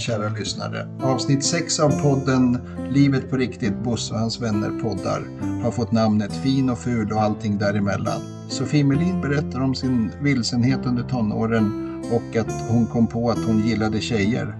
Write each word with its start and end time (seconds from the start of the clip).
kära 0.00 0.28
lyssnare. 0.28 0.86
Avsnitt 1.02 1.44
6 1.44 1.80
av 1.80 2.02
podden 2.02 2.58
Livet 2.90 3.30
på 3.30 3.36
riktigt, 3.36 3.78
Bosse 3.84 4.14
och 4.14 4.20
hans 4.20 4.40
vänner 4.40 4.70
poddar 4.82 5.22
har 5.62 5.70
fått 5.70 5.92
namnet 5.92 6.32
Fin 6.32 6.70
och 6.70 6.78
ful 6.78 7.12
och 7.12 7.22
allting 7.22 7.58
däremellan. 7.58 8.20
Sofie 8.48 8.84
Melin 8.84 9.20
berättar 9.20 9.60
om 9.60 9.74
sin 9.74 10.10
vilsenhet 10.20 10.86
under 10.86 11.02
tonåren 11.02 11.92
och 12.12 12.36
att 12.36 12.68
hon 12.68 12.86
kom 12.86 13.06
på 13.06 13.30
att 13.30 13.44
hon 13.46 13.68
gillade 13.68 14.00
tjejer. 14.00 14.54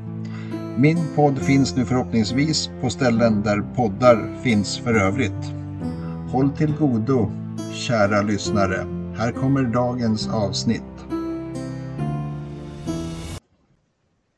Min 0.77 0.99
podd 1.15 1.39
finns 1.39 1.77
nu 1.77 1.85
förhoppningsvis 1.85 2.71
på 2.81 2.91
ställen 2.91 3.43
där 3.43 3.65
poddar 3.77 4.43
finns 4.43 4.79
för 4.79 4.95
övrigt. 4.95 5.53
Håll 6.31 6.51
till 6.51 6.75
godo, 6.79 7.31
kära 7.73 8.23
lyssnare. 8.23 8.87
Här 9.17 9.33
kommer 9.33 9.63
dagens 9.63 10.29
avsnitt. 10.29 10.92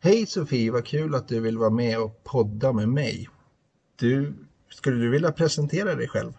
Hej 0.04 0.26
Sofie, 0.26 0.70
vad 0.70 0.86
kul 0.86 1.14
att 1.14 1.28
du 1.28 1.40
vill 1.40 1.58
vara 1.58 1.70
med 1.70 1.98
och 1.98 2.24
podda 2.24 2.72
med 2.72 2.88
mig. 2.88 3.28
Du, 3.96 4.34
skulle 4.70 4.96
du 4.96 5.10
vilja 5.10 5.32
presentera 5.32 5.94
dig 5.94 6.08
själv? 6.08 6.32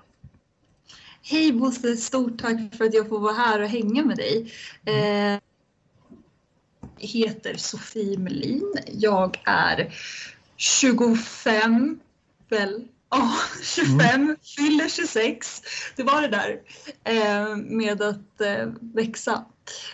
Hej 1.21 1.53
Bosse, 1.53 1.97
stort 1.97 2.41
tack 2.41 2.75
för 2.77 2.85
att 2.85 2.93
jag 2.93 3.09
får 3.09 3.19
vara 3.19 3.33
här 3.33 3.61
och 3.61 3.69
hänga 3.69 4.05
med 4.05 4.17
dig. 4.17 4.53
Eh, 4.85 5.39
heter 6.97 7.55
Sofie 7.57 8.17
Melin. 8.17 8.73
Jag 8.87 9.41
är 9.45 9.93
25, 10.57 11.99
väl? 12.49 12.87
Ja, 13.09 13.33
25, 13.63 14.21
mm. 14.21 14.35
fyller 14.57 14.89
26. 14.89 15.61
Det 15.95 16.03
var 16.03 16.21
det 16.21 16.27
där 16.27 16.61
eh, 17.03 17.55
med 17.55 18.01
att 18.01 18.41
eh, 18.41 18.67
växa. 18.79 19.45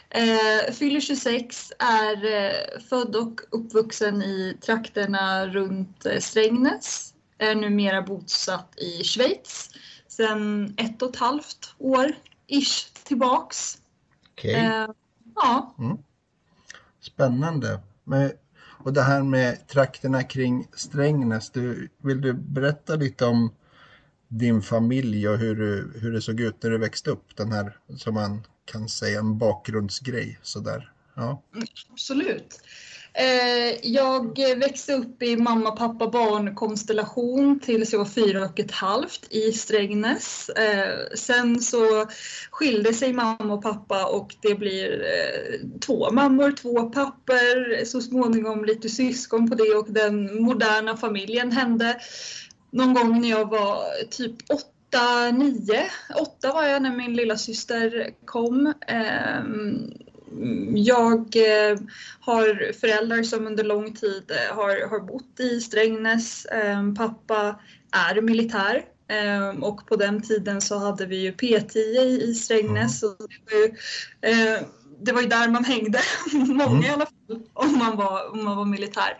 Eh, 0.09 0.73
fyller 0.73 0.99
26, 0.99 1.71
är 1.79 2.25
eh, 2.25 2.81
född 2.89 3.15
och 3.15 3.41
uppvuxen 3.49 4.21
i 4.21 4.57
trakterna 4.61 5.47
runt 5.47 6.05
eh, 6.05 6.19
Strängnäs. 6.19 7.13
Är 7.37 7.55
numera 7.55 8.01
bosatt 8.01 8.73
i 8.77 9.03
Schweiz 9.03 9.69
sedan 10.07 10.73
ett 10.77 11.01
och 11.01 11.09
ett 11.09 11.15
halvt 11.15 11.75
år 11.77 12.11
ish 12.47 12.93
tillbaks. 13.03 13.77
Okej. 14.31 14.51
Okay. 14.51 14.65
Eh, 14.65 14.89
ja. 15.35 15.75
Mm. 15.79 15.97
Spännande. 16.99 17.79
Men, 18.03 18.31
och 18.83 18.93
det 18.93 19.01
här 19.01 19.23
med 19.23 19.67
trakterna 19.67 20.23
kring 20.23 20.67
Strängnäs, 20.73 21.49
du, 21.49 21.89
vill 21.97 22.21
du 22.21 22.33
berätta 22.33 22.95
lite 22.95 23.25
om 23.25 23.51
din 24.27 24.61
familj 24.61 25.29
och 25.29 25.37
hur, 25.37 25.55
hur 25.99 26.11
det 26.11 26.21
såg 26.21 26.39
ut 26.39 26.63
när 26.63 26.69
du 26.69 26.77
växte 26.77 27.09
upp? 27.09 27.35
Den 27.35 27.51
här 27.51 27.77
som 27.97 28.13
man 28.13 28.43
kan 28.71 28.89
säga 28.89 29.19
en 29.19 29.37
bakgrundsgrej 29.37 30.39
sådär. 30.41 30.91
Ja. 31.15 31.43
Mm, 31.55 31.67
absolut. 31.91 32.59
Eh, 33.13 33.79
jag 33.83 34.39
växte 34.57 34.93
upp 34.93 35.23
i 35.23 35.37
mamma, 35.37 35.71
pappa, 35.71 36.07
barn 36.07 36.55
konstellation 36.55 37.59
tills 37.59 37.91
jag 37.91 37.99
var 37.99 38.05
fyra 38.05 38.45
och 38.45 38.59
ett 38.59 38.71
halvt 38.71 39.27
i 39.29 39.51
Strängnäs. 39.51 40.49
Eh, 40.49 41.15
sen 41.15 41.61
så 41.61 42.05
skilde 42.51 42.93
sig 42.93 43.13
mamma 43.13 43.53
och 43.53 43.61
pappa 43.61 44.05
och 44.05 44.35
det 44.41 44.55
blir 44.55 45.01
eh, 45.01 45.79
två 45.79 46.11
mammor, 46.11 46.51
två 46.51 46.89
pappor, 46.89 47.85
så 47.85 48.01
småningom 48.01 48.65
lite 48.65 48.89
syskon 48.89 49.49
på 49.49 49.55
det 49.55 49.75
och 49.75 49.91
den 49.91 50.43
moderna 50.43 50.97
familjen 50.97 51.51
hände 51.51 51.99
någon 52.71 52.93
gång 52.93 53.21
när 53.21 53.29
jag 53.29 53.49
var 53.49 54.03
typ 54.09 54.35
åtta 54.49 54.80
åtta, 54.91 55.31
nio, 55.31 55.89
åtta 56.15 56.53
var 56.53 56.63
jag 56.63 56.81
när 56.81 56.95
min 56.95 57.13
lilla 57.13 57.37
syster 57.37 58.09
kom. 58.25 58.73
Ehm, 58.87 59.93
jag 60.75 61.19
eh, 61.35 61.77
har 62.19 62.73
föräldrar 62.73 63.23
som 63.23 63.47
under 63.47 63.63
lång 63.63 63.93
tid 63.93 64.31
eh, 64.31 64.55
har, 64.55 64.89
har 64.89 64.99
bott 64.99 65.39
i 65.39 65.61
Strängnäs. 65.61 66.45
Ehm, 66.45 66.95
pappa 66.95 67.59
är 67.91 68.21
militär 68.21 68.85
ehm, 69.07 69.63
och 69.63 69.87
på 69.87 69.95
den 69.95 70.21
tiden 70.21 70.61
så 70.61 70.77
hade 70.77 71.05
vi 71.05 71.15
ju 71.15 71.31
P10 71.31 71.77
i 72.21 72.33
Strängnäs. 72.33 73.03
Mm. 73.03 73.15
det, 73.19 73.53
var 73.53 73.61
ju, 73.61 73.67
eh, 74.21 74.61
det 75.05 75.11
var 75.11 75.21
ju 75.21 75.27
där 75.27 75.47
man 75.47 75.65
hängde, 75.65 75.99
många 76.33 76.71
mm. 76.71 76.83
i 76.83 76.89
alla 76.89 77.05
fall, 77.05 77.41
om 77.53 77.77
man 77.77 77.97
var, 77.97 78.31
om 78.31 78.43
man 78.43 78.57
var 78.57 78.65
militär. 78.65 79.17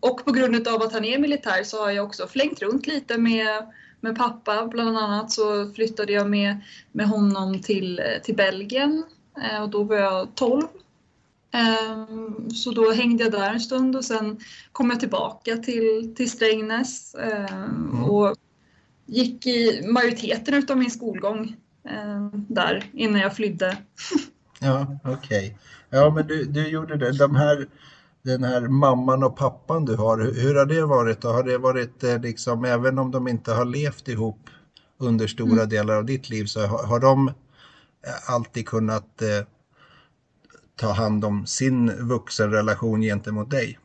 och 0.00 0.24
på 0.24 0.32
grund 0.32 0.68
av 0.68 0.82
att 0.82 0.92
han 0.92 1.04
är 1.04 1.18
militär 1.18 1.62
så 1.62 1.84
har 1.84 1.90
jag 1.90 2.06
också 2.06 2.26
flängt 2.26 2.62
runt 2.62 2.86
lite 2.86 3.18
med 3.18 3.64
med 4.04 4.16
pappa 4.16 4.66
bland 4.66 4.98
annat 4.98 5.32
så 5.32 5.72
flyttade 5.72 6.12
jag 6.12 6.30
med, 6.30 6.60
med 6.92 7.08
honom 7.08 7.60
till, 7.62 8.00
till 8.24 8.36
Belgien 8.36 9.04
eh, 9.42 9.62
och 9.62 9.68
då 9.68 9.82
var 9.82 9.96
jag 9.96 10.34
12. 10.34 10.62
Ehm, 11.52 12.50
så 12.50 12.70
då 12.70 12.92
hängde 12.92 13.24
jag 13.24 13.32
där 13.32 13.50
en 13.50 13.60
stund 13.60 13.96
och 13.96 14.04
sen 14.04 14.40
kom 14.72 14.90
jag 14.90 15.00
tillbaka 15.00 15.56
till, 15.56 16.14
till 16.16 16.30
Strängnäs 16.30 17.14
ehm, 17.14 17.90
mm. 17.90 18.04
och 18.04 18.36
gick 19.06 19.46
i 19.46 19.82
majoriteten 19.86 20.66
av 20.68 20.78
min 20.78 20.90
skolgång 20.90 21.56
där 22.32 22.84
innan 22.92 23.20
jag 23.20 23.36
flydde. 23.36 23.76
Ja, 24.60 24.98
okej. 25.04 25.16
Okay. 25.18 25.52
Ja, 25.90 26.10
men 26.10 26.26
du, 26.26 26.44
du 26.44 26.68
gjorde 26.68 26.96
det. 26.96 27.12
De 27.12 27.36
här 27.36 27.66
den 28.24 28.44
här 28.44 28.60
mamman 28.60 29.22
och 29.22 29.36
pappan 29.36 29.84
du 29.84 29.96
har, 29.96 30.18
hur 30.18 30.54
har 30.54 30.66
det 30.66 30.84
varit? 30.84 31.20
Då? 31.20 31.28
Har 31.28 31.42
det 31.42 31.58
varit 31.58 32.04
eh, 32.04 32.20
liksom, 32.20 32.64
även 32.64 32.98
om 32.98 33.10
de 33.10 33.28
inte 33.28 33.52
har 33.52 33.64
levt 33.64 34.08
ihop 34.08 34.50
under 34.98 35.26
stora 35.26 35.52
mm. 35.52 35.68
delar 35.68 35.96
av 35.96 36.04
ditt 36.04 36.30
liv, 36.30 36.44
så 36.44 36.66
har, 36.66 36.86
har 36.86 37.00
de 37.00 37.28
eh, 37.28 38.30
alltid 38.30 38.68
kunnat 38.68 39.22
eh, 39.22 39.46
ta 40.76 40.92
hand 40.92 41.24
om 41.24 41.46
sin 41.46 42.08
vuxenrelation 42.08 43.00
gentemot 43.00 43.50
dig? 43.50 43.78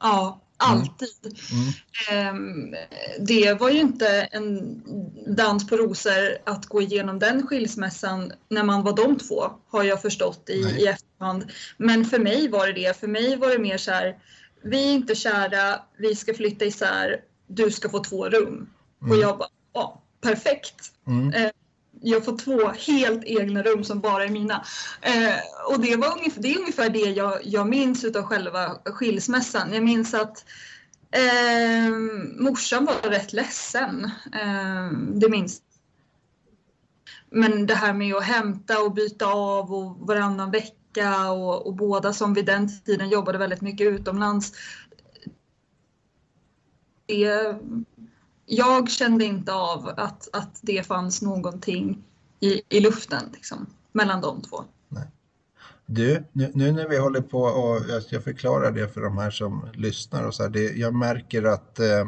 Ja, 0.00 0.40
alltid. 0.56 1.38
Mm. 1.52 2.28
Mm. 2.28 2.74
Det 3.20 3.60
var 3.60 3.70
ju 3.70 3.78
inte 3.78 4.08
en 4.08 4.82
dans 5.36 5.66
på 5.66 5.76
rosor 5.76 6.38
att 6.46 6.66
gå 6.66 6.82
igenom 6.82 7.18
den 7.18 7.46
skilsmässan 7.46 8.32
när 8.48 8.62
man 8.62 8.82
var 8.82 8.96
de 8.96 9.18
två, 9.18 9.50
har 9.68 9.84
jag 9.84 10.02
förstått 10.02 10.50
i, 10.50 10.52
i 10.52 10.86
efterhand. 10.86 11.44
Men 11.76 12.04
för 12.04 12.18
mig 12.18 12.48
var 12.48 12.66
det 12.66 12.72
det. 12.72 13.00
För 13.00 13.08
mig 13.08 13.36
var 13.36 13.48
det 13.48 13.58
mer 13.58 13.78
så 13.78 13.90
här, 13.90 14.16
vi 14.64 14.88
är 14.88 14.94
inte 14.94 15.14
kära, 15.14 15.80
vi 15.98 16.16
ska 16.16 16.34
flytta 16.34 16.64
isär, 16.64 17.20
du 17.46 17.70
ska 17.70 17.88
få 17.88 18.04
två 18.04 18.28
rum. 18.28 18.70
Mm. 19.02 19.12
Och 19.12 19.16
jag 19.16 19.38
bara, 19.38 19.48
ja, 19.72 20.02
perfekt. 20.20 20.92
Mm. 21.06 21.50
Jag 22.00 22.24
får 22.24 22.38
två 22.38 22.68
helt 22.68 23.24
egna 23.24 23.62
rum 23.62 23.84
som 23.84 24.00
bara 24.00 24.24
är 24.24 24.28
mina. 24.28 24.64
Eh, 25.00 25.34
och 25.72 25.80
det, 25.80 25.96
var 25.96 26.18
ungefär, 26.18 26.42
det 26.42 26.54
är 26.54 26.58
ungefär 26.58 26.90
det 26.90 26.98
jag, 26.98 27.38
jag 27.42 27.68
minns 27.68 28.04
av 28.04 28.22
själva 28.22 28.78
skilsmässan. 28.84 29.72
Jag 29.72 29.84
minns 29.84 30.14
att 30.14 30.44
eh, 31.10 31.90
morsan 32.38 32.84
var 32.84 33.10
rätt 33.10 33.32
ledsen. 33.32 34.04
Eh, 34.32 34.90
det 35.14 35.28
minns 35.28 35.62
Men 37.30 37.66
det 37.66 37.74
här 37.74 37.92
med 37.92 38.14
att 38.14 38.24
hämta 38.24 38.82
och 38.82 38.94
byta 38.94 39.26
av 39.26 39.74
och 39.74 40.06
varannan 40.06 40.50
vecka 40.50 41.30
och, 41.30 41.66
och 41.66 41.74
båda 41.74 42.12
som 42.12 42.34
vid 42.34 42.46
den 42.46 42.82
tiden 42.82 43.08
jobbade 43.08 43.38
väldigt 43.38 43.60
mycket 43.60 43.86
utomlands. 43.86 44.52
Det, 47.06 47.56
jag 48.46 48.90
kände 48.90 49.24
inte 49.24 49.52
av 49.52 49.88
att, 49.96 50.28
att 50.32 50.58
det 50.62 50.86
fanns 50.86 51.22
någonting 51.22 52.04
i, 52.40 52.62
i 52.68 52.80
luften 52.80 53.22
liksom, 53.32 53.66
mellan 53.92 54.20
de 54.20 54.42
två. 54.42 54.64
Nej. 54.88 55.10
Du, 55.86 56.24
nu, 56.32 56.50
nu, 56.54 56.72
när 56.72 56.88
vi 56.88 56.98
håller 56.98 57.20
på 57.20 57.42
och 57.42 57.82
jag 58.10 58.24
förklarar 58.24 58.72
det 58.72 58.88
för 58.88 59.00
de 59.00 59.18
här 59.18 59.30
som 59.30 59.68
lyssnar 59.74 60.24
och 60.24 60.34
så 60.34 60.42
här, 60.42 60.50
det, 60.50 60.76
jag 60.76 60.94
märker 60.94 61.42
att 61.42 61.78
eh, 61.78 62.06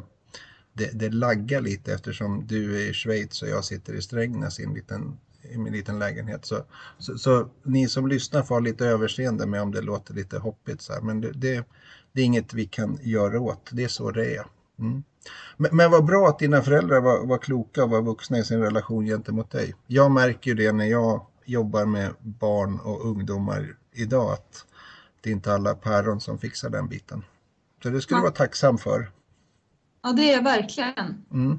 det, 0.73 0.91
det 0.93 1.11
laggar 1.11 1.61
lite 1.61 1.93
eftersom 1.93 2.47
du 2.47 2.83
är 2.83 2.91
i 2.91 2.93
Schweiz 2.93 3.43
och 3.43 3.49
jag 3.49 3.65
sitter 3.65 3.95
i 3.95 4.03
Strängnäs 4.03 4.61
i 4.61 4.65
en 4.65 4.75
liten 4.75 5.19
i 5.51 5.59
min 5.59 5.73
liten 5.73 5.99
lägenhet. 5.99 6.45
Så, 6.45 6.65
så, 6.99 7.19
så, 7.19 7.49
ni 7.63 7.89
som 7.89 8.09
lyssnar 8.09 8.43
får 8.43 8.55
ha 8.55 8.61
lite 8.61 8.87
överseende 8.87 9.47
med 9.47 9.63
om 9.63 9.73
det 9.73 9.81
låter 9.81 10.15
lite 10.15 10.39
hoppigt 10.39 10.81
så 10.81 10.93
här. 10.93 11.01
Men 11.01 11.21
det, 11.21 11.33
det, 11.33 11.65
det 12.13 12.21
är 12.21 12.25
inget 12.25 12.55
vi 12.55 12.67
kan 12.67 12.99
göra 13.03 13.41
åt. 13.41 13.71
Det 13.73 13.85
är 13.85 13.89
så 13.89 14.11
det 14.11 14.37
är. 14.37 14.47
Mm. 14.79 15.03
Men, 15.57 15.77
men 15.77 15.91
vad 15.91 16.05
bra 16.05 16.29
att 16.29 16.39
dina 16.39 16.63
föräldrar 16.63 17.01
var, 17.01 17.27
var 17.27 17.39
kloka 17.39 17.85
och 17.85 17.91
var 17.91 18.03
vuxna 18.03 18.39
i 18.39 18.45
sin 18.45 18.61
relation 18.61 19.07
gentemot 19.07 19.51
dig. 19.51 19.75
Jag 19.87 20.11
märker 20.11 20.51
ju 20.51 20.55
det 20.55 20.73
när 20.73 20.87
jag 20.87 21.27
jobbar 21.45 21.85
med 21.85 22.15
barn 22.21 22.81
och 22.81 23.07
ungdomar 23.07 23.77
idag 23.93 24.33
att 24.33 24.65
det 25.23 25.31
är 25.31 25.33
inte 25.33 25.55
alla 25.55 25.75
päron 25.75 26.21
som 26.21 26.39
fixar 26.39 26.71
den 26.71 26.89
biten. 26.89 27.25
Så 27.83 27.89
det 27.89 28.01
skulle 28.01 28.19
du 28.19 28.23
vara 28.23 28.33
tacksam 28.33 28.79
för. 28.79 29.11
Ja, 30.03 30.13
det 30.13 30.31
är 30.31 30.37
jag 30.37 30.45
verkligen. 30.45 31.25
Mm. 31.33 31.59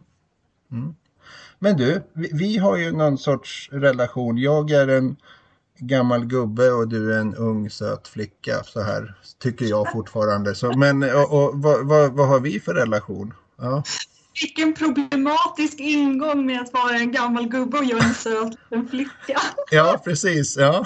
Mm. 0.72 0.96
Men 1.60 1.78
du, 1.78 2.02
vi, 2.14 2.30
vi, 2.34 2.58
har 2.58 2.78
ju 2.78 2.92
någon 2.92 3.18
sorts 3.18 3.70
relation. 3.72 4.38
Jag 4.38 4.72
är 4.72 4.88
en 4.88 5.16
gammal 5.78 6.26
gubbe 6.26 6.72
och 6.72 6.88
du 6.88 7.14
är 7.14 7.20
en 7.20 7.36
ung 7.36 7.70
söt 7.70 8.08
flicka. 8.08 8.64
Så 8.64 8.82
här 8.82 9.16
tycker 9.40 9.66
jag 9.66 9.92
fortfarande. 9.92 10.56
Så, 10.56 10.78
men 10.78 11.04
och, 11.04 11.44
och, 11.44 11.62
vad, 11.62 11.88
vad, 11.88 12.14
vad 12.14 12.28
har 12.28 12.40
vi 12.40 12.60
för 12.60 12.74
relation? 12.74 13.34
Ja. 13.60 13.84
Vilken 14.42 14.74
problematisk 14.74 15.80
ingång 15.80 16.46
med 16.46 16.62
att 16.62 16.74
vara 16.74 16.96
en 16.96 17.12
gammal 17.12 17.48
gubbe 17.48 17.78
och 17.78 17.86
jag 17.86 18.04
en 18.04 18.14
söt 18.14 18.54
liten 18.72 18.90
flicka. 18.90 19.42
Ja, 19.72 20.02
precis. 20.04 20.58
Ja. 20.58 20.86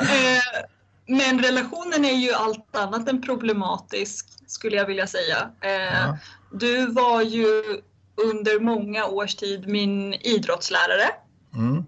Eh, 0.00 0.64
men 1.06 1.42
relationen 1.42 2.04
är 2.04 2.14
ju 2.14 2.32
allt 2.32 2.76
annat 2.76 3.08
än 3.08 3.22
problematisk 3.22 4.26
skulle 4.46 4.76
jag 4.76 4.86
vilja 4.86 5.06
säga. 5.06 5.50
Eh, 5.60 5.70
ja. 5.70 6.18
Du 6.52 6.86
var 6.86 7.22
ju 7.22 7.62
under 8.16 8.60
många 8.60 9.06
års 9.06 9.34
tid 9.34 9.68
min 9.68 10.14
idrottslärare. 10.14 11.08
Mm. 11.54 11.84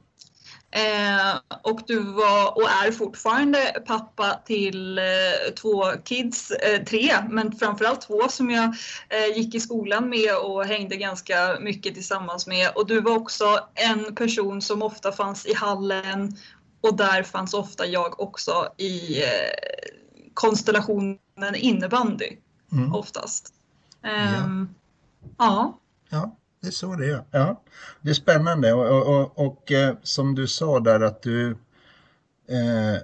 Eh, 0.70 1.58
och 1.62 1.80
du 1.86 1.98
var 2.00 2.56
och 2.56 2.70
är 2.70 2.92
fortfarande 2.92 3.82
pappa 3.86 4.40
till 4.44 4.98
eh, 4.98 5.54
två 5.56 5.84
kids, 6.04 6.50
eh, 6.50 6.84
tre, 6.84 7.12
men 7.30 7.52
framförallt 7.52 8.00
två 8.00 8.28
som 8.28 8.50
jag 8.50 8.64
eh, 9.08 9.36
gick 9.36 9.54
i 9.54 9.60
skolan 9.60 10.08
med 10.08 10.36
och 10.36 10.64
hängde 10.64 10.96
ganska 10.96 11.56
mycket 11.60 11.94
tillsammans 11.94 12.46
med. 12.46 12.70
Och 12.74 12.86
du 12.86 13.00
var 13.00 13.16
också 13.16 13.60
en 13.74 14.14
person 14.14 14.62
som 14.62 14.82
ofta 14.82 15.12
fanns 15.12 15.46
i 15.46 15.54
hallen 15.54 16.36
och 16.80 16.96
där 16.96 17.22
fanns 17.22 17.54
ofta 17.54 17.86
jag 17.86 18.20
också 18.20 18.68
i 18.76 19.22
eh, 19.22 19.28
konstellationen 20.34 21.18
innebandy 21.54 22.36
mm. 22.72 22.94
oftast. 22.94 23.54
ja. 24.02 24.08
Ehm, 24.10 24.68
ja. 25.38 25.78
ja 26.10 26.36
det 26.60 26.66
är 26.66 26.70
så 26.70 26.94
det 26.94 27.10
är. 27.10 27.24
Ja, 27.30 27.62
det 28.00 28.10
är 28.10 28.14
spännande 28.14 28.72
och, 28.72 28.86
och, 28.86 29.20
och, 29.20 29.46
och 29.46 29.72
eh, 29.72 29.96
som 30.02 30.34
du 30.34 30.46
sa 30.46 30.80
där 30.80 31.00
att 31.00 31.22
du 31.22 31.50
eh, 32.48 32.96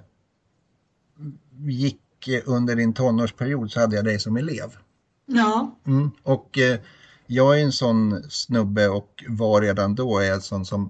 gick 1.57 2.01
under 2.45 2.75
din 2.75 2.93
tonårsperiod 2.93 3.71
så 3.71 3.79
hade 3.79 3.95
jag 3.95 4.05
dig 4.05 4.19
som 4.19 4.37
elev. 4.37 4.77
Ja. 5.25 5.75
Mm, 5.85 6.11
och 6.23 6.57
eh, 6.57 6.79
jag 7.27 7.59
är 7.59 7.63
en 7.63 7.71
sån 7.71 8.23
snubbe 8.29 8.87
och 8.87 9.23
var 9.27 9.61
redan 9.61 9.95
då 9.95 10.19
är 10.19 10.31
en 10.31 10.41
sån 10.41 10.65
som 10.65 10.89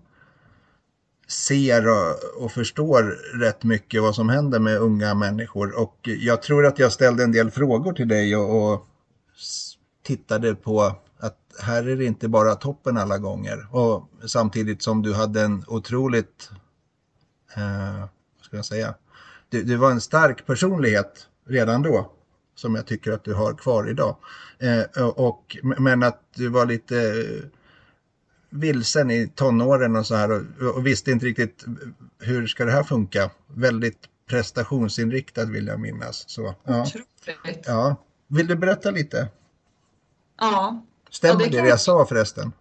ser 1.27 1.87
och, 1.87 2.43
och, 2.43 2.51
förstår 2.51 3.03
rätt 3.39 3.63
mycket 3.63 4.01
vad 4.01 4.15
som 4.15 4.29
händer 4.29 4.59
med 4.59 4.77
unga 4.77 5.13
människor 5.13 5.79
och 5.79 5.99
jag 6.03 6.41
tror 6.41 6.65
att 6.65 6.79
jag 6.79 6.91
ställde 6.91 7.23
en 7.23 7.31
del 7.31 7.51
frågor 7.51 7.93
till 7.93 8.07
dig 8.07 8.35
och, 8.35 8.73
och 8.73 8.87
tittade 10.03 10.55
på 10.55 10.95
att 11.19 11.37
här 11.59 11.87
är 11.87 11.95
det 11.95 12.05
inte 12.05 12.27
bara 12.27 12.55
toppen 12.55 12.97
alla 12.97 13.17
gånger. 13.17 13.67
Och 13.75 14.09
samtidigt 14.25 14.83
som 14.83 15.01
du 15.01 15.13
hade 15.13 15.41
en 15.41 15.63
otroligt, 15.67 16.49
eh, 17.55 17.99
vad 17.99 18.45
ska 18.45 18.55
jag 18.55 18.65
säga, 18.65 18.95
du, 19.49 19.63
du, 19.63 19.75
var 19.75 19.91
en 19.91 20.01
stark 20.01 20.45
personlighet 20.45 21.27
redan 21.47 21.81
då 21.81 22.11
som 22.55 22.75
jag 22.75 22.85
tycker 22.85 23.11
att 23.11 23.23
du 23.23 23.33
har 23.33 23.53
kvar 23.53 23.89
idag. 23.89 24.15
Eh, 24.59 25.07
och, 25.07 25.57
men 25.61 26.03
att 26.03 26.21
du 26.35 26.47
var 26.47 26.65
lite 26.65 27.25
vilsen 28.49 29.11
i 29.11 29.27
tonåren 29.35 29.95
och 29.95 30.05
så 30.05 30.15
här 30.15 30.31
och, 30.31 30.75
och, 30.75 30.87
visste 30.87 31.11
inte 31.11 31.25
riktigt 31.25 31.65
hur 32.19 32.47
ska 32.47 32.65
det 32.65 32.71
här 32.71 32.83
funka. 32.83 33.31
Väldigt 33.47 33.99
prestationsinriktad 34.29 35.45
vill 35.45 35.67
jag 35.67 35.79
minnas. 35.79 36.29
Så, 36.29 36.55
ja. 36.63 36.85
ja. 37.65 37.95
Vill 38.27 38.47
du 38.47 38.55
berätta 38.55 38.91
lite? 38.91 39.27
Ja, 40.39 40.85
Stämmer 41.15 41.41
ja, 41.43 41.49
det, 41.49 41.61
det 41.61 41.67
jag 41.67 41.81
sa 41.81 42.05
förresten? 42.05 42.51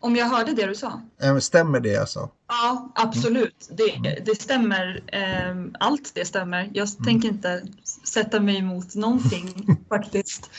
Om 0.00 0.16
jag 0.16 0.26
hörde 0.26 0.52
det 0.52 0.66
du 0.66 0.74
sa? 0.74 1.00
Stämmer 1.40 1.80
det 1.80 1.88
jag 1.88 2.08
sa? 2.08 2.30
Ja, 2.48 2.92
absolut. 2.94 3.68
Mm. 3.70 4.02
Det, 4.02 4.22
det 4.24 4.40
stämmer. 4.40 5.02
Ehm, 5.06 5.74
allt 5.80 6.14
det 6.14 6.24
stämmer. 6.24 6.70
Jag 6.72 6.88
mm. 6.88 7.04
tänker 7.04 7.28
inte 7.28 7.62
sätta 8.04 8.40
mig 8.40 8.56
emot 8.56 8.94
någonting 8.94 9.76
faktiskt. 9.88 10.50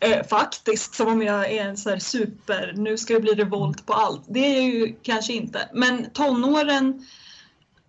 Eh, 0.00 0.26
faktiskt, 0.26 0.94
som 0.94 1.08
om 1.08 1.22
jag 1.22 1.52
är 1.52 1.64
en 1.68 1.76
så 1.76 1.90
här 1.90 1.98
super, 1.98 2.74
nu 2.76 2.98
ska 2.98 3.14
det 3.14 3.20
bli 3.20 3.34
revolt 3.34 3.86
på 3.86 3.92
allt. 3.92 4.22
Det 4.28 4.40
är 4.40 4.62
jag 4.62 4.70
ju 4.70 4.96
kanske 5.02 5.32
inte. 5.32 5.68
Men 5.74 6.10
tonåren, 6.10 7.06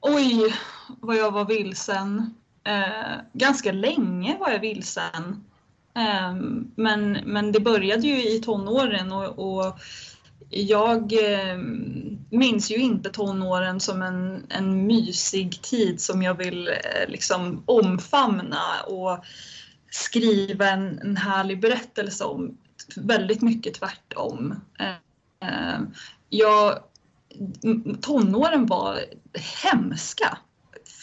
oj 0.01 0.55
vad 0.87 1.15
jag 1.17 1.31
var 1.31 1.45
vilsen. 1.45 2.33
Eh, 2.63 3.21
ganska 3.33 3.71
länge 3.71 4.37
var 4.39 4.49
jag 4.49 4.59
vilsen. 4.59 5.43
Ehm, 5.95 6.71
men, 6.75 7.11
men 7.11 7.51
det 7.51 7.59
började 7.59 8.07
ju 8.07 8.29
i 8.29 8.39
tonåren 8.39 9.11
och, 9.11 9.39
och 9.39 9.79
jag 10.49 11.13
ehm, 11.13 12.17
minns 12.29 12.71
ju 12.71 12.75
inte 12.75 13.09
tonåren 13.09 13.79
som 13.79 14.01
en, 14.01 14.45
en 14.49 14.87
mysig 14.87 15.61
tid 15.61 16.01
som 16.01 16.23
jag 16.23 16.37
vill 16.37 16.67
eh, 16.67 17.07
liksom 17.09 17.63
omfamna 17.65 18.81
och 18.87 19.25
skriva 19.91 20.69
en, 20.69 20.99
en 20.99 21.17
härlig 21.17 21.61
berättelse 21.61 22.23
om. 22.23 22.57
Väldigt 22.95 23.41
mycket 23.41 23.73
tvärtom. 23.73 24.55
Ehm, 25.39 25.93
jag, 26.29 26.79
tonåren 28.01 28.65
var 28.65 28.99
hemska. 29.63 30.37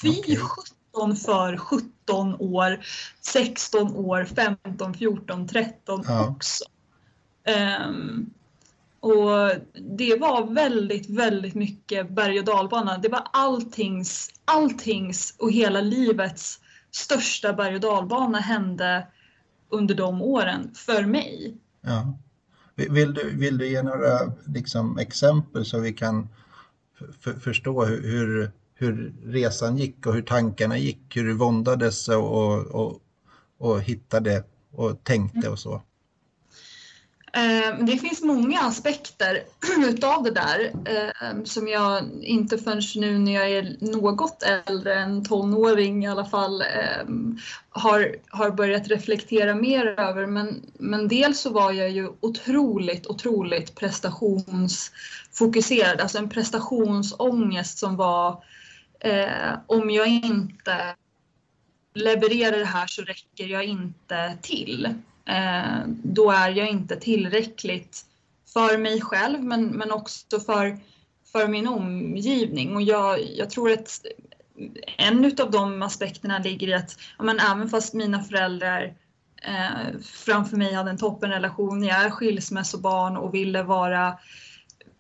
Fy 0.03 0.09
okay. 0.09 0.37
17 0.93 1.17
för 1.17 1.57
17 1.57 2.35
år, 2.39 2.79
16 3.21 3.97
år, 3.97 4.25
15, 4.25 4.95
14, 4.95 5.47
13 5.49 6.05
ja. 6.07 6.29
också. 6.29 6.65
Um, 7.89 8.31
och 9.01 9.51
det 9.97 10.17
var 10.21 10.55
väldigt, 10.55 11.11
väldigt 11.11 11.55
mycket 11.55 12.11
berg 12.11 12.39
och 12.39 12.45
dalbana. 12.45 12.99
Det 12.99 13.09
var 13.09 13.23
alltings, 13.33 14.31
alltings 14.45 15.35
och 15.39 15.53
hela 15.53 15.81
livets 15.81 16.61
största 16.91 17.53
berg 17.53 17.75
och 17.75 17.81
dalbana 17.81 18.39
hände 18.39 19.07
under 19.69 19.95
de 19.95 20.23
åren 20.23 20.75
för 20.75 21.03
mig. 21.03 21.57
Ja. 21.81 22.19
Vill, 22.75 23.15
du, 23.15 23.37
vill 23.37 23.59
du 23.59 23.69
ge 23.69 23.83
några 23.83 24.33
liksom, 24.47 24.99
exempel 24.99 25.65
så 25.65 25.81
vi 25.81 25.93
kan 25.93 26.29
förstå 27.41 27.85
hur, 27.85 28.03
hur, 28.03 28.53
hur 28.81 29.13
resan 29.25 29.77
gick 29.77 30.07
och 30.07 30.15
hur 30.15 30.23
tankarna 30.23 30.79
gick, 30.79 31.17
hur 31.17 31.25
du 31.25 31.33
våndades 31.33 32.09
och, 32.09 32.67
och, 32.67 33.01
och 33.59 33.83
hittade 33.83 34.45
och 34.73 35.05
tänkte 35.05 35.49
och 35.49 35.59
så? 35.59 35.83
Eh, 37.33 37.79
det 37.81 37.97
finns 37.97 38.23
många 38.23 38.61
aspekter 38.61 39.43
utav 39.89 40.23
det 40.23 40.31
där 40.31 40.73
eh, 40.85 41.11
som 41.45 41.69
jag 41.69 42.05
inte 42.23 42.59
förrän 42.59 42.83
nu 42.97 43.19
när 43.19 43.33
jag 43.33 43.51
är 43.51 43.77
något 43.81 44.43
äldre 44.67 44.95
än 44.95 45.25
tonåring 45.25 46.05
i 46.05 46.09
alla 46.09 46.25
fall 46.25 46.61
eh, 46.61 46.67
har, 47.71 48.17
har 48.29 48.51
börjat 48.51 48.89
reflektera 48.89 49.55
mer 49.55 49.87
över. 49.87 50.27
Men, 50.27 50.63
men 50.79 51.09
dels 51.09 51.41
så 51.41 51.51
var 51.51 51.73
jag 51.73 51.91
ju 51.91 52.11
otroligt, 52.21 53.07
otroligt 53.07 53.75
prestationsfokuserad, 53.75 56.01
alltså 56.01 56.19
en 56.19 56.29
prestationsångest 56.29 57.79
som 57.79 57.97
var 57.97 58.43
eh, 59.01 59.59
om 59.67 59.91
jag 59.91 60.09
inte 60.09 60.95
levererar 61.95 62.59
det 62.59 62.65
här 62.65 62.87
så 62.87 63.03
räcker 63.03 63.47
jag 63.47 63.65
inte 63.65 64.39
till. 64.43 64.95
Eh, 65.25 65.79
då 65.87 66.31
är 66.31 66.51
jag 66.51 66.69
inte 66.69 66.97
tillräckligt 66.97 68.05
för 68.53 68.79
mig 68.79 69.01
själv 69.01 69.43
men, 69.43 69.67
men 69.67 69.93
också 69.93 70.41
för, 70.41 70.79
för 71.33 71.49
min 71.49 71.69
omgivning. 71.69 72.75
Och 72.75 72.83
jag, 72.83 73.19
jag 73.37 73.51
tror 73.51 73.73
att 73.73 74.01
en 74.99 75.25
av 75.41 75.51
de 75.51 75.83
aspekterna 75.83 76.39
ligger 76.39 76.69
i 76.69 76.75
att 76.75 76.99
ja, 77.19 77.25
men 77.25 77.39
även 77.41 77.69
fast 77.69 77.95
mina 77.95 78.23
föräldrar 78.23 78.95
eh, 79.43 79.99
framför 80.03 80.57
mig 80.57 80.75
hade 80.75 80.91
en 80.91 80.99
toppenrelation, 80.99 81.85
jag 81.85 82.05
är 82.05 82.11
skilsmässobarn 82.11 83.17
och 83.17 83.35
ville 83.35 83.63
vara 83.63 84.19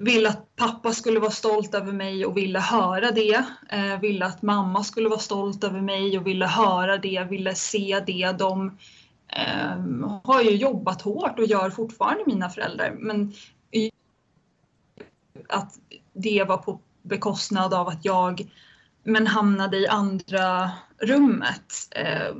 ville 0.00 0.28
att 0.28 0.57
pappa 0.57 0.92
skulle 0.92 1.21
vara 1.21 1.30
stolt 1.30 1.75
över 1.75 1.92
mig 1.92 2.26
och 2.26 2.37
ville 2.37 2.59
höra 2.59 3.11
det. 3.11 3.45
Eh, 3.69 4.00
ville 4.00 4.26
att 4.26 4.42
mamma 4.42 4.85
skulle 4.85 5.09
vara 5.09 5.19
stolt 5.19 5.64
över 5.64 5.80
mig 5.80 6.19
och 6.19 6.26
ville 6.26 6.47
höra 6.47 6.99
det, 6.99 7.26
ville 7.30 7.54
se 7.54 8.02
det. 8.07 8.33
De 8.38 8.78
eh, 9.28 10.21
har 10.25 10.42
ju 10.42 10.50
jobbat 10.50 11.02
hårt 11.02 11.38
och 11.38 11.45
gör 11.45 11.71
fortfarande 11.71 12.25
mina 12.26 12.50
föräldrar. 12.50 12.97
Men 12.99 13.33
att 15.49 15.75
det 16.12 16.45
var 16.45 16.57
på 16.57 16.80
bekostnad 17.02 17.75
av 17.75 17.88
att 17.88 18.04
jag 18.04 18.50
men 19.04 19.26
hamnade 19.26 19.76
i 19.76 19.88
andra 19.88 20.71
rummet. 20.99 21.88
Eh, 21.90 22.35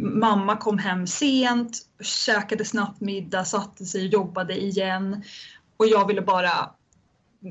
mamma 0.00 0.56
kom 0.56 0.78
hem 0.78 1.06
sent, 1.06 1.78
käkade 2.00 2.64
snabbt 2.64 3.00
middag, 3.00 3.44
satte 3.44 3.84
sig 3.84 4.00
och 4.00 4.12
jobbade 4.12 4.62
igen. 4.62 5.22
Och 5.76 5.86
jag 5.86 6.06
ville 6.06 6.22
bara 6.22 6.70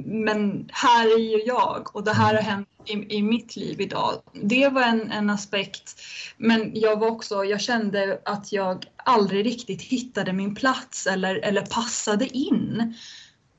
men 0.06 0.70
här 0.74 1.06
är 1.06 1.20
ju 1.20 1.44
jag 1.46 1.96
och 1.96 2.04
det 2.04 2.14
här 2.14 2.36
har 2.36 2.42
hänt 2.42 2.68
i, 2.86 3.18
i 3.18 3.22
mitt 3.22 3.56
liv 3.56 3.82
idag. 3.82 4.14
Det 4.34 4.70
var 4.70 4.82
en, 4.82 5.12
en 5.12 5.30
aspekt. 5.30 6.02
Men 6.38 6.72
jag 6.74 7.00
var 7.00 7.08
också, 7.08 7.44
jag 7.44 7.62
kände 7.62 8.22
att 8.26 8.52
jag 8.52 8.86
aldrig 8.96 9.46
riktigt 9.46 9.82
hittade 9.82 10.34
min 10.34 10.56
plats 10.56 11.08
eller, 11.08 11.36
eller 11.36 11.62
passade 11.62 12.38
in. 12.38 12.94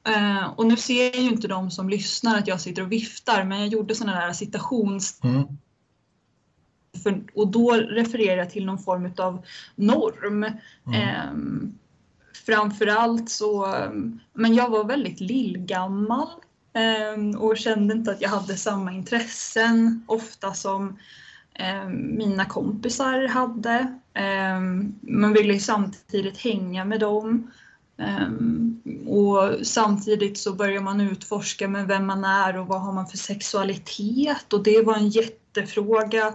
Uh, 0.09 0.47
och 0.57 0.67
nu 0.67 0.77
ser 0.77 1.17
ju 1.17 1.29
inte 1.31 1.49
de 1.49 1.71
som 1.71 1.89
lyssnar 1.89 2.39
att 2.39 2.49
jag 2.49 2.61
sitter 2.61 2.83
och 2.83 2.93
viftar, 2.93 3.45
men 3.45 3.59
jag 3.59 3.69
gjorde 3.69 3.95
sådana 3.95 4.27
där 4.27 4.33
citations... 4.33 5.21
Mm. 5.25 5.43
För, 7.03 7.23
och 7.35 7.49
då 7.49 7.73
refererar 7.73 8.37
jag 8.37 8.51
till 8.51 8.67
någon 8.67 8.79
form 8.79 9.13
av 9.19 9.45
norm. 9.75 10.45
Mm. 10.45 11.31
Um, 11.31 11.79
framförallt 12.47 13.31
så, 13.31 13.77
men 14.33 14.55
jag 14.55 14.71
var 14.71 14.85
väldigt 14.85 15.21
lillgammal 15.21 16.29
ehm, 16.73 17.31
och 17.31 17.57
kände 17.57 17.95
inte 17.95 18.11
att 18.11 18.21
jag 18.21 18.29
hade 18.29 18.57
samma 18.57 18.93
intressen 18.93 20.05
ofta 20.07 20.55
som 20.55 20.99
ehm, 21.55 22.17
mina 22.17 22.45
kompisar 22.45 23.29
hade. 23.29 23.99
Ehm, 24.15 24.95
man 25.01 25.33
ville 25.33 25.55
ju 25.55 25.61
samtidigt 25.61 26.39
hänga 26.39 26.85
med 26.85 27.01
dem. 27.01 27.51
Och 29.07 29.67
samtidigt 29.67 30.39
så 30.39 30.53
börjar 30.53 30.81
man 30.81 31.01
utforska 31.01 31.69
med 31.69 31.87
vem 31.87 32.07
man 32.07 32.25
är 32.25 32.57
och 32.59 32.67
vad 32.67 32.81
har 32.81 32.93
man 32.93 33.07
för 33.07 33.17
sexualitet 33.17 34.53
och 34.53 34.63
det 34.63 34.83
var 34.83 34.95
en 34.95 35.09
jättefråga 35.09 36.35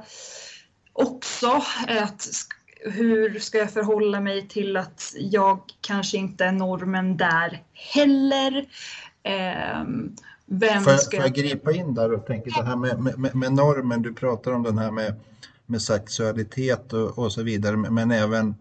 också. 0.94 1.64
Att, 1.88 2.30
hur 2.84 3.40
ska 3.40 3.58
jag 3.58 3.72
förhålla 3.72 4.22
mig 4.22 4.48
till 4.48 4.78
att 4.78 5.14
jag 5.16 5.60
kanske 5.82 6.18
inte 6.18 6.46
är 6.46 6.52
normen 6.52 7.18
där 7.18 7.64
heller? 7.74 8.66
Um, 9.82 10.16
vem 10.46 10.84
får, 10.84 10.94
jag, 10.94 11.02
ska 11.02 11.18
får 11.18 11.26
jag 11.26 11.36
gripa 11.36 11.72
in 11.72 11.94
där 11.94 12.14
och 12.14 12.26
tänka 12.26 12.52
så 12.52 12.64
här 12.64 12.76
med, 12.76 13.20
med, 13.20 13.36
med, 13.36 13.54
normen, 13.54 14.02
du 14.02 14.14
pratar 14.14 14.52
om 14.52 14.64
den 14.64 14.78
här 14.78 14.92
med, 14.92 15.14
med 15.66 15.82
sexualitet 15.82 16.94
och, 16.94 17.20
och 17.20 17.32
så 17.32 17.44
vidare, 17.44 17.78
men 17.78 18.12
även 18.12 18.56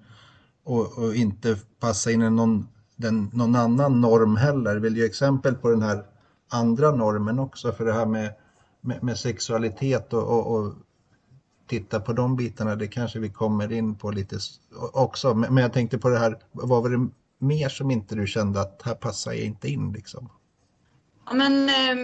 och, 0.64 0.98
och 0.98 1.14
inte 1.14 1.56
passa 1.80 2.10
in 2.10 2.22
i 2.22 2.30
någon 2.30 2.68
den, 3.00 3.30
någon 3.32 3.56
annan 3.56 4.00
norm 4.00 4.36
heller. 4.36 4.76
Vill 4.76 4.96
ge 4.96 5.04
exempel 5.04 5.54
på 5.54 5.70
den 5.70 5.82
här 5.82 6.04
andra 6.48 6.90
normen 6.90 7.38
också 7.38 7.72
för 7.72 7.84
det 7.84 7.92
här 7.92 8.06
med, 8.06 8.32
med, 8.80 9.02
med 9.02 9.18
sexualitet 9.18 10.12
och, 10.12 10.22
och, 10.22 10.54
och, 10.54 10.74
titta 11.70 12.00
på 12.00 12.12
de 12.12 12.36
bitarna. 12.36 12.76
Det 12.76 12.88
kanske 12.88 13.18
vi 13.18 13.28
kommer 13.28 13.72
in 13.72 13.94
på 13.94 14.10
lite 14.10 14.38
också. 14.92 15.34
Men, 15.34 15.56
jag 15.56 15.72
tänkte 15.72 15.98
på 15.98 16.08
det 16.08 16.18
här, 16.18 16.38
vad 16.52 16.82
var 16.82 16.90
det 16.90 17.08
mer 17.38 17.68
som 17.68 17.90
inte 17.90 18.14
du 18.14 18.26
kände 18.26 18.60
att 18.60 18.82
här 18.84 18.94
passar 18.94 19.32
jag 19.32 19.40
inte 19.40 19.68
in 19.68 19.92
liksom? 19.92 20.30
Ja 21.26 21.34
men 21.34 21.68
eh, 21.68 21.96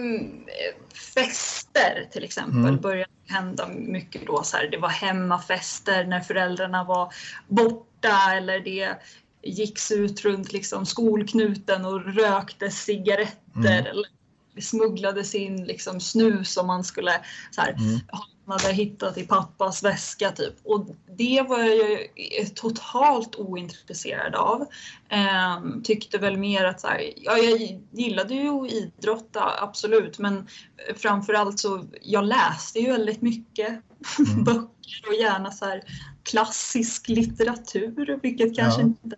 fester 1.15 2.09
till 2.11 2.23
exempel 2.23 2.59
mm. 2.59 2.77
började 2.77 3.11
hända 3.27 3.67
mycket 3.67 4.27
då 4.27 4.43
så 4.43 4.57
här. 4.57 4.67
Det 4.67 4.77
var 4.77 4.89
hemmafester 4.89 6.05
när 6.05 6.19
föräldrarna 6.19 6.83
var 6.83 7.13
borta 7.47 8.33
eller 8.33 8.59
det 8.59 8.97
gicks 9.43 9.91
ut 9.91 10.25
runt 10.25 10.53
liksom 10.53 10.85
skolknuten 10.85 11.85
och 11.85 12.05
rökte 12.05 12.69
cigaretter. 12.69 13.35
Mm. 13.55 13.85
Eller 13.85 14.16
smugglades 14.61 15.35
in 15.35 15.65
liksom 15.65 15.99
snus 15.99 16.53
som 16.53 16.67
man 16.67 16.83
skulle 16.83 17.11
så 17.51 17.61
här, 17.61 17.71
mm. 17.71 17.99
hade 18.47 18.73
hittat 18.73 19.17
i 19.17 19.23
pappas 19.23 19.83
väska 19.83 20.31
typ. 20.31 20.53
Och 20.63 20.87
det 21.17 21.41
var 21.41 21.59
jag 21.59 22.55
totalt 22.55 23.35
ointresserad 23.35 24.35
av. 24.35 24.65
Ehm, 25.09 25.83
tyckte 25.83 26.17
väl 26.17 26.37
mer 26.37 26.63
att 26.65 26.81
så 26.81 26.87
här, 26.87 27.13
ja, 27.15 27.37
jag 27.37 27.81
gillade 27.91 28.33
ju 28.33 28.49
att 28.49 28.71
idrotta 28.71 29.53
absolut 29.61 30.19
men 30.19 30.47
framförallt 30.95 31.59
så 31.59 31.85
jag 32.01 32.25
läste 32.25 32.79
ju 32.79 32.91
väldigt 32.91 33.21
mycket 33.21 33.69
mm. 34.19 34.43
böcker 34.43 35.07
och 35.07 35.15
gärna 35.21 35.51
så 35.51 35.65
här 35.65 35.83
klassisk 36.23 37.07
litteratur 37.07 38.19
vilket 38.21 38.55
kanske 38.55 38.81
ja. 38.81 38.87
inte 38.87 39.17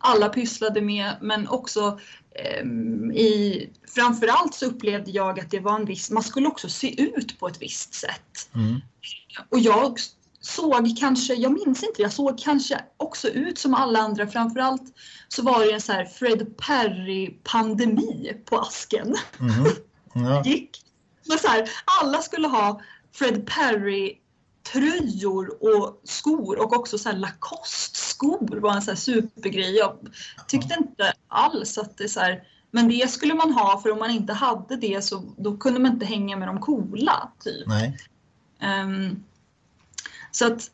alla 0.00 0.28
pysslade 0.28 0.80
med 0.80 1.16
men 1.20 1.48
också 1.48 2.00
eh, 2.34 2.66
i, 3.14 3.70
framförallt 3.94 4.54
så 4.54 4.66
upplevde 4.66 5.10
jag 5.10 5.40
att 5.40 5.50
det 5.50 5.60
var 5.60 5.74
en 5.74 5.84
viss, 5.84 6.10
man 6.10 6.22
skulle 6.22 6.48
också 6.48 6.68
se 6.68 7.02
ut 7.02 7.38
på 7.38 7.48
ett 7.48 7.62
visst 7.62 7.94
sätt. 7.94 8.50
Mm. 8.54 8.80
Och 9.48 9.58
jag 9.58 9.98
såg 10.40 10.98
kanske, 10.98 11.34
jag 11.34 11.52
minns 11.52 11.82
inte, 11.82 12.02
jag 12.02 12.12
såg 12.12 12.38
kanske 12.38 12.84
också 12.96 13.28
ut 13.28 13.58
som 13.58 13.74
alla 13.74 13.98
andra. 13.98 14.26
Framförallt 14.26 14.82
så 15.28 15.42
var 15.42 15.64
det 15.64 15.72
en 15.72 15.80
så 15.80 15.92
här 15.92 16.04
Fred 16.04 16.56
Perry-pandemi 16.56 18.36
på 18.44 18.58
asken. 18.58 19.16
Mm. 19.40 19.66
Ja. 20.14 20.42
gick. 20.46 20.70
Men 21.28 21.38
så 21.38 21.48
här, 21.48 21.70
alla 22.00 22.22
skulle 22.22 22.48
ha 22.48 22.80
Fred 23.12 23.46
Perry 23.46 24.19
tröjor 24.62 25.64
och 25.64 26.00
skor 26.04 26.58
och 26.58 26.72
också 26.72 26.98
så 26.98 27.12
Lacoste-skor 27.12 28.60
var 28.60 28.74
en 28.74 28.82
så 28.82 28.96
supergrej. 28.96 29.76
Jag 29.76 29.98
tyckte 30.48 30.76
inte 30.78 31.12
alls 31.28 31.78
att 31.78 31.96
det 31.96 32.04
är 32.04 32.08
så 32.08 32.20
här, 32.20 32.42
men 32.70 32.88
det 32.88 33.10
skulle 33.10 33.34
man 33.34 33.52
ha 33.52 33.80
för 33.82 33.92
om 33.92 33.98
man 33.98 34.10
inte 34.10 34.32
hade 34.32 34.76
det 34.76 35.04
så 35.04 35.34
då 35.36 35.56
kunde 35.56 35.80
man 35.80 35.92
inte 35.92 36.06
hänga 36.06 36.36
med 36.36 36.48
de 36.48 36.60
coola. 36.60 37.32
Typ. 37.44 37.66
Nej. 37.66 37.98
Um, 38.84 39.24
så 40.30 40.46
att 40.46 40.70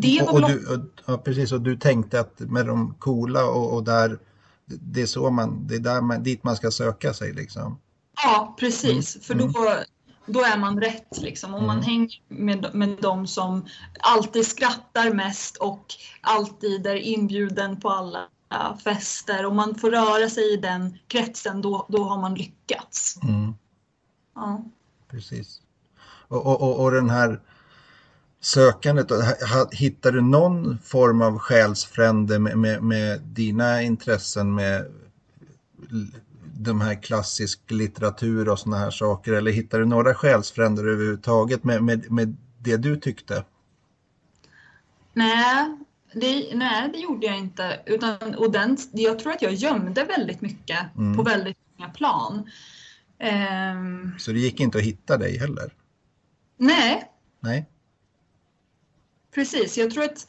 det 0.00 0.22
var 0.22 0.32
och, 0.32 0.42
och 0.42 0.48
du, 0.50 0.74
och, 0.74 0.84
ja, 1.06 1.18
precis, 1.18 1.52
och 1.52 1.60
du 1.60 1.76
tänkte 1.76 2.20
att 2.20 2.40
med 2.40 2.66
de 2.66 2.94
coola 2.94 3.44
och, 3.44 3.74
och 3.74 3.84
där, 3.84 4.18
det 4.66 5.02
är 5.02 5.06
så 5.06 5.30
man, 5.30 5.66
det 5.66 5.74
är 5.74 5.80
där 5.80 6.00
man, 6.00 6.22
dit 6.22 6.44
man 6.44 6.56
ska 6.56 6.70
söka 6.70 7.14
sig 7.14 7.32
liksom. 7.32 7.78
Ja, 8.24 8.56
precis. 8.58 9.16
Mm. 9.16 9.22
För 9.22 9.34
då, 9.34 9.62
mm 9.68 9.84
då 10.26 10.40
är 10.40 10.58
man 10.58 10.80
rätt. 10.80 11.18
Liksom. 11.22 11.54
Om 11.54 11.66
man 11.66 11.78
mm. 11.78 11.84
hänger 11.84 12.20
med, 12.28 12.74
med 12.74 12.98
de 13.00 13.26
som 13.26 13.66
alltid 14.00 14.46
skrattar 14.46 15.12
mest 15.12 15.56
och 15.56 15.84
alltid 16.20 16.86
är 16.86 16.96
inbjuden 16.96 17.80
på 17.80 17.90
alla 17.90 18.28
fester 18.84 19.46
och 19.46 19.54
man 19.54 19.74
får 19.74 19.90
röra 19.90 20.30
sig 20.30 20.52
i 20.52 20.56
den 20.56 20.98
kretsen, 21.08 21.62
då, 21.62 21.86
då 21.88 22.04
har 22.04 22.20
man 22.20 22.34
lyckats. 22.34 23.18
Mm. 23.22 23.54
Ja. 24.34 24.64
Precis. 25.10 25.60
Och, 26.28 26.46
och, 26.46 26.80
och 26.80 26.90
den 26.90 27.10
här 27.10 27.40
sökandet, 28.40 29.06
hittar 29.72 30.12
du 30.12 30.20
någon 30.20 30.78
form 30.78 31.22
av 31.22 31.38
själsfrände 31.38 32.38
med, 32.38 32.58
med, 32.58 32.82
med 32.82 33.20
dina 33.20 33.82
intressen 33.82 34.54
med 34.54 34.92
de 36.58 36.80
här 36.80 37.02
klassisk 37.02 37.70
litteratur 37.70 38.48
och 38.48 38.58
såna 38.58 38.76
här 38.76 38.90
saker? 38.90 39.32
Eller 39.32 39.50
hittar 39.50 39.78
du 39.78 39.84
några 39.84 40.14
själsfränder 40.14 40.84
överhuvudtaget 40.84 41.64
med, 41.64 41.82
med, 41.82 42.10
med 42.10 42.36
det 42.58 42.76
du 42.76 42.96
tyckte? 42.96 43.44
Nej, 45.12 45.78
det, 46.14 46.54
nej, 46.54 46.90
det 46.92 46.98
gjorde 46.98 47.26
jag 47.26 47.38
inte. 47.38 47.80
Utan, 47.86 48.34
och 48.34 48.52
den, 48.52 48.76
jag 48.92 49.18
tror 49.18 49.32
att 49.32 49.42
jag 49.42 49.54
gömde 49.54 50.04
väldigt 50.04 50.40
mycket 50.40 50.96
mm. 50.96 51.16
på 51.16 51.22
väldigt 51.22 51.56
många 51.76 51.90
plan. 51.90 52.50
Um, 53.76 54.14
Så 54.18 54.32
det 54.32 54.38
gick 54.38 54.60
inte 54.60 54.78
att 54.78 54.84
hitta 54.84 55.16
dig 55.16 55.38
heller? 55.38 55.74
Nej. 56.56 57.10
Nej. 57.40 57.68
Precis, 59.34 59.78
jag 59.78 59.90
tror 59.90 60.04
att 60.04 60.26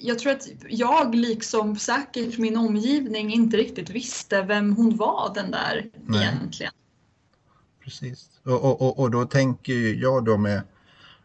jag 0.00 0.18
tror 0.18 0.32
att 0.32 0.48
jag, 0.68 1.14
liksom 1.14 1.76
säkert 1.76 2.38
min 2.38 2.56
omgivning, 2.56 3.32
inte 3.32 3.56
riktigt 3.56 3.90
visste 3.90 4.42
vem 4.42 4.76
hon 4.76 4.96
var 4.96 5.34
den 5.34 5.50
där 5.50 5.90
Nej. 6.06 6.22
egentligen. 6.22 6.72
Precis. 7.84 8.30
Och, 8.44 8.82
och, 8.82 8.98
och 8.98 9.10
då 9.10 9.24
tänker 9.24 9.94
jag 9.94 10.24
då 10.24 10.36
med, 10.36 10.62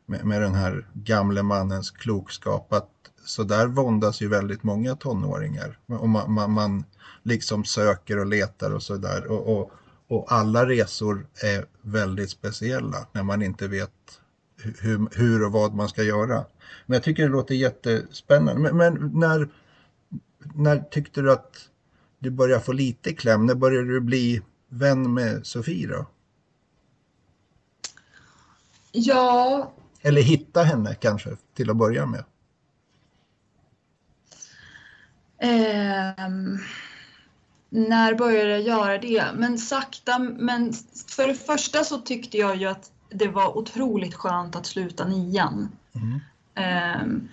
med, 0.05 0.25
med 0.25 0.41
den 0.41 0.53
här 0.53 0.87
gamle 0.93 1.43
mannens 1.43 1.91
klokskap 1.91 2.73
att 2.73 2.89
så 3.25 3.43
där 3.43 3.67
våndas 3.67 4.21
ju 4.21 4.27
väldigt 4.27 4.63
många 4.63 4.95
tonåringar. 4.95 5.79
Och 5.87 6.09
man, 6.09 6.31
man, 6.33 6.51
man 6.51 6.83
liksom 7.23 7.65
söker 7.65 8.19
och 8.19 8.25
letar 8.25 8.71
och 8.71 8.83
så 8.83 8.97
där. 8.97 9.25
Och, 9.31 9.57
och, 9.57 9.71
och 10.07 10.31
alla 10.31 10.65
resor 10.65 11.27
är 11.43 11.65
väldigt 11.81 12.29
speciella 12.29 13.07
när 13.11 13.23
man 13.23 13.41
inte 13.41 13.67
vet 13.67 13.91
hur, 14.79 15.07
hur 15.11 15.45
och 15.45 15.51
vad 15.51 15.73
man 15.73 15.89
ska 15.89 16.03
göra. 16.03 16.45
Men 16.85 16.93
jag 16.93 17.03
tycker 17.03 17.23
det 17.23 17.29
låter 17.29 17.55
jättespännande. 17.55 18.61
Men, 18.61 18.77
men, 18.77 19.11
när, 19.19 19.49
när 20.55 20.79
tyckte 20.79 21.21
du 21.21 21.31
att 21.31 21.69
du 22.19 22.29
började 22.29 22.63
få 22.63 22.71
lite 22.71 23.13
kläm? 23.13 23.45
När 23.45 23.55
började 23.55 23.87
du 23.87 24.01
bli 24.01 24.41
vän 24.69 25.13
med 25.13 25.45
Sofie 25.45 25.87
då? 25.87 26.05
Ja. 28.91 29.71
Eller 30.01 30.21
hitta 30.21 30.63
henne 30.63 30.95
kanske 30.95 31.37
till 31.53 31.69
att 31.69 31.77
börja 31.77 32.05
med? 32.05 32.23
Um, 35.43 36.59
när 37.69 38.15
började 38.15 38.49
jag 38.49 38.61
göra 38.61 38.97
det? 38.97 39.25
Men 39.35 39.57
sakta, 39.57 40.19
men 40.19 40.73
för 41.07 41.27
det 41.27 41.35
första 41.35 41.83
så 41.83 41.97
tyckte 41.97 42.37
jag 42.37 42.55
ju 42.55 42.65
att 42.65 42.91
det 43.09 43.27
var 43.27 43.57
otroligt 43.57 44.13
skönt 44.13 44.55
att 44.55 44.65
sluta 44.65 45.07
nian. 45.07 45.71
Mm. 45.95 46.19
Ehm, 46.55 47.29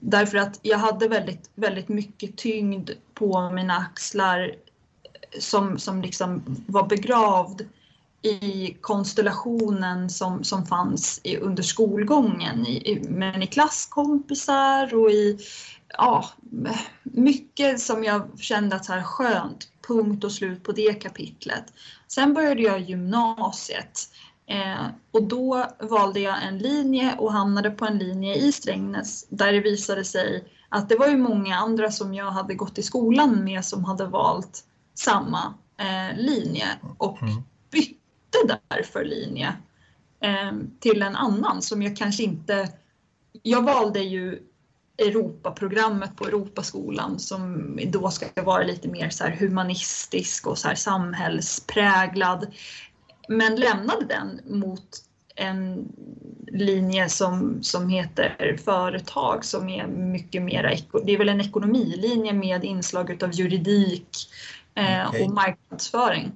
därför 0.00 0.38
att 0.38 0.58
jag 0.62 0.78
hade 0.78 1.08
väldigt, 1.08 1.50
väldigt 1.54 1.88
mycket 1.88 2.36
tyngd 2.36 2.90
på 3.14 3.50
mina 3.50 3.76
axlar 3.76 4.40
eh, 4.40 5.40
som, 5.40 5.78
som 5.78 6.02
liksom 6.02 6.42
var 6.66 6.86
begravd 6.88 7.62
i 8.22 8.76
konstellationen 8.80 10.10
som, 10.10 10.44
som 10.44 10.66
fanns 10.66 11.20
i, 11.22 11.36
under 11.36 11.62
skolgången. 11.62 12.66
I, 12.66 13.02
men 13.08 13.42
i 13.42 13.46
klasskompisar 13.46 14.94
och 14.94 15.10
i 15.10 15.38
ja, 15.88 16.28
mycket 17.02 17.80
som 17.80 18.04
jag 18.04 18.38
kände 18.38 18.76
att 18.76 18.84
så 18.84 18.92
här 18.92 19.02
skönt, 19.02 19.68
punkt 19.88 20.24
och 20.24 20.32
slut 20.32 20.62
på 20.62 20.72
det 20.72 21.02
kapitlet. 21.02 21.64
Sen 22.08 22.34
började 22.34 22.62
jag 22.62 22.80
gymnasiet 22.80 24.08
Eh, 24.52 24.86
och 25.10 25.22
då 25.22 25.66
valde 25.80 26.20
jag 26.20 26.42
en 26.42 26.58
linje 26.58 27.16
och 27.18 27.32
hamnade 27.32 27.70
på 27.70 27.84
en 27.84 27.98
linje 27.98 28.34
i 28.36 28.52
Strängnäs 28.52 29.26
där 29.28 29.52
det 29.52 29.60
visade 29.60 30.04
sig 30.04 30.44
att 30.68 30.88
det 30.88 30.96
var 30.96 31.08
ju 31.08 31.16
många 31.16 31.56
andra 31.56 31.90
som 31.90 32.14
jag 32.14 32.30
hade 32.30 32.54
gått 32.54 32.78
i 32.78 32.82
skolan 32.82 33.44
med 33.44 33.64
som 33.64 33.84
hade 33.84 34.06
valt 34.06 34.64
samma 34.94 35.54
eh, 35.76 36.18
linje 36.18 36.66
och 36.98 37.22
mm. 37.22 37.42
bytte 37.70 38.58
därför 38.68 39.04
linje. 39.04 39.56
eh, 40.20 40.52
till 40.80 41.02
en 41.02 41.16
annan 41.16 41.62
som 41.62 41.82
jag 41.82 41.96
kanske 41.96 42.22
inte... 42.22 42.68
Jag 43.42 43.62
valde 43.62 44.00
ju 44.00 44.42
Europaprogrammet 44.98 46.16
på 46.16 46.26
Europaskolan 46.26 47.18
som 47.18 47.78
då 47.86 48.10
ska 48.10 48.42
vara 48.42 48.62
lite 48.62 48.88
mer 48.88 49.10
så 49.10 49.24
humanistisk 49.24 50.46
och 50.46 50.58
så 50.58 50.68
samhällspräglad. 50.76 52.46
Men 53.28 53.56
lämnade 53.56 54.06
den 54.06 54.40
mot 54.44 54.88
en 55.34 55.88
linje 56.46 57.08
som, 57.08 57.62
som 57.62 57.88
heter 57.88 58.56
företag 58.64 59.44
som 59.44 59.68
är 59.68 59.86
mycket 59.86 60.42
mer, 60.42 60.80
det 61.04 61.12
är 61.12 61.18
väl 61.18 61.28
en 61.28 61.40
ekonomilinje 61.40 62.32
med 62.32 62.64
inslag 62.64 63.22
av 63.22 63.32
juridik 63.32 64.08
eh, 64.74 65.08
okay. 65.08 65.22
och 65.22 65.30
marknadsföring. 65.30 66.32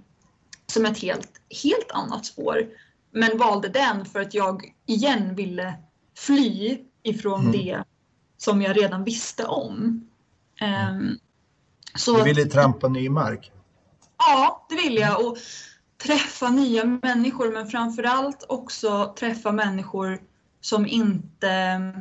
Som 0.66 0.86
ett 0.86 0.98
helt, 0.98 1.30
helt 1.62 1.90
annat 1.90 2.26
spår. 2.26 2.66
Men 3.10 3.38
valde 3.38 3.68
den 3.68 4.04
för 4.04 4.20
att 4.20 4.34
jag 4.34 4.74
igen 4.86 5.34
ville 5.34 5.74
fly 6.18 6.78
ifrån 7.02 7.40
mm. 7.40 7.52
det 7.52 7.82
som 8.36 8.62
jag 8.62 8.76
redan 8.82 9.04
visste 9.04 9.44
om. 9.44 10.08
Um, 10.90 11.18
så 11.94 12.16
du 12.16 12.22
ville 12.22 12.44
trampa 12.44 12.88
ny 12.88 13.08
mark? 13.08 13.52
Ja, 14.18 14.66
det 14.68 14.76
vill 14.76 14.96
jag. 14.96 15.26
Och 15.26 15.38
träffa 15.98 16.50
nya 16.50 16.84
människor 16.84 17.52
men 17.52 17.66
framförallt 17.66 18.44
också 18.48 19.14
träffa 19.18 19.52
människor 19.52 20.20
som 20.60 20.86
inte 20.86 21.92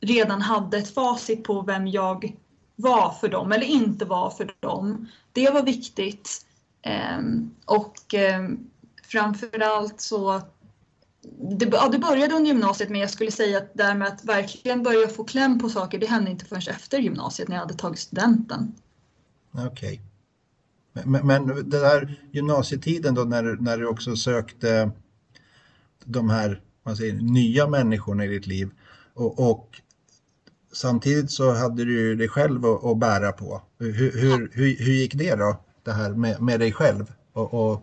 redan 0.00 0.42
hade 0.42 0.78
ett 0.78 0.94
facit 0.94 1.44
på 1.44 1.62
vem 1.62 1.86
jag 1.86 2.36
var 2.76 3.10
för 3.10 3.28
dem 3.28 3.52
eller 3.52 3.66
inte 3.66 4.04
var 4.04 4.30
för 4.30 4.54
dem. 4.60 5.08
Det 5.32 5.50
var 5.50 5.62
viktigt. 5.62 6.46
Ehm, 6.82 7.50
och 7.64 8.14
ehm, 8.14 8.70
framförallt 9.02 10.00
så 10.00 10.42
det, 11.58 11.68
ja, 11.72 11.88
det 11.88 11.98
började 11.98 12.34
under 12.34 12.50
gymnasiet 12.50 12.90
men 12.90 13.00
jag 13.00 13.10
skulle 13.10 13.30
säga 13.30 13.58
att 13.58 13.74
det 13.74 13.94
med 13.94 14.08
att 14.08 14.24
verkligen 14.24 14.82
börja 14.82 15.08
få 15.08 15.24
kläm 15.24 15.58
på 15.58 15.68
saker 15.68 15.98
det 15.98 16.06
hände 16.06 16.30
inte 16.30 16.44
förrän 16.44 16.62
efter 16.74 16.98
gymnasiet 16.98 17.48
när 17.48 17.56
jag 17.56 17.60
hade 17.60 17.74
tagit 17.74 17.98
studenten. 17.98 18.74
Okej. 19.52 19.66
Okay. 19.66 20.11
Men, 20.92 21.26
men 21.26 21.46
den 21.46 21.70
där 21.70 22.28
gymnasietiden 22.32 23.14
då 23.14 23.22
när, 23.22 23.56
när 23.60 23.78
du 23.78 23.86
också 23.86 24.16
sökte 24.16 24.90
de 26.04 26.30
här 26.30 26.60
man 26.82 26.96
säger, 26.96 27.14
nya 27.14 27.66
människorna 27.66 28.24
i 28.24 28.28
ditt 28.28 28.46
liv 28.46 28.70
och, 29.14 29.50
och 29.50 29.80
samtidigt 30.72 31.30
så 31.30 31.52
hade 31.52 31.84
du 31.84 32.00
ju 32.00 32.16
dig 32.16 32.28
själv 32.28 32.66
att, 32.66 32.84
att 32.84 32.98
bära 32.98 33.32
på. 33.32 33.62
Hur, 33.78 33.92
hur, 33.92 34.50
hur, 34.52 34.76
hur, 34.78 34.92
gick 34.92 35.14
det 35.14 35.34
då? 35.34 35.64
Det 35.82 35.92
här 35.92 36.10
med, 36.10 36.42
med 36.42 36.60
dig 36.60 36.72
själv? 36.72 37.12
Och, 37.32 37.54
och, 37.54 37.82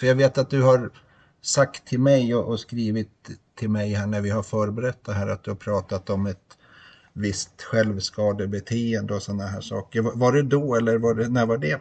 för 0.00 0.06
jag 0.06 0.14
vet 0.14 0.38
att 0.38 0.50
du 0.50 0.62
har 0.62 0.90
sagt 1.42 1.86
till 1.86 2.00
mig 2.00 2.34
och, 2.34 2.48
och, 2.48 2.60
skrivit 2.60 3.30
till 3.58 3.70
mig 3.70 3.92
här 3.92 4.06
när 4.06 4.20
vi 4.20 4.30
har 4.30 4.42
förberett 4.42 5.04
det 5.04 5.12
här 5.12 5.26
att 5.26 5.44
du 5.44 5.50
har 5.50 5.56
pratat 5.56 6.10
om 6.10 6.26
ett 6.26 6.58
visst 7.12 7.62
självskadebeteende 7.62 9.14
och 9.14 9.22
sådana 9.22 9.46
här 9.46 9.60
saker. 9.60 10.02
Var, 10.02 10.12
var 10.14 10.32
det 10.32 10.42
då 10.42 10.74
eller 10.74 10.98
var 10.98 11.14
det, 11.14 11.28
när 11.28 11.46
var 11.46 11.58
det? 11.58 11.80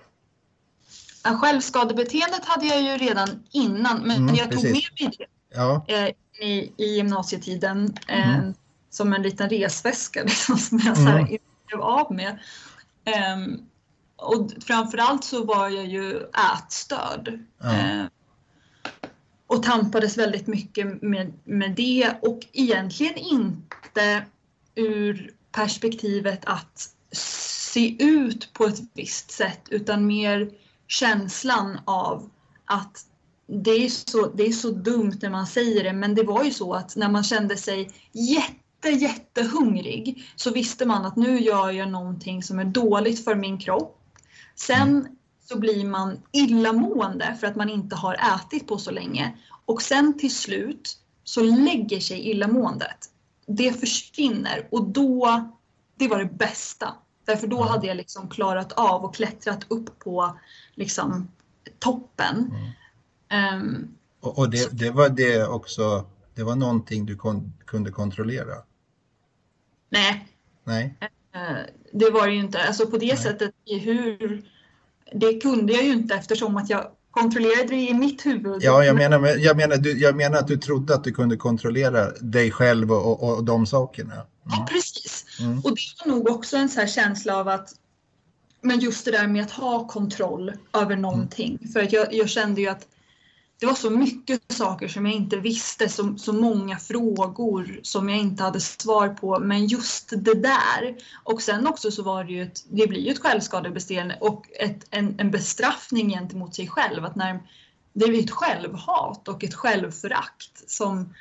Ja, 1.23 1.37
självskadebeteendet 1.37 2.45
hade 2.45 2.65
jag 2.65 2.81
ju 2.81 2.97
redan 3.07 3.43
innan 3.51 4.01
men 4.01 4.17
mm, 4.17 4.35
jag 4.35 4.49
precis. 4.49 4.63
tog 4.63 4.71
med 4.71 5.09
mig 5.09 5.17
det 5.17 5.25
ja. 5.55 5.85
Eh, 5.87 6.09
i, 6.47 6.73
i 6.77 6.95
gymnasietiden 6.95 7.97
eh, 8.07 8.39
mm. 8.39 8.53
som 8.89 9.13
en 9.13 9.21
liten 9.21 9.49
resväska 9.49 10.23
liksom, 10.25 10.57
som 10.57 10.81
jag 10.85 10.97
så 10.97 11.03
här, 11.03 11.19
mm. 11.19 11.37
blev 11.67 11.81
av 11.81 12.13
med. 12.13 12.39
Um, 13.33 13.65
och 14.15 14.51
framförallt 14.61 15.23
så 15.23 15.43
var 15.43 15.69
jag 15.69 15.85
ju 15.85 16.23
ätstörd. 16.57 17.39
Ja. 17.57 17.69
Uh, 17.69 18.05
och 19.47 19.63
tampades 19.63 20.17
väldigt 20.17 20.47
mycket 20.47 21.01
med, 21.01 21.33
med 21.43 21.75
det 21.75 22.13
och 22.21 22.39
egentligen 22.53 23.17
inte 23.17 24.25
ur 24.75 25.33
perspektivet 25.51 26.45
att 26.45 26.89
se 27.11 28.03
ut 28.03 28.53
på 28.53 28.65
ett 28.65 28.79
visst 28.93 29.31
sätt 29.31 29.61
utan 29.69 30.07
mer 30.07 30.49
känslan 30.89 31.79
av 31.85 32.29
att 32.65 33.05
det 33.47 33.85
är, 33.85 33.89
så, 33.89 34.27
det 34.27 34.43
är 34.43 34.51
så 34.51 34.71
dumt 34.71 35.17
när 35.21 35.29
man 35.29 35.47
säger 35.47 35.83
det 35.83 35.93
men 35.93 36.15
det 36.15 36.23
var 36.23 36.43
ju 36.43 36.51
så 36.51 36.73
att 36.73 36.95
när 36.95 37.09
man 37.09 37.23
kände 37.23 37.57
sig 37.57 37.91
jätte 38.11 38.89
jättehungrig 38.89 40.31
så 40.35 40.51
visste 40.51 40.85
man 40.85 41.05
att 41.05 41.15
nu 41.15 41.39
gör 41.39 41.71
jag 41.71 41.89
någonting 41.91 42.43
som 42.43 42.59
är 42.59 42.65
dåligt 42.65 43.23
för 43.23 43.35
min 43.35 43.57
kropp. 43.57 43.99
Sen 44.55 45.07
så 45.45 45.59
blir 45.59 45.85
man 45.85 46.19
illamående 46.31 47.37
för 47.39 47.47
att 47.47 47.55
man 47.55 47.69
inte 47.69 47.95
har 47.95 48.13
ätit 48.13 48.67
på 48.67 48.77
så 48.77 48.91
länge. 48.91 49.37
Och 49.65 49.81
sen 49.81 50.17
till 50.17 50.35
slut 50.35 50.97
så 51.23 51.41
lägger 51.41 51.99
sig 51.99 52.29
illamåendet. 52.29 52.97
Det 53.47 53.73
försvinner 53.73 54.67
och 54.71 54.89
då, 54.89 55.49
det 55.95 56.07
var 56.07 56.19
det 56.19 56.37
bästa. 56.37 56.93
Därför 57.29 57.47
då 57.47 57.63
hade 57.63 57.87
jag 57.87 57.97
liksom 57.97 58.29
klarat 58.29 58.71
av 58.71 59.05
och 59.05 59.15
klättrat 59.15 59.65
upp 59.67 59.99
på 59.99 60.39
liksom 60.75 61.31
toppen. 61.79 62.53
Mm. 63.29 63.61
Um, 63.61 63.95
och, 64.19 64.39
och 64.39 64.49
det, 64.49 64.69
det, 64.71 64.89
var 64.89 65.09
det 65.09 65.47
också, 65.47 66.05
det 66.35 66.43
var 66.43 66.55
någonting 66.55 67.05
du 67.05 67.15
kon, 67.15 67.53
kunde 67.65 67.91
kontrollera? 67.91 68.55
Nej. 69.89 70.27
Nej. 70.63 70.97
Uh, 71.35 71.57
det 71.93 72.09
var 72.09 72.27
det 72.27 72.33
ju 72.33 72.39
inte. 72.39 72.59
Alltså 72.63 72.85
på 72.87 72.97
det 72.97 73.05
Nej. 73.05 73.17
sättet 73.17 73.51
hur 73.65 74.45
det 75.13 75.41
kunde 75.41 75.73
jag 75.73 75.83
ju 75.83 75.91
inte 75.91 76.15
eftersom 76.15 76.57
att 76.57 76.69
jag 76.69 76.91
kontrollerade 77.11 77.67
det 77.67 77.89
i 77.89 77.93
mitt 77.93 78.25
huvud. 78.25 78.63
Ja, 78.63 78.83
jag 78.83 78.95
menar, 78.95 79.27
jag 79.37 79.57
menar, 79.57 79.77
du, 79.77 79.99
jag 79.99 80.15
menar 80.15 80.37
att 80.37 80.47
du 80.47 80.57
trodde 80.57 80.95
att 80.95 81.03
du 81.03 81.11
kunde 81.11 81.37
kontrollera 81.37 82.11
dig 82.11 82.51
själv 82.51 82.91
och, 82.91 83.23
och, 83.23 83.37
och 83.37 83.43
de 83.43 83.65
sakerna. 83.65 84.25
Mm. 84.49 84.59
Ja, 84.59 84.67
precis. 84.69 85.25
Mm. 85.39 85.59
Och 85.59 85.71
det 85.71 86.05
var 86.05 86.15
nog 86.15 86.29
också 86.29 86.57
en 86.57 86.69
så 86.69 86.87
känsla 86.87 87.37
av 87.37 87.47
att 87.47 87.73
men 88.61 88.79
just 88.79 89.05
det 89.05 89.11
där 89.11 89.27
med 89.27 89.43
att 89.43 89.51
ha 89.51 89.87
kontroll 89.87 90.53
över 90.73 90.95
någonting. 90.95 91.57
Mm. 91.61 91.73
För 91.73 91.83
att 91.83 91.93
jag, 91.93 92.13
jag 92.13 92.29
kände 92.29 92.61
ju 92.61 92.67
att 92.67 92.87
det 93.59 93.65
var 93.65 93.73
så 93.73 93.89
mycket 93.89 94.41
saker 94.51 94.87
som 94.87 95.05
jag 95.05 95.15
inte 95.15 95.37
visste, 95.37 95.89
så, 95.89 96.17
så 96.17 96.33
många 96.33 96.77
frågor 96.77 97.79
som 97.83 98.09
jag 98.09 98.17
inte 98.17 98.43
hade 98.43 98.59
svar 98.59 99.09
på. 99.09 99.39
Men 99.39 99.67
just 99.67 100.09
det 100.09 100.33
där. 100.33 100.95
Och 101.23 101.41
sen 101.41 101.67
också 101.67 101.91
så 101.91 102.03
var 102.03 102.23
det 102.23 102.33
ju 102.33 102.43
ett, 102.43 102.63
det 102.69 102.87
blir 102.87 103.01
ju 103.01 103.11
ett 103.11 103.19
självskadebeteende 103.19 104.17
och 104.21 104.45
ett, 104.59 104.85
en, 104.89 105.19
en 105.19 105.31
bestraffning 105.31 106.09
gentemot 106.09 106.55
sig 106.55 106.67
själv. 106.67 107.05
Att 107.05 107.15
när, 107.15 107.39
det 107.93 108.05
är 108.05 108.23
ett 108.23 108.31
självhat 108.31 109.27
och 109.27 109.43
ett 109.43 109.55
självförakt 109.55 110.69
som 110.69 111.13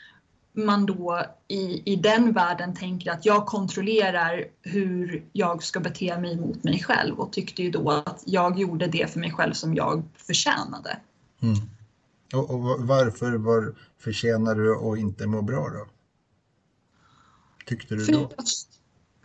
man 0.64 0.86
då 0.86 1.24
i, 1.48 1.92
i 1.92 1.96
den 1.96 2.32
världen 2.32 2.74
tänker 2.74 3.10
att 3.10 3.24
jag 3.24 3.46
kontrollerar 3.46 4.44
hur 4.62 5.24
jag 5.32 5.62
ska 5.62 5.80
bete 5.80 6.18
mig 6.18 6.40
mot 6.40 6.64
mig 6.64 6.82
själv 6.82 7.20
och 7.20 7.32
tyckte 7.32 7.62
ju 7.62 7.70
då 7.70 7.90
att 7.90 8.22
jag 8.26 8.58
gjorde 8.58 8.86
det 8.86 9.12
för 9.12 9.20
mig 9.20 9.32
själv 9.32 9.52
som 9.52 9.74
jag 9.74 10.02
förtjänade. 10.16 10.98
Mm. 11.42 11.56
Och, 12.34 12.50
och 12.50 12.86
varför 12.86 13.32
var, 13.32 13.74
förtjänar 13.98 14.54
du 14.54 14.92
att 14.92 14.98
inte 14.98 15.26
må 15.26 15.42
bra 15.42 15.68
då? 15.68 15.86
Tyckte 17.66 17.94
du 17.94 18.04
för, 18.04 18.12
då? 18.12 18.30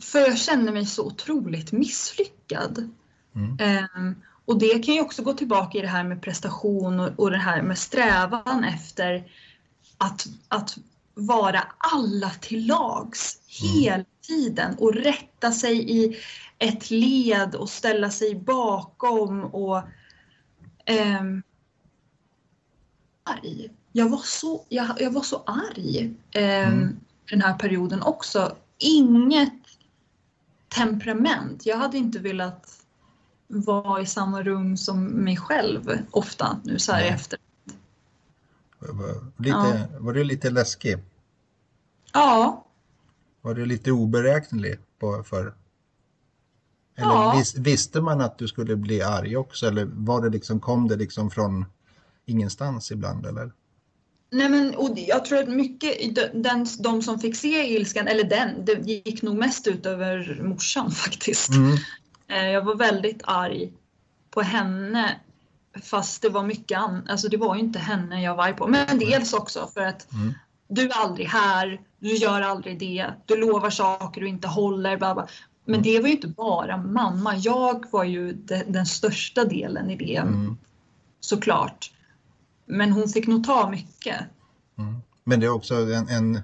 För 0.02 0.20
jag 0.20 0.38
känner 0.38 0.72
mig 0.72 0.86
så 0.86 1.06
otroligt 1.06 1.72
misslyckad. 1.72 2.90
Mm. 3.36 3.86
Um, 3.96 4.16
och 4.46 4.60
det 4.60 4.86
kan 4.86 4.96
ju 4.96 5.02
också 5.02 5.24
gå 5.24 5.34
tillbaka 5.34 5.78
i 5.78 5.82
det 5.82 5.88
här 5.88 6.04
med 6.04 6.22
prestation 6.22 7.00
och, 7.00 7.20
och 7.20 7.32
det 7.32 7.38
här 7.38 7.62
med 7.62 7.78
strävan 7.78 8.64
efter 8.64 9.32
att, 9.98 10.28
att 10.48 10.78
vara 11.14 11.64
alla 11.78 12.30
till 12.30 12.68
lags 12.68 13.40
mm. 13.62 13.74
hela 13.74 14.06
tiden 14.28 14.76
och 14.78 14.94
rätta 14.94 15.52
sig 15.52 15.92
i 15.92 16.18
ett 16.58 16.92
led 16.92 17.56
och 17.56 17.70
ställa 17.70 18.10
sig 18.10 18.36
bakom 18.36 19.44
och 19.44 19.78
um, 21.18 21.44
arg. 23.24 23.70
Jag 23.92 24.10
var 24.10 24.22
så, 24.24 24.66
jag, 24.70 25.02
jag 25.02 25.12
var 25.12 25.22
så 25.22 25.44
arg 25.46 26.14
eh, 26.32 26.68
mm. 26.68 27.00
den 27.30 27.42
här 27.42 27.54
perioden 27.54 28.04
också. 28.04 28.56
Inget 28.78 29.54
temperament. 30.76 31.66
Jag 31.66 31.78
hade 31.78 31.98
inte 31.98 32.20
velat 32.20 32.84
vara 33.48 34.02
i 34.02 34.06
samma 34.06 34.44
rum 34.44 34.78
som 34.78 35.04
mig 35.04 35.38
själv 35.38 35.98
ofta 36.12 36.60
nu 36.64 36.80
så 36.80 36.92
här 36.92 37.06
i 37.06 37.08
efter. 37.08 37.40
Lite, 39.38 39.58
ja. 39.58 40.00
Var 40.00 40.14
du 40.14 40.24
lite 40.24 40.50
läskig? 40.50 40.98
Ja. 42.14 42.66
Var 43.42 43.54
du 43.54 43.66
lite 43.66 43.92
oberäknelig 43.92 44.80
på, 45.00 45.24
för? 45.24 45.54
Eller 46.96 47.08
ja. 47.08 47.36
vis, 47.38 47.56
visste 47.58 48.02
man 48.02 48.22
att 48.22 48.38
du 48.38 48.48
skulle 48.48 48.76
bli 48.76 49.02
arg 49.02 49.38
också 49.38 49.68
eller 49.68 49.86
var 49.86 50.22
det 50.22 50.30
liksom, 50.30 50.60
kom 50.60 50.88
det 50.88 50.96
liksom 50.96 51.32
från 51.32 51.66
ingenstans 52.26 52.92
ibland 52.92 53.26
eller? 53.26 53.52
Nej 54.32 54.50
men 54.50 54.76
och 54.76 54.90
jag 54.96 55.26
tror 55.26 55.40
att 55.40 55.50
mycket, 55.50 56.16
den, 56.44 56.68
de 56.80 57.02
som 57.02 57.20
fick 57.20 57.36
se 57.36 57.76
ilskan, 57.76 58.08
eller 58.08 58.24
den, 58.24 58.66
det 58.66 58.74
gick 58.74 59.22
nog 59.22 59.36
mest 59.36 59.68
ut 59.68 59.86
över 59.86 60.42
morsan 60.44 60.92
faktiskt. 61.06 61.50
Mm. 61.50 61.78
Eh, 62.28 62.52
jag 62.52 62.62
var 62.62 62.76
väldigt 62.76 63.22
arg 63.24 63.74
på 64.32 64.42
henne 64.42 65.20
Fast 65.82 66.22
det 66.22 66.30
var 66.30 66.44
mycket 66.44 66.78
annat, 66.80 67.10
alltså 67.10 67.28
det 67.28 67.38
var 67.38 67.56
ju 67.56 67.62
inte 67.62 67.80
henne 67.80 68.22
jag 68.24 68.36
var 68.36 68.44
arg 68.44 68.54
på. 68.54 68.68
Men 68.68 69.00
dels 69.00 69.34
också 69.34 69.68
för 69.74 69.82
att 69.82 70.14
Mm. 70.14 70.34
du 70.68 70.82
är 70.82 70.94
aldrig 70.94 71.28
här, 71.28 71.82
du 72.00 72.16
gör 72.16 72.42
aldrig 72.42 72.80
det, 72.80 73.14
du 73.26 73.36
lovar 73.38 73.70
saker 73.70 74.22
du 74.22 74.28
inte 74.28 74.48
håller. 74.48 74.98
Bla 74.98 75.14
bla. 75.14 75.28
Men 75.66 75.76
Mm. 75.76 75.84
det 75.84 76.00
var 76.00 76.08
ju 76.08 76.14
inte 76.16 76.28
bara 76.28 76.78
mamma. 76.78 77.36
Jag 77.36 77.86
var 77.92 78.04
ju 78.04 78.34
de, 78.34 78.64
den 78.68 78.86
största 78.86 79.46
delen 79.46 79.90
i 79.90 79.96
det 79.96 80.16
Mm. 80.16 80.58
såklart. 81.20 81.92
Men 82.66 82.92
hon 82.92 83.10
fick 83.10 83.28
nog 83.28 83.44
ta 83.44 83.70
mycket. 83.70 84.20
Mm. 84.78 85.02
Men 85.24 85.40
det 85.40 85.46
är 85.46 85.50
också 85.54 85.76
en, 85.76 86.08
en, 86.10 86.42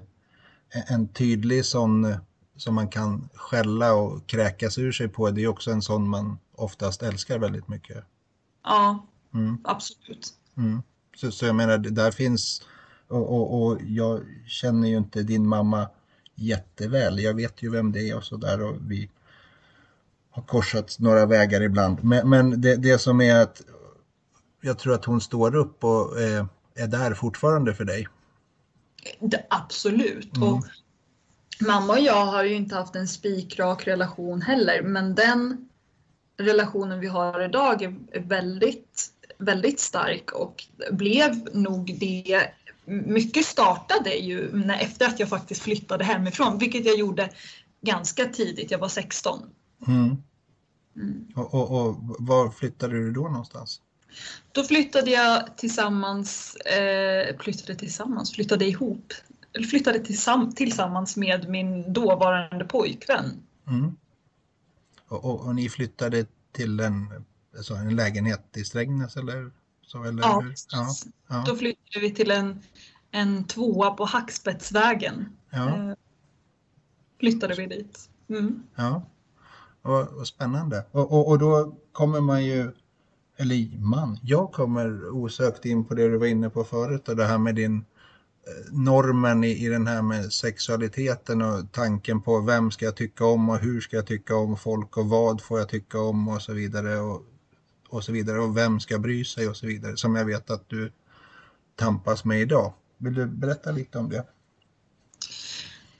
en 0.88 1.08
tydlig 1.08 1.64
sån 1.64 2.14
som 2.56 2.74
man 2.74 2.88
kan 2.88 3.28
skälla 3.34 3.92
och 3.94 4.26
kräkas 4.26 4.78
ur 4.78 4.92
sig 4.92 5.08
på. 5.08 5.30
Det 5.30 5.42
är 5.44 5.48
också 5.48 5.70
en 5.70 5.82
sån 5.82 6.08
man 6.08 6.38
oftast 6.54 7.02
älskar 7.02 7.38
väldigt 7.38 7.68
mycket. 7.68 8.04
Ja, 8.64 9.06
Mm. 9.34 9.58
absolut. 9.64 10.34
Mm. 10.56 10.82
Så, 11.16 11.30
så 11.30 11.46
jag 11.46 11.54
menar, 11.54 11.78
där 11.78 12.10
finns, 12.10 12.62
och, 13.08 13.32
och, 13.32 13.62
och 13.62 13.78
jag 13.82 14.20
känner 14.46 14.88
ju 14.88 14.96
inte 14.96 15.22
din 15.22 15.48
mamma 15.48 15.88
jätteväl. 16.34 17.18
Jag 17.18 17.34
vet 17.34 17.62
ju 17.62 17.70
vem 17.70 17.92
det 17.92 18.10
är 18.10 18.16
och 18.16 18.24
sådär 18.24 18.62
och 18.62 18.76
vi 18.80 19.10
har 20.30 20.42
korsat 20.42 20.96
några 20.98 21.26
vägar 21.26 21.62
ibland. 21.62 22.04
Men, 22.04 22.28
men 22.28 22.60
det, 22.60 22.76
det 22.76 22.98
som 22.98 23.20
är 23.20 23.42
att 23.42 23.62
jag 24.60 24.78
tror 24.78 24.94
att 24.94 25.04
hon 25.04 25.20
står 25.20 25.54
upp 25.54 25.84
och 25.84 26.20
eh, 26.20 26.46
är 26.74 26.86
där 26.86 27.14
fortfarande 27.14 27.74
för 27.74 27.84
dig. 27.84 28.08
Det, 29.20 29.46
absolut. 29.50 30.36
Mm. 30.36 30.48
Och 30.48 30.64
mamma 31.60 31.92
och 31.92 32.00
jag 32.00 32.26
har 32.26 32.44
ju 32.44 32.54
inte 32.54 32.74
haft 32.74 32.96
en 32.96 33.08
spikrak 33.08 33.86
relation 33.86 34.42
heller, 34.42 34.82
men 34.82 35.14
den 35.14 35.69
relationen 36.40 37.00
vi 37.00 37.06
har 37.06 37.44
idag 37.44 37.82
är 37.82 38.20
väldigt, 38.20 39.12
väldigt 39.38 39.80
stark 39.80 40.32
och 40.32 40.64
blev 40.90 41.56
nog 41.56 41.96
det. 42.00 42.42
Mycket 42.84 43.44
startade 43.44 44.14
ju 44.14 44.52
när, 44.52 44.80
efter 44.80 45.06
att 45.06 45.20
jag 45.20 45.28
faktiskt 45.28 45.62
flyttade 45.62 46.04
hemifrån, 46.04 46.58
vilket 46.58 46.86
jag 46.86 46.98
gjorde 46.98 47.30
ganska 47.80 48.24
tidigt. 48.24 48.70
Jag 48.70 48.78
var 48.78 48.88
16. 48.88 49.38
Mm. 49.86 50.16
Mm. 50.96 51.26
Och, 51.36 51.54
och, 51.54 51.86
och 51.86 51.96
var 52.18 52.50
flyttade 52.50 52.94
du 52.94 53.12
då 53.12 53.22
någonstans? 53.22 53.80
Då 54.52 54.62
flyttade 54.64 55.10
jag 55.10 55.56
tillsammans, 55.56 56.56
eh, 56.56 57.36
flyttade 57.38 57.74
tillsammans, 57.74 58.32
flyttade 58.32 58.64
ihop, 58.64 59.12
flyttade 59.70 59.98
tillsam, 59.98 60.52
tillsammans 60.52 61.16
med 61.16 61.48
min 61.48 61.92
dåvarande 61.92 62.64
pojkvän. 62.64 63.42
Mm. 63.68 63.96
Och, 65.10 65.24
och, 65.24 65.46
och 65.46 65.54
ni 65.54 65.68
flyttade 65.68 66.26
till 66.52 66.80
en, 66.80 67.24
alltså 67.56 67.74
en 67.74 67.96
lägenhet 67.96 68.56
i 68.56 68.64
Strängnäs 68.64 69.16
eller 69.16 69.50
så? 69.82 70.04
Eller 70.04 70.22
Ja, 70.22 70.40
hur? 70.40 70.54
ja, 70.72 70.88
ja, 71.28 71.44
Då 71.46 71.56
flyttade 71.56 72.00
vi 72.00 72.14
till 72.14 72.30
en, 72.30 72.60
en 73.10 73.44
tvåa 73.44 73.90
på 73.90 74.04
Hackspettsvägen. 74.04 75.36
ja, 75.50 75.68
Eh, 75.68 75.94
flyttade 77.20 77.54
vi 77.54 77.66
dit. 77.66 78.10
Mm. 78.28 78.62
ja. 78.74 79.02
Och, 79.82 80.08
och 80.08 80.26
spännande. 80.28 80.84
Och, 80.90 81.28
och, 81.28 81.38
då 81.38 81.76
kommer 81.92 82.20
man 82.20 82.44
ju, 82.44 82.72
eller 83.36 83.78
man, 83.78 84.18
jag 84.22 84.52
kommer 84.52 85.08
osökt 85.10 85.64
in 85.64 85.84
på 85.84 85.94
det 85.94 86.08
du 86.08 86.18
var 86.18 86.26
inne 86.26 86.50
på 86.50 86.64
förut 86.64 87.08
och 87.08 87.16
det 87.16 87.24
här 87.24 87.38
med 87.38 87.54
din 87.54 87.84
normen 88.70 89.44
i, 89.44 89.64
i 89.64 89.68
den 89.68 89.86
här 89.86 90.02
med 90.02 90.32
sexualiteten 90.32 91.42
och 91.42 91.72
tanken 91.72 92.22
på 92.22 92.40
vem 92.40 92.70
ska 92.70 92.84
jag 92.84 92.96
tycka 92.96 93.24
om 93.24 93.48
och 93.48 93.58
hur 93.58 93.80
ska 93.80 93.96
jag 93.96 94.06
tycka 94.06 94.36
om 94.36 94.56
folk 94.56 94.96
och 94.96 95.08
vad 95.08 95.40
får 95.40 95.58
jag 95.58 95.68
tycka 95.68 96.00
om 96.00 96.28
och 96.28 96.42
så 96.42 96.52
vidare 96.52 97.00
och, 97.00 97.22
och 97.88 98.04
så 98.04 98.12
vidare 98.12 98.38
och 98.38 98.56
vem 98.56 98.80
ska 98.80 98.98
bry 98.98 99.24
sig 99.24 99.48
och 99.48 99.56
så 99.56 99.66
vidare 99.66 99.96
som 99.96 100.16
jag 100.16 100.24
vet 100.24 100.50
att 100.50 100.68
du 100.68 100.92
tampas 101.76 102.24
med 102.24 102.40
idag. 102.40 102.72
Vill 102.98 103.14
du 103.14 103.26
berätta 103.26 103.70
lite 103.70 103.98
om 103.98 104.08
det? 104.08 104.24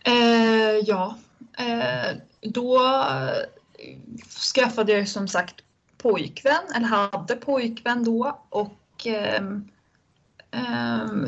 Eh, 0.05 0.77
ja, 0.87 1.19
eh, 1.59 2.17
då 2.41 2.77
eh, 2.77 4.09
skaffade 4.55 4.93
jag 4.93 5.09
som 5.09 5.29
sagt 5.29 5.55
pojkvän, 5.99 6.63
eller 6.77 6.87
hade 6.87 7.37
pojkvän 7.37 8.05
då. 8.05 8.41
Och 8.49 9.07
eh, 9.07 9.43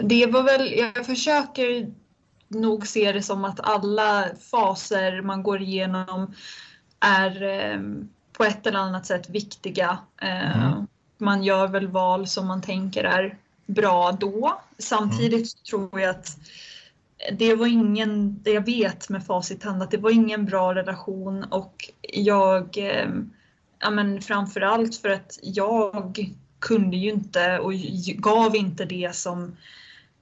det 0.02 0.26
var 0.26 0.42
väl, 0.42 0.72
jag 0.78 1.06
försöker 1.06 1.92
nog 2.48 2.86
se 2.86 3.12
det 3.12 3.22
som 3.22 3.44
att 3.44 3.60
alla 3.60 4.24
faser 4.50 5.22
man 5.22 5.42
går 5.42 5.62
igenom 5.62 6.34
är 7.00 7.42
ehm, 7.42 8.08
på 8.32 8.44
ett 8.44 8.66
eller 8.66 8.78
annat 8.78 9.06
sätt 9.06 9.30
viktiga. 9.30 9.98
Eh, 10.22 10.66
Mm. 10.66 10.86
Man 11.18 11.42
gör 11.42 11.68
väl 11.68 11.86
val 11.88 12.26
som 12.26 12.46
man 12.46 12.62
tänker 12.62 13.04
är 13.04 13.38
bra 13.66 14.12
då. 14.12 14.60
Samtidigt 14.78 15.50
så 15.50 15.58
tror 15.58 16.00
jag 16.00 16.10
att 16.10 16.38
det 17.32 17.54
var 17.54 17.66
ingen, 17.66 18.42
det 18.42 18.50
jag 18.50 18.66
vet 18.66 19.08
med 19.08 19.26
facit 19.26 19.64
hand, 19.64 19.82
att 19.82 19.90
det 19.90 19.96
var 19.96 20.10
ingen 20.10 20.44
bra 20.44 20.74
relation 20.74 21.44
och 21.44 21.90
jag, 22.12 22.78
ja 23.78 23.90
men 23.90 24.22
framförallt 24.22 24.96
för 24.96 25.08
att 25.08 25.38
jag 25.42 26.34
kunde 26.62 26.96
ju 26.96 27.10
inte 27.10 27.58
och 27.58 27.72
gav 28.16 28.56
inte 28.56 28.84
det 28.84 29.16
som 29.16 29.56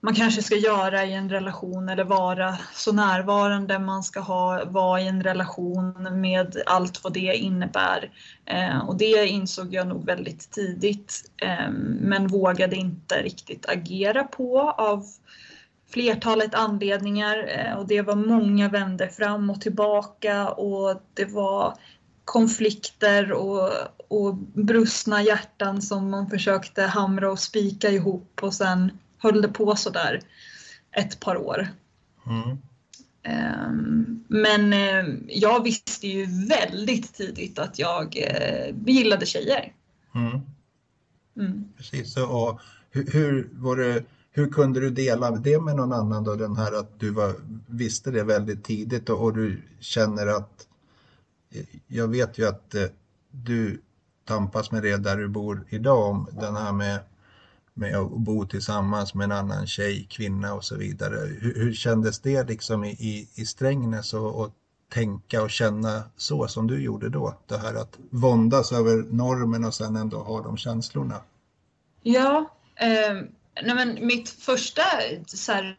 man 0.01 0.15
kanske 0.15 0.43
ska 0.43 0.57
göra 0.57 1.05
i 1.05 1.13
en 1.13 1.31
relation 1.31 1.89
eller 1.89 2.05
vara 2.05 2.59
så 2.75 2.93
närvarande 2.93 3.79
man 3.79 4.03
ska 4.03 4.21
ha, 4.21 4.65
vara 4.65 5.01
i 5.01 5.09
en 5.09 5.23
relation 5.23 6.21
med 6.21 6.63
allt 6.67 7.05
vad 7.05 7.13
det 7.13 7.37
innebär. 7.37 8.11
Eh, 8.45 8.89
och 8.89 8.97
det 8.97 9.27
insåg 9.27 9.75
jag 9.75 9.87
nog 9.87 10.07
väldigt 10.07 10.51
tidigt 10.51 11.31
eh, 11.37 11.71
men 12.01 12.27
vågade 12.27 12.77
inte 12.77 13.23
riktigt 13.23 13.69
agera 13.69 14.25
på 14.25 14.61
av 14.71 15.05
flertalet 15.91 16.55
anledningar 16.55 17.45
eh, 17.49 17.79
och 17.79 17.87
det 17.87 18.03
var 18.03 18.17
många 18.17 18.69
vänder 18.69 19.07
fram 19.07 19.51
och 19.51 19.61
tillbaka 19.61 20.49
och 20.49 21.03
det 21.15 21.25
var 21.25 21.75
konflikter 22.25 23.33
och, 23.33 23.71
och 24.11 24.37
brustna 24.37 25.23
hjärtan 25.23 25.83
som 25.83 26.11
man 26.11 26.31
försökte 26.31 26.83
hamra 26.83 27.33
och 27.33 27.39
spika 27.39 27.91
ihop 27.91 28.39
och 28.43 28.55
sen 28.55 28.99
höll 29.19 29.43
det 29.43 29.49
på 29.49 29.77
sådär 29.77 30.21
ett 30.91 31.21
par 31.21 31.37
år. 31.37 31.69
Mm. 32.27 32.59
Ehm, 33.23 34.25
Men 34.29 34.73
eh, 34.73 35.15
jag 35.29 35.65
visste 35.65 36.09
ju 36.09 36.27
väldigt 36.49 37.15
tidigt 37.15 37.59
att 37.59 37.79
jag 37.79 38.17
eh, 38.17 38.75
gillade 38.87 39.27
tjejer. 39.27 39.73
Mm. 40.15 40.41
Mm. 41.37 41.65
Precis, 41.77 42.13
Så, 42.13 42.27
och 42.27 42.61
hur, 42.91 43.13
hur, 43.13 43.77
det, 43.77 44.05
hur 44.31 44.51
kunde 44.51 44.81
du 44.81 44.91
dela 44.91 45.31
det 45.31 45.61
med 45.61 45.77
någon 45.77 45.93
annan 45.93 46.25
då, 46.25 46.35
den 46.35 46.57
här 46.57 46.73
att 46.81 47.01
du 47.01 47.11
var, 47.11 47.35
visste 47.67 48.11
det 48.11 48.25
väldigt 48.25 48.65
tidigt 48.65 49.09
och, 49.09 49.25
och 49.25 49.35
du 49.35 49.63
känner 49.81 50.27
att, 50.27 50.67
jag 51.87 52.09
vet 52.09 52.39
ju 52.39 52.49
att 52.49 52.75
eh, 52.75 52.87
du 53.31 53.81
tampas 54.31 54.71
med 54.71 54.83
det 54.83 54.97
där 54.97 55.17
du 55.17 55.29
bor 55.29 55.67
idag, 55.69 56.11
om 56.11 56.29
den 56.33 56.57
här 56.57 56.73
med, 56.73 56.99
med 57.75 57.97
att 57.97 58.11
bo 58.11 58.47
tillsammans 58.47 59.15
med 59.15 59.25
en 59.25 59.33
annan 59.33 59.67
tjej, 59.67 60.07
kvinna 60.11 60.55
och 60.55 60.65
så 60.65 60.77
vidare. 60.77 61.17
Hur, 61.41 61.55
hur 61.55 61.75
kändes 61.75 62.21
det 62.21 62.49
liksom 62.49 62.85
i, 62.85 62.91
i, 62.91 63.29
i 63.35 63.47
Strängnäs 63.47 64.15
och, 64.15 64.41
och 64.41 64.51
tänka 64.93 65.43
och 65.43 65.51
känna 65.51 66.03
så 66.17 66.49
som 66.49 66.67
du 66.67 66.83
gjorde 66.83 67.09
då? 67.09 67.35
Det 67.47 67.59
här 67.59 67.75
att 67.75 67.99
våndas 68.11 68.73
över 68.73 68.97
normen 69.11 69.65
och 69.65 69.75
sen 69.75 69.97
ändå 69.97 70.19
ha 70.19 70.43
de 70.43 70.57
känslorna. 70.57 71.21
Ja, 72.03 72.51
eh, 72.77 73.15
nej 73.63 73.75
men 73.75 74.07
mitt 74.07 74.29
första 74.29 74.83
så 75.27 75.53
här, 75.53 75.79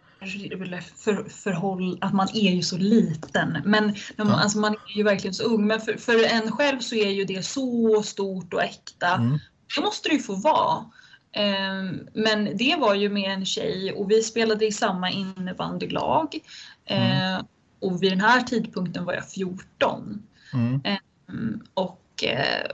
för, 0.98 1.30
förhåll, 1.30 1.98
att 2.02 2.14
man 2.14 2.28
är 2.34 2.52
ju 2.52 2.62
så 2.62 2.78
liten. 2.78 3.58
Men 3.66 3.86
man, 3.86 3.96
Ja. 4.18 4.42
alltså 4.42 4.60
man 4.60 4.74
är 4.74 4.98
ju 4.98 5.04
verkligen 5.04 5.34
så 5.34 5.44
ung. 5.44 5.68
Men 5.68 5.82
för, 5.82 5.98
för 5.98 6.24
en 6.34 6.52
själv 6.52 6.80
så 6.80 6.96
är 6.96 7.10
ju 7.10 7.24
det 7.26 7.46
så 7.46 8.04
stort 8.04 8.54
och 8.54 8.64
äkta. 8.64 9.08
Mm. 9.16 9.40
Det 9.76 9.82
måste 9.82 10.10
det 10.10 10.16
ju 10.16 10.22
få 10.22 10.36
vara. 10.36 10.86
Eh, 11.32 11.92
men 12.14 12.58
det 12.58 12.76
var 12.80 12.96
ju 12.96 13.10
med 13.10 13.34
en 13.34 13.46
tjej 13.46 13.94
och 13.94 14.12
vi 14.12 14.24
spelade 14.24 14.66
i 14.66 14.72
samma 14.72 15.12
innebandylag. 15.12 16.40
Eh, 16.86 17.42
och 17.80 18.04
vid 18.04 18.12
den 18.12 18.22
här 18.22 18.42
tidpunkten 18.42 19.06
var 19.06 19.14
jag 19.14 19.30
14. 19.30 20.24
Mm. 20.54 20.82
Mm, 21.30 21.62
Och 21.74 22.24
eh, 22.24 22.72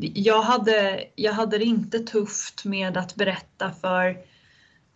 jag, 0.00 0.42
hade, 0.42 1.04
jag 1.14 1.32
hade 1.32 1.58
det 1.58 1.64
inte 1.64 1.98
tufft 1.98 2.64
med 2.64 2.96
att 2.96 3.14
berätta 3.14 3.72
för 3.80 4.16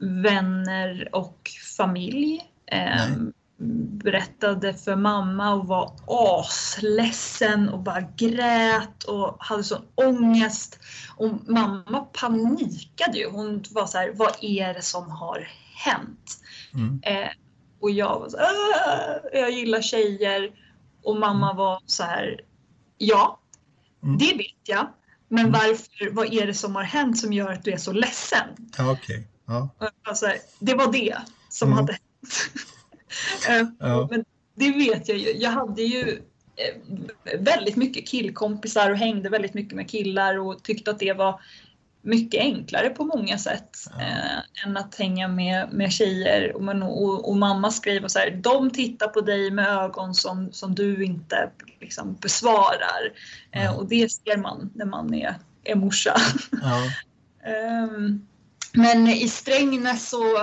vänner 0.02 1.08
och 1.12 1.50
familj. 1.76 2.40
Eh, 2.66 3.06
berättade 4.04 4.74
för 4.74 4.96
mamma 4.96 5.54
och 5.54 5.66
var 5.66 5.92
asledsen 6.06 7.68
och 7.68 7.78
bara 7.78 8.00
grät 8.00 9.04
och 9.04 9.36
hade 9.38 9.64
sån 9.64 9.82
ångest. 9.94 10.78
Och 11.16 11.50
mamma 11.50 12.00
panikade 12.12 13.18
ju. 13.18 13.30
Hon 13.30 13.62
var 13.70 13.86
så 13.86 13.98
här, 13.98 14.12
vad 14.14 14.32
är 14.40 14.74
det 14.74 14.82
som 14.82 15.10
har 15.10 15.48
hänt? 15.84 16.40
Mm. 16.74 17.00
Eh, 17.02 17.28
och 17.80 17.90
jag 17.90 18.18
var 18.20 18.28
så 18.28 18.36
här, 18.36 18.46
"Ah, 18.46 19.20
jag 19.32 19.50
gillar 19.50 19.82
tjejer. 19.82 20.50
Och 21.02 21.16
mamma 21.16 21.52
var 21.52 21.80
så 21.86 22.02
här, 22.02 22.40
ja, 22.98 23.38
Mm. 24.02 24.18
det 24.18 24.32
vet 24.36 24.68
jag. 24.68 24.88
Men 25.28 25.40
Mm. 25.46 25.52
varför, 25.52 26.10
vad 26.10 26.32
är 26.34 26.46
det 26.46 26.54
som 26.54 26.74
har 26.76 26.82
hänt 26.82 27.18
som 27.18 27.32
gör 27.32 27.52
att 27.52 27.64
du 27.64 27.72
är 27.72 27.76
så 27.76 27.92
ledsen? 27.92 28.46
Ja, 28.78 28.90
okej. 28.92 29.28
Ja. 29.46 29.68
Alltså, 30.02 30.26
det 30.59 30.74
var 30.74 30.92
det 30.92 31.16
som 31.48 31.68
Mm. 31.68 31.78
hade 31.78 31.92
hänt. 31.92 32.02
Eh, 33.48 33.66
Ja. 33.78 34.09
Men 34.11 34.24
det 34.55 34.70
vet 34.70 35.09
jag 35.09 35.18
ju. 35.18 35.33
Jag 35.33 35.50
hade 35.50 35.83
ju 35.83 36.22
eh, 36.57 37.38
väldigt 37.40 37.76
mycket 37.76 38.09
killkompisar 38.09 38.90
och 38.90 38.96
hängde 38.96 39.28
väldigt 39.28 39.55
mycket 39.55 39.76
med 39.76 39.90
killar 39.90 40.38
och 40.38 40.62
tyckte 40.62 40.90
att 40.90 40.98
det 40.98 41.12
var 41.12 41.40
mycket 42.02 42.40
enklare 42.40 42.90
på 42.90 43.05
många 43.05 43.38
sätt 43.38 43.70
Ja. 43.98 44.00
eh, 44.02 44.66
än 44.66 44.76
att 44.76 44.94
hänga 44.94 45.28
med, 45.28 45.68
med 45.72 45.92
tjejer. 45.92 46.52
Och, 46.57 46.62
men, 46.62 46.83
och, 46.83 47.28
och 47.28 47.37
mamma 47.37 47.70
skriver 47.70 48.09
så 48.09 48.18
här, 48.18 48.31
de 48.31 48.70
tittar 48.70 49.09
på 49.09 49.20
dig 49.20 49.50
med 49.50 49.68
ögon 49.68 50.14
som, 50.14 50.52
som 50.52 50.74
du 50.74 51.05
inte 51.05 51.50
liksom, 51.81 52.14
besvarar. 52.20 53.12
Eh, 53.50 53.64
Ja. 53.64 53.74
och 53.74 53.88
det 53.88 54.12
ser 54.12 54.37
man 54.37 54.70
när 54.74 54.87
man 54.87 55.14
är, 55.14 55.35
är 55.64 55.74
morsa. 55.74 56.16
Ja. 56.62 56.83
Ehm, 57.50 58.26
men 58.72 59.08
i 59.08 59.28
Strängnäs 59.28 60.08
så, 60.08 60.37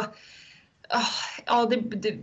ah, 0.90 1.06
ja 1.46 1.66
det, 1.66 1.76
det, 1.76 2.18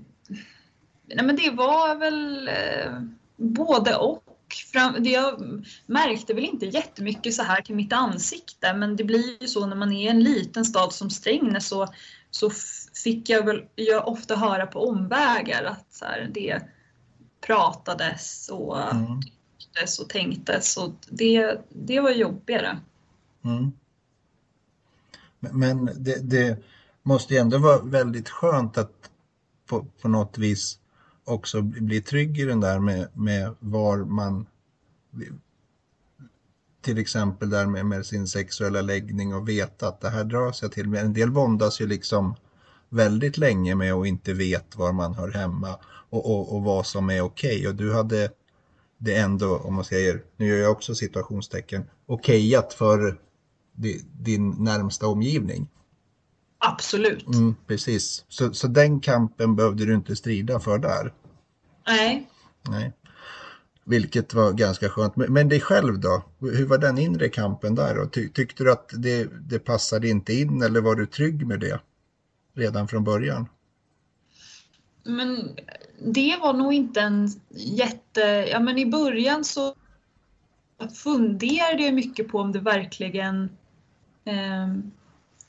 nej 1.07 1.27
men 1.27 1.37
det 1.37 1.51
var 1.51 1.97
väl 1.97 2.49
eh, 2.49 3.01
både 3.37 3.97
och. 3.97 4.23
Fram, 4.73 5.03
det 5.03 5.11
jag 5.11 5.64
märkte 5.87 6.35
väl 6.35 6.45
inte 6.45 6.66
jättemycket 6.66 7.35
så 7.35 7.42
här 7.42 7.62
till 7.62 7.75
mitt 7.75 7.92
ansikte 7.92 8.75
men 8.75 8.97
det 8.97 9.05
blir 9.05 9.42
ju 9.42 9.49
så 9.49 9.66
när 9.66 9.77
man 9.77 9.92
är 9.92 10.05
i 10.05 10.09
en 10.09 10.25
liten 10.25 10.64
stad 10.64 10.92
som 10.92 11.11
Strängnäs 11.11 11.69
så, 11.69 11.87
så 12.31 12.51
fick 13.05 13.29
jag 13.29 13.47
väl 13.47 13.64
jag 13.75 14.09
ofta 14.09 14.37
höra 14.37 14.66
på 14.66 14.88
omvägar 14.88 15.64
att 15.64 15.87
så 15.95 16.05
här, 16.05 16.31
det 16.35 16.62
pratades 17.47 18.49
och 18.49 18.79
Mm. 18.90 19.21
tycktes 19.59 19.99
och 19.99 20.09
tänktes 20.09 20.77
och 20.77 20.95
det, 21.11 21.61
det 21.69 22.01
var 22.01 22.11
jobbigare. 22.11 22.79
Mm. 23.45 23.73
Men- 25.53 25.91
det, 25.97 26.31
det 26.31 26.59
måste 27.03 27.35
ju 27.35 27.41
ändå 27.41 27.59
vara 27.59 27.83
väldigt 27.83 28.29
skönt 28.29 28.79
att 28.79 28.93
på, 29.67 29.87
på 30.03 30.09
något 30.09 30.39
vis 30.39 30.79
också 31.25 31.63
bli 31.63 31.81
bli 31.81 32.01
trygg 32.01 32.39
i 32.39 32.45
den 32.45 32.61
där 32.61 32.79
med, 32.79 33.09
med 33.15 33.55
var 33.61 33.99
man 33.99 34.47
till 36.81 36.99
exempel 36.99 37.51
där 37.51 37.67
med, 37.67 37.87
med 37.87 38.07
sin 38.07 38.27
sexuella 38.27 38.83
läggning 38.83 39.35
och 39.35 39.49
veta 39.49 39.89
att 39.89 40.01
det 40.01 40.11
här 40.11 40.25
dras 40.25 40.63
jag 40.63 40.73
till. 40.73 40.89
Men 40.89 41.07
en 41.07 41.13
del 41.13 41.31
våndas 41.31 41.81
ju 41.81 41.87
liksom 41.87 42.35
väldigt 42.89 43.39
länge 43.39 43.75
med 43.75 43.95
och 43.95 44.07
inte 44.07 44.33
vet 44.33 44.77
var 44.77 44.93
man 44.93 45.15
hör 45.15 45.33
hemma 45.33 45.79
och, 46.11 46.27
och, 46.27 46.57
och 46.57 46.63
vad 46.63 46.87
som 46.87 47.11
är 47.11 47.21
okej. 47.21 47.69
Och 47.69 47.75
du 47.75 47.95
hade 47.95 48.31
det 48.99 49.17
ändå, 49.17 49.57
om 49.57 49.75
man 49.75 49.85
säger, 49.85 50.23
nu 50.37 50.47
gör 50.47 50.57
jag 50.57 50.73
också 50.73 50.95
situationstecken, 50.95 51.85
okejat 52.07 52.73
för 52.73 53.19
din 54.12 54.51
närmsta 54.51 55.07
omgivning. 55.07 55.69
Absolut. 56.59 57.27
Mm, 57.27 57.55
precis. 57.67 58.25
Så, 58.29 58.55
så 58.55 58.67
den 58.67 59.01
kampen 59.01 59.57
behövde 59.57 59.85
du 59.85 59.95
inte 59.95 60.17
strida 60.17 60.61
för 60.61 60.79
där. 60.79 61.12
Nej. 61.87 62.31
Nej. 62.69 62.93
Vilket 63.85 64.35
var 64.35 64.53
ganska 64.53 64.89
skönt. 64.89 65.17
Men, 65.17 65.33
men 65.33 65.49
dig 65.49 65.61
själv 65.61 66.01
då? 66.01 66.25
Hur 66.41 66.67
var 66.67 66.79
den 66.79 66.99
inre 66.99 67.29
kampen 67.29 67.75
där? 67.75 67.99
Och 67.99 68.12
ty, 68.12 68.29
tyckte 68.29 68.65
du 68.65 68.73
att 68.73 68.91
det, 68.93 69.29
det 69.49 69.59
passade 69.59 70.09
inte 70.09 70.35
in 70.35 70.62
eller 70.62 70.81
var 70.81 70.95
du 70.95 71.07
trygg 71.07 71.47
med 71.47 71.61
det 71.61 71.81
redan 72.55 72.89
från 72.89 73.05
början? 73.05 73.49
Men 75.05 75.57
det 75.99 76.37
var 76.41 76.53
nog 76.53 76.73
inte 76.73 77.01
en 77.01 77.29
jätte... 77.51 78.21
Ja, 78.21 78.61
men 78.61 78.79
i 78.79 78.87
början 78.87 79.45
så 79.45 79.75
funderade 80.95 81.83
jag 81.83 81.95
mycket 81.95 82.29
på 82.29 82.39
om 82.39 82.53
det 82.53 82.61
verkligen 82.61 83.51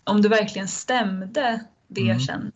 om 0.03 0.21
det 0.21 0.29
verkligen 0.29 0.67
stämde 0.67 1.63
det 1.87 2.01
Mm. 2.01 2.13
jag 2.13 2.21
kände. 2.21 2.51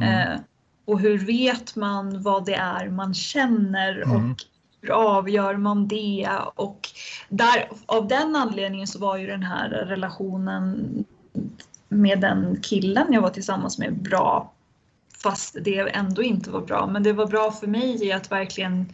Mm. 0.00 0.32
Eh, 0.32 0.40
och 0.84 1.00
hur 1.00 1.18
vet 1.18 1.76
man 1.76 2.22
vad 2.22 2.44
det 2.44 2.54
är 2.54 2.88
man 2.88 3.14
känner 3.14 4.02
Mm. 4.02 4.30
och 4.30 4.36
hur 4.80 4.90
avgör 4.90 5.56
man 5.56 5.88
det? 5.88 6.28
Och 6.54 6.88
där, 7.28 7.68
av 7.86 8.08
den 8.08 8.36
anledningen 8.36 8.86
så 8.86 8.98
var 8.98 9.16
ju 9.16 9.26
den 9.26 9.42
här 9.42 9.68
relationen 9.68 11.04
med 11.88 12.20
den 12.20 12.60
killen 12.62 13.12
jag 13.12 13.22
var 13.22 13.30
tillsammans 13.30 13.78
med 13.78 14.02
bra 14.02 14.52
fast 15.22 15.56
det 15.60 15.78
ändå 15.78 16.22
inte 16.22 16.50
var 16.50 16.60
bra. 16.60 16.86
Men 16.86 17.02
det 17.02 17.12
var 17.12 17.26
bra 17.26 17.52
för 17.52 17.66
mig 17.66 18.04
i 18.06 18.12
att 18.12 18.32
verkligen 18.32 18.92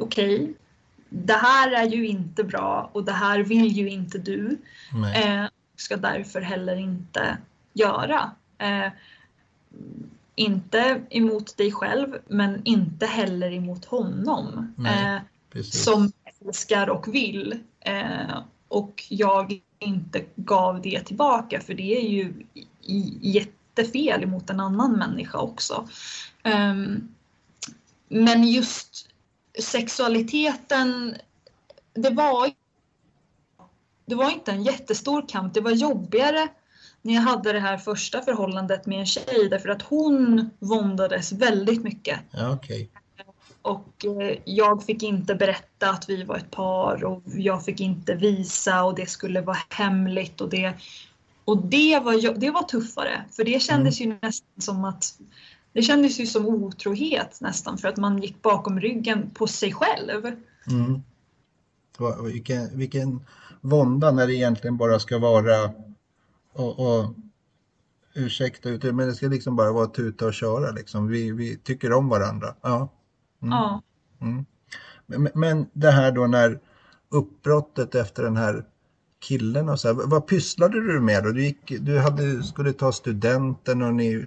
Okej, 0.00 0.54
det 1.14 1.32
här 1.32 1.72
är 1.72 1.88
ju 1.88 2.06
inte 2.06 2.44
bra 2.44 2.90
och 2.92 3.04
det 3.04 3.12
här 3.12 3.38
vill 3.40 3.66
ju 3.66 3.90
inte 3.90 4.18
du. 4.18 4.58
Eh, 5.14 5.44
ska 5.76 5.96
därför 5.96 6.40
heller 6.40 6.76
inte 6.76 7.38
göra. 7.72 8.30
Eh, 8.58 8.92
inte 10.34 11.00
emot 11.10 11.56
dig 11.56 11.72
själv 11.72 12.16
men 12.28 12.60
inte 12.64 13.06
heller 13.06 13.52
emot 13.52 13.84
honom. 13.84 14.74
Nej, 14.76 15.20
Eh, 15.54 15.62
som 15.62 16.12
älskar 16.40 16.90
och 16.90 17.14
vill. 17.14 17.58
Eh, 17.80 18.38
och 18.68 19.04
jag 19.08 19.60
inte 19.78 20.24
gav 20.36 20.82
det 20.82 21.00
tillbaka 21.00 21.60
för 21.60 21.74
det 21.74 21.96
är 21.96 22.08
ju 22.08 22.32
jättefel 23.20 24.22
emot 24.22 24.50
en 24.50 24.60
annan 24.60 24.92
människa 24.92 25.38
också. 25.38 25.88
Ehm, 26.42 27.08
men 28.08 28.44
just 28.44 29.13
sexualiteten, 29.58 31.14
det 31.94 32.10
var, 32.10 32.50
det 34.06 34.14
var 34.14 34.30
inte 34.30 34.52
en 34.52 34.62
jättestor 34.62 35.28
kamp. 35.28 35.54
Det 35.54 35.60
var 35.60 35.70
jobbigare 35.70 36.48
när 37.02 37.14
jag 37.14 37.22
hade 37.22 37.52
det 37.52 37.60
här 37.60 37.78
första 37.78 38.22
förhållandet 38.22 38.86
med 38.86 39.00
en 39.00 39.06
tjej 39.06 39.48
därför 39.50 39.68
att 39.68 39.82
hon 39.82 40.50
våndades 40.58 41.32
väldigt 41.32 41.82
mycket. 41.82 42.20
Ja, 42.30 42.52
okej. 42.52 42.90
Och 43.62 44.04
eh, 44.04 44.38
jag 44.44 44.84
fick 44.84 45.02
inte 45.02 45.34
berätta 45.34 45.90
att 45.90 46.08
vi 46.08 46.24
var 46.24 46.36
ett 46.36 46.50
par 46.50 47.04
och 47.04 47.22
jag 47.26 47.64
fick 47.64 47.80
inte 47.80 48.14
visa 48.14 48.84
och 48.84 48.94
det 48.94 49.06
skulle 49.06 49.40
vara 49.40 49.58
hemligt 49.68 50.40
och 50.40 50.48
det 50.48 50.74
och 51.44 51.66
det 51.66 51.98
var, 51.98 52.34
det 52.38 52.50
var 52.50 52.62
tuffare 52.62 53.24
för 53.30 53.44
det 53.44 53.62
kändes 53.62 54.00
ju 54.00 54.18
nästan 54.22 54.60
som 54.60 54.84
att 54.84 55.18
det 55.74 55.82
kändes 55.82 56.20
ju 56.20 56.26
som 56.26 56.46
otrohet 56.46 57.40
nästan 57.40 57.78
för 57.78 57.88
att 57.88 57.96
man 57.96 58.22
gick 58.22 58.42
bakom 58.42 58.80
ryggen 58.80 59.30
på 59.30 59.46
sig 59.46 59.72
själv. 59.72 60.26
Mm. 60.70 61.02
Vilken, 62.24 62.78
vilken 62.78 63.20
vånda 63.60 64.10
när 64.10 64.26
det 64.26 64.34
egentligen 64.34 64.76
bara 64.76 64.98
ska 64.98 65.18
vara 65.18 65.70
och, 66.52 66.78
och 66.78 67.14
ursäkta 68.14 68.68
men 68.68 68.96
det 68.96 69.14
ska 69.14 69.28
liksom 69.28 69.56
bara 69.56 69.72
vara 69.72 69.86
tuta 69.86 70.26
och 70.26 70.34
köra 70.34 70.70
liksom. 70.70 71.08
Vi, 71.08 71.32
vi 71.32 71.56
tycker 71.56 71.92
om 71.92 72.08
varandra. 72.08 72.54
Ja. 72.60 72.88
Mm. 73.42 73.52
Ja. 73.52 73.82
Mm. 74.20 74.44
Men, 75.06 75.28
men 75.34 75.66
det 75.72 75.90
här 75.90 76.12
då 76.12 76.26
när 76.26 76.60
uppbrottet 77.08 77.94
efter 77.94 78.22
den 78.22 78.36
här 78.36 78.64
killen 79.18 79.68
och 79.68 79.80
så 79.80 79.88
här, 79.88 79.94
vad 79.94 80.26
pysslade 80.26 80.92
du 80.92 81.00
med 81.00 81.24
då? 81.24 81.30
Du, 81.30 81.44
gick, 81.44 81.80
du 81.80 81.98
hade, 81.98 82.42
skulle 82.42 82.72
ta 82.72 82.92
studenten 82.92 83.82
och 83.82 83.94
ni 83.94 84.26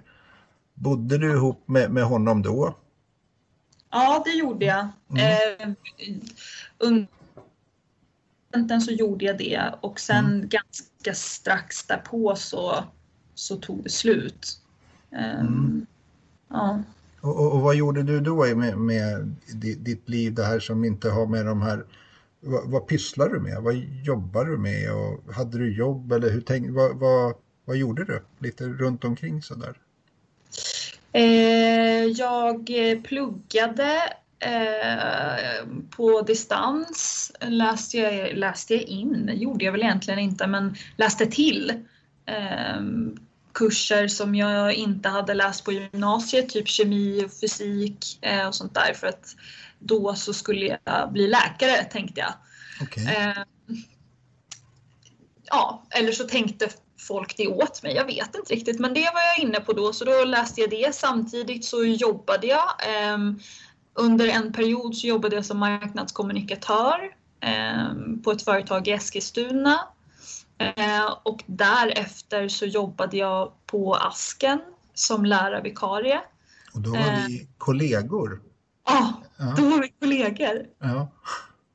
bodde 0.80 1.18
du 1.18 1.32
ihop 1.32 1.62
med, 1.68 1.90
med 1.90 2.04
honom 2.04 2.42
då? 2.42 2.74
Ja, 3.90 4.22
det 4.24 4.30
gjorde 4.30 4.64
jag. 4.64 4.88
Mm. 5.10 5.50
Eh, 5.68 5.74
studenten 8.50 8.80
så 8.80 8.92
gjorde 8.92 9.24
jag 9.24 9.38
det 9.38 9.74
och 9.80 10.00
sen 10.00 10.48
ganska 10.48 11.14
strax 11.14 11.86
därpå 11.86 12.36
så, 12.36 12.84
så 13.34 13.56
tog 13.56 13.82
det 13.82 13.90
slut. 13.90 14.60
Eh, 15.10 15.40
Mm. 15.40 15.86
Ja. 16.48 16.82
Och, 17.20 17.40
och, 17.40 17.52
och 17.52 17.60
vad 17.60 17.74
gjorde 17.76 18.02
du 18.02 18.20
då 18.20 18.56
med, 18.56 18.78
med 18.78 19.34
di- 19.54 19.74
ditt 19.74 20.08
liv, 20.08 20.34
det 20.34 20.44
här 20.44 20.60
som 20.60 20.84
inte 20.84 21.10
har 21.10 21.26
med 21.26 21.46
de 21.46 21.62
här, 21.62 21.84
vad, 22.40 22.70
vad 22.70 22.86
pysslar 22.86 23.28
du 23.28 23.40
med? 23.40 23.62
Vad 23.62 23.74
jobbar 24.04 24.44
du 24.44 24.58
med? 24.58 24.92
Och 24.94 25.34
hade 25.34 25.58
du 25.58 25.76
jobb 25.76 26.12
eller 26.12 26.30
hur 26.30 26.40
tänk, 26.40 26.70
vad, 26.70 26.96
vad, 26.96 27.34
vad 27.64 27.76
gjorde 27.76 28.04
du? 28.04 28.22
Lite 28.38 28.64
runt 28.64 29.04
omkring 29.04 29.42
sådär. 29.42 29.76
Eh, 31.12 32.04
jag 32.04 32.70
pluggade 33.04 34.12
eh, 34.38 35.66
på 35.90 36.22
distans. 36.22 37.32
Läste 37.40 37.98
jag, 37.98 38.36
läste 38.36 38.74
jag 38.74 38.82
in, 38.82 39.30
gjorde 39.34 39.64
jag 39.64 39.72
väl 39.72 39.82
egentligen 39.82 40.20
inte, 40.20 40.46
men 40.46 40.76
läste 40.96 41.26
till 41.26 41.70
eh, 42.26 42.80
kurser 43.52 44.08
som 44.08 44.34
jag 44.34 44.74
inte 44.74 45.08
hade 45.08 45.34
läst 45.34 45.64
på 45.64 45.72
gymnasiet, 45.72 46.48
typ 46.48 46.68
kemi 46.68 47.24
och 47.24 47.32
fysik 47.40 48.18
och 48.48 48.54
sånt 48.54 48.74
där 48.74 48.94
för 48.94 49.06
att 49.06 49.36
då 49.78 50.14
så 50.14 50.34
skulle 50.34 50.78
jag 50.84 51.12
bli 51.12 51.28
läkare 51.28 51.84
tänkte 51.84 52.20
jag. 52.20 52.32
Eh, 52.96 53.42
ja, 55.44 55.86
eller 55.90 56.12
så 56.12 56.24
tänkte 56.24 56.68
folk 56.98 57.36
det 57.36 57.46
åt 57.46 57.82
mig. 57.82 57.94
Jag 57.94 58.04
vet 58.04 58.34
inte 58.34 58.54
riktigt, 58.54 58.80
men 58.80 58.94
det 58.94 59.10
var 59.14 59.20
jag 59.20 59.38
inne 59.38 59.60
på 59.60 59.72
då, 59.72 59.92
så 59.92 60.04
då 60.04 60.24
läste 60.24 60.60
jag 60.60 60.70
det. 60.70 60.94
Samtidigt 60.94 61.64
så 61.64 61.84
jobbade 61.84 62.46
jag. 62.46 62.70
ehm, 62.88 63.38
under 63.94 64.28
en 64.28 64.52
period 64.52 64.96
så 64.96 65.06
jobbade 65.06 65.36
jag 65.36 65.44
som 65.44 65.58
marknadskommunikatör 65.58 67.10
eh, 67.40 67.86
på 68.24 68.32
ett 68.32 68.42
företag 68.42 68.88
i 68.88 68.90
Eskilstuna. 68.90 69.80
Eh, 70.58 71.18
och 71.22 71.44
därefter 71.46 72.48
så 72.48 72.66
jobbade 72.66 73.16
jag 73.16 73.52
på 73.66 73.94
Asken 73.94 74.60
som 74.94 75.24
lärarvikarie. 75.24 76.20
Och 76.74 76.80
då 76.80 76.90
var 76.90 77.26
vi 77.26 77.48
kollegor. 77.58 78.42
Ja, 78.86 79.12
då 79.56 79.64
var 79.64 79.80
vi 79.80 79.88
kollegor. 79.88 80.66
Ja. 80.78 81.08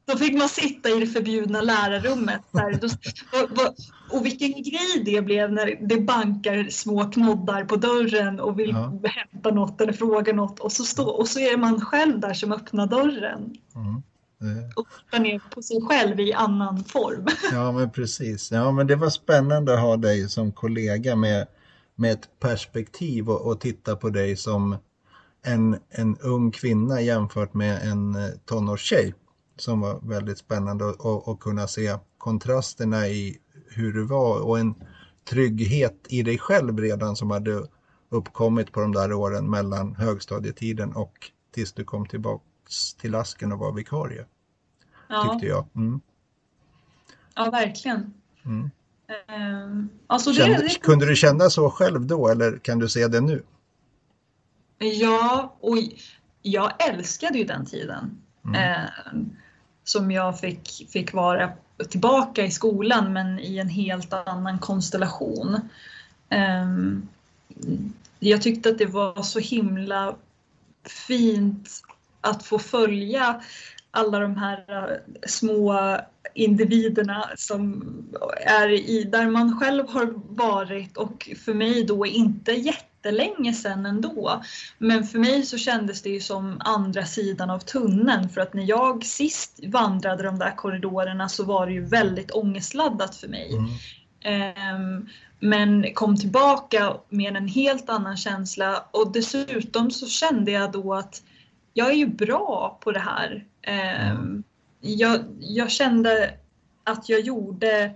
Då 0.05 0.17
fick 0.17 0.37
man 0.37 0.49
sitta 0.49 0.89
i 0.89 0.99
det 0.99 1.07
förbjudna 1.07 1.61
lärarrummet. 1.61 2.41
Där. 2.51 2.79
Och 4.11 4.25
vilken 4.25 4.51
grej 4.51 5.03
det 5.05 5.21
blev 5.21 5.51
när 5.51 5.87
det 5.87 6.01
bankar 6.01 6.69
små 6.69 7.11
knoddar 7.11 7.65
på 7.65 7.75
dörren 7.75 8.39
och 8.39 8.59
vill 8.59 8.69
ja. 8.69 8.99
hämta 9.03 9.51
något 9.51 9.81
eller 9.81 9.93
fråga 9.93 10.33
något 10.33 10.59
och 10.59 10.71
så, 10.71 10.83
stå, 10.83 11.09
och 11.09 11.27
så 11.27 11.39
är 11.39 11.57
man 11.57 11.81
själv 11.81 12.19
där 12.19 12.33
som 12.33 12.51
öppnar 12.51 12.87
dörren. 12.87 13.55
Mm. 13.75 14.03
Och 14.75 14.87
tittar 15.05 15.23
ner 15.23 15.41
på 15.49 15.61
sig 15.61 15.81
själv 15.81 16.19
i 16.19 16.33
annan 16.33 16.83
form. 16.83 17.27
Ja 17.51 17.71
men 17.71 17.91
precis. 17.91 18.51
Ja 18.51 18.71
men 18.71 18.87
det 18.87 18.95
var 18.95 19.09
spännande 19.09 19.73
att 19.73 19.79
ha 19.79 19.97
dig 19.97 20.29
som 20.29 20.51
kollega 20.51 21.15
med, 21.15 21.47
med 21.95 22.11
ett 22.11 22.39
perspektiv 22.39 23.29
och, 23.29 23.41
och 23.41 23.59
titta 23.59 23.95
på 23.95 24.09
dig 24.09 24.37
som 24.37 24.77
en, 25.45 25.77
en 25.89 26.17
ung 26.17 26.51
kvinna 26.51 27.01
jämfört 27.01 27.53
med 27.53 27.87
en 27.91 28.15
eh, 28.15 28.29
tonårstjej 28.45 29.13
som 29.57 29.81
var 29.81 29.99
väldigt 30.03 30.37
spännande 30.37 30.89
att 31.25 31.39
kunna 31.39 31.67
se 31.67 31.97
kontrasterna 32.17 33.07
i 33.07 33.37
hur 33.67 33.93
du 33.93 34.05
var 34.05 34.39
och 34.39 34.59
en 34.59 34.75
trygghet 35.29 36.05
i 36.09 36.23
dig 36.23 36.37
själv 36.37 36.79
redan 36.79 37.15
som 37.15 37.31
hade 37.31 37.67
uppkommit 38.09 38.71
på 38.71 38.79
de 38.79 38.91
där 38.91 39.13
åren 39.13 39.49
mellan 39.49 39.95
högstadietiden 39.95 40.93
och 40.93 41.31
tills 41.51 41.73
du 41.73 41.83
kom 41.83 42.05
tillbaks 42.05 42.93
till 42.93 43.15
asken 43.15 43.51
och 43.51 43.59
var 43.59 43.73
vikarie. 43.73 44.25
Ja. 45.07 45.29
Tyckte 45.31 45.47
jag. 45.47 45.65
Mm. 45.75 46.01
Ja, 47.35 47.49
verkligen. 47.49 48.13
Mm. 48.45 48.69
Um, 49.67 49.89
alltså 50.07 50.33
Kände, 50.33 50.57
det... 50.57 50.81
Kunde 50.81 51.05
du 51.05 51.15
känna 51.15 51.49
så 51.49 51.69
själv 51.69 52.05
då 52.05 52.27
eller 52.27 52.57
kan 52.57 52.79
du 52.79 52.89
se 52.89 53.07
det 53.07 53.21
nu? 53.21 53.43
Ja, 54.77 55.57
och 55.59 55.77
jag 56.41 56.89
älskade 56.89 57.37
ju 57.37 57.43
den 57.43 57.65
tiden. 57.65 58.21
Mm. 58.45 58.55
Eh, 58.55 58.89
som 59.83 60.11
jag 60.11 60.39
fick, 60.39 60.89
fick 60.89 61.13
vara 61.13 61.51
tillbaka 61.89 62.45
i 62.45 62.51
skolan 62.51 63.13
men 63.13 63.39
i 63.39 63.57
en 63.57 63.69
helt 63.69 64.13
annan 64.13 64.59
konstellation. 64.59 65.59
Ehm, 66.29 67.07
jag 68.19 68.41
tyckte 68.41 68.69
att 68.69 68.77
det 68.77 68.85
var 68.85 69.21
så 69.21 69.39
himla 69.39 70.15
fint 71.07 71.69
att 72.21 72.43
få 72.43 72.59
följa 72.59 73.41
alla 73.91 74.19
de 74.19 74.37
här 74.37 74.65
eh, 74.67 74.97
små 75.27 75.97
individerna 76.33 77.29
som 77.35 77.83
är 78.45 78.69
i, 78.69 79.03
där 79.03 79.27
man 79.27 79.59
själv 79.59 79.89
har 79.89 80.13
varit 80.15 80.97
och 80.97 81.29
för 81.45 81.53
mig 81.53 81.83
då 81.83 82.05
inte 82.05 82.51
jättelänge 83.03 83.53
sedan 83.53 83.85
ändå. 83.85 84.43
Men 84.77 85.03
för 85.03 85.19
mig 85.19 85.43
så 85.43 85.57
kändes 85.57 86.01
det 86.01 86.09
ju 86.09 86.19
som 86.19 86.57
andra 86.59 87.05
sidan 87.05 87.49
av 87.49 87.59
tunneln 87.59 88.29
för 88.29 88.41
att 88.41 88.53
när 88.53 88.63
jag 88.63 89.05
sist 89.05 89.59
vandrade 89.67 90.23
de 90.23 90.39
där 90.39 90.55
korridorerna 90.55 91.29
så 91.29 91.43
var 91.43 91.67
det 91.67 91.73
ju 91.73 91.85
väldigt 91.85 92.31
ångestladdat 92.31 93.15
för 93.15 93.27
mig. 93.27 93.51
Mm. 93.53 94.75
Um, 94.75 95.09
men 95.39 95.93
kom 95.93 96.17
tillbaka 96.17 96.93
med 97.09 97.35
en 97.35 97.47
helt 97.47 97.89
annan 97.89 98.17
känsla 98.17 98.85
och 98.91 99.11
dessutom 99.11 99.91
så 99.91 100.07
kände 100.07 100.51
jag 100.51 100.71
då 100.71 100.93
att 100.93 101.23
jag 101.73 101.89
är 101.89 101.95
ju 101.95 102.07
bra 102.07 102.79
på 102.83 102.91
det 102.91 102.99
här. 102.99 103.45
Um, 104.11 104.43
jag, 104.81 105.19
jag 105.39 105.71
kände 105.71 106.33
att 106.83 107.09
jag 107.09 107.19
gjorde 107.19 107.91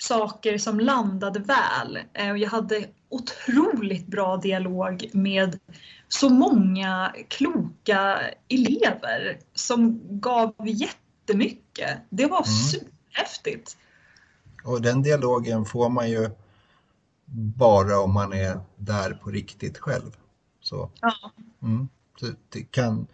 saker 0.00 0.58
som 0.58 0.80
landade 0.80 1.40
väl. 1.40 1.98
Eh, 2.12 2.32
jag 2.36 2.50
hade 2.50 2.86
otroligt 3.08 4.06
bra 4.06 4.36
dialog 4.36 5.10
med 5.12 5.58
så 6.08 6.28
många 6.28 7.14
kloka 7.28 8.20
elever 8.48 9.38
som 9.54 10.00
gav 10.20 10.54
jättemycket. 10.64 11.98
Det 12.10 12.26
var 12.26 12.38
mm. 12.38 12.44
superhäftigt. 12.44 13.76
Och 14.64 14.82
den 14.82 15.02
dialogen 15.02 15.64
får 15.64 15.88
man 15.88 16.10
ju 16.10 16.30
bara 17.58 18.00
om 18.00 18.12
man 18.12 18.32
är 18.32 18.60
där 18.76 19.10
på 19.12 19.30
riktigt 19.30 19.78
själv. 19.78 20.16
Så, 20.60 20.90
ja. 21.00 21.12
mm, 21.62 21.88
det 22.48 22.62
kan, 22.62 23.06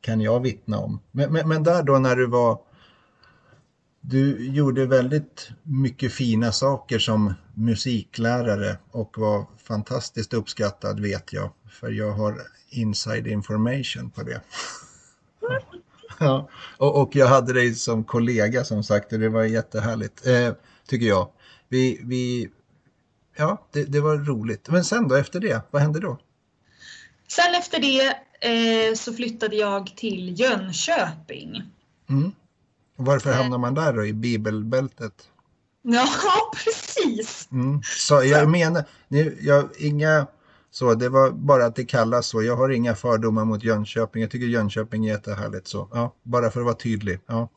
kan 0.00 0.20
jag 0.20 0.40
vittna 0.40 0.78
om. 0.78 1.00
Men, 1.10 1.32
men, 1.32 1.48
men 1.48 1.62
där 1.62 1.82
då 1.82 1.98
när 1.98 2.16
du 2.16 2.26
var 2.26 2.60
du 4.10 4.46
gjorde 4.46 4.86
väldigt 4.86 5.50
mycket 5.62 6.12
fina 6.12 6.52
saker 6.52 6.98
som 6.98 7.34
musiklärare 7.54 8.78
och 8.90 9.18
var 9.18 9.46
fantastiskt 9.64 10.34
uppskattad 10.34 11.00
vet 11.00 11.32
jag. 11.32 11.50
För 11.70 11.90
jag 11.90 12.12
har 12.12 12.42
inside 12.70 13.26
information 13.26 14.10
på 14.10 14.22
det. 14.22 14.40
ja, 16.18 16.48
och, 16.76 17.02
och, 17.02 17.16
jag 17.16 17.26
hade 17.26 17.52
dig 17.52 17.74
som 17.74 18.04
kollega 18.04 18.64
som 18.64 18.84
sagt 18.84 19.12
och 19.12 19.18
det 19.18 19.28
var 19.28 19.44
jättehärligt, 19.44 20.26
eh, 20.26 20.52
tycker 20.86 21.06
jag. 21.06 21.28
Vi, 21.68 22.00
vi, 22.04 22.48
ja, 23.36 23.66
det, 23.72 23.84
det, 23.84 24.00
var 24.00 24.16
roligt. 24.16 24.68
Men 24.68 24.84
sen 24.84 25.08
då, 25.08 25.14
efter 25.14 25.40
det, 25.40 25.62
vad 25.70 25.82
hände 25.82 26.00
då? 26.00 26.18
Sen 27.28 27.54
efter 27.54 27.80
det 27.80 28.16
eh, 28.40 28.94
så 28.94 29.12
flyttade 29.12 29.56
jag 29.56 29.96
till 29.96 30.40
Jönköping. 30.40 31.62
Mm. 32.08 32.32
Varför 33.00 33.32
hamnar 33.32 33.58
man 33.58 33.74
där 33.74 33.92
då, 33.92 34.06
i 34.06 34.12
bibelbältet? 34.12 35.12
Ja, 35.82 36.06
precis. 36.64 37.48
Mm. 37.52 37.80
Så 37.82 38.22
jag 38.24 38.50
menar, 38.50 38.84
nu, 39.08 39.38
jag, 39.40 39.68
inga 39.78 40.26
så, 40.70 40.94
det 40.94 41.08
var 41.08 41.30
bara 41.30 41.66
att 41.66 41.76
det 41.76 41.84
kallas 41.84 42.26
så. 42.26 42.42
Jag 42.42 42.56
har 42.56 42.68
inga 42.68 42.94
fördomar 42.94 43.44
mot 43.44 43.64
Jönköping. 43.64 44.22
Jag 44.22 44.30
tycker 44.30 44.46
Jönköping 44.46 45.06
är 45.06 45.12
jättehärligt. 45.12 45.66
Så, 45.66 45.88
ja, 45.92 46.14
bara 46.22 46.50
för 46.50 46.60
att 46.60 46.66
vara 46.66 46.76
tydlig. 46.76 47.20
Ja. 47.26 47.48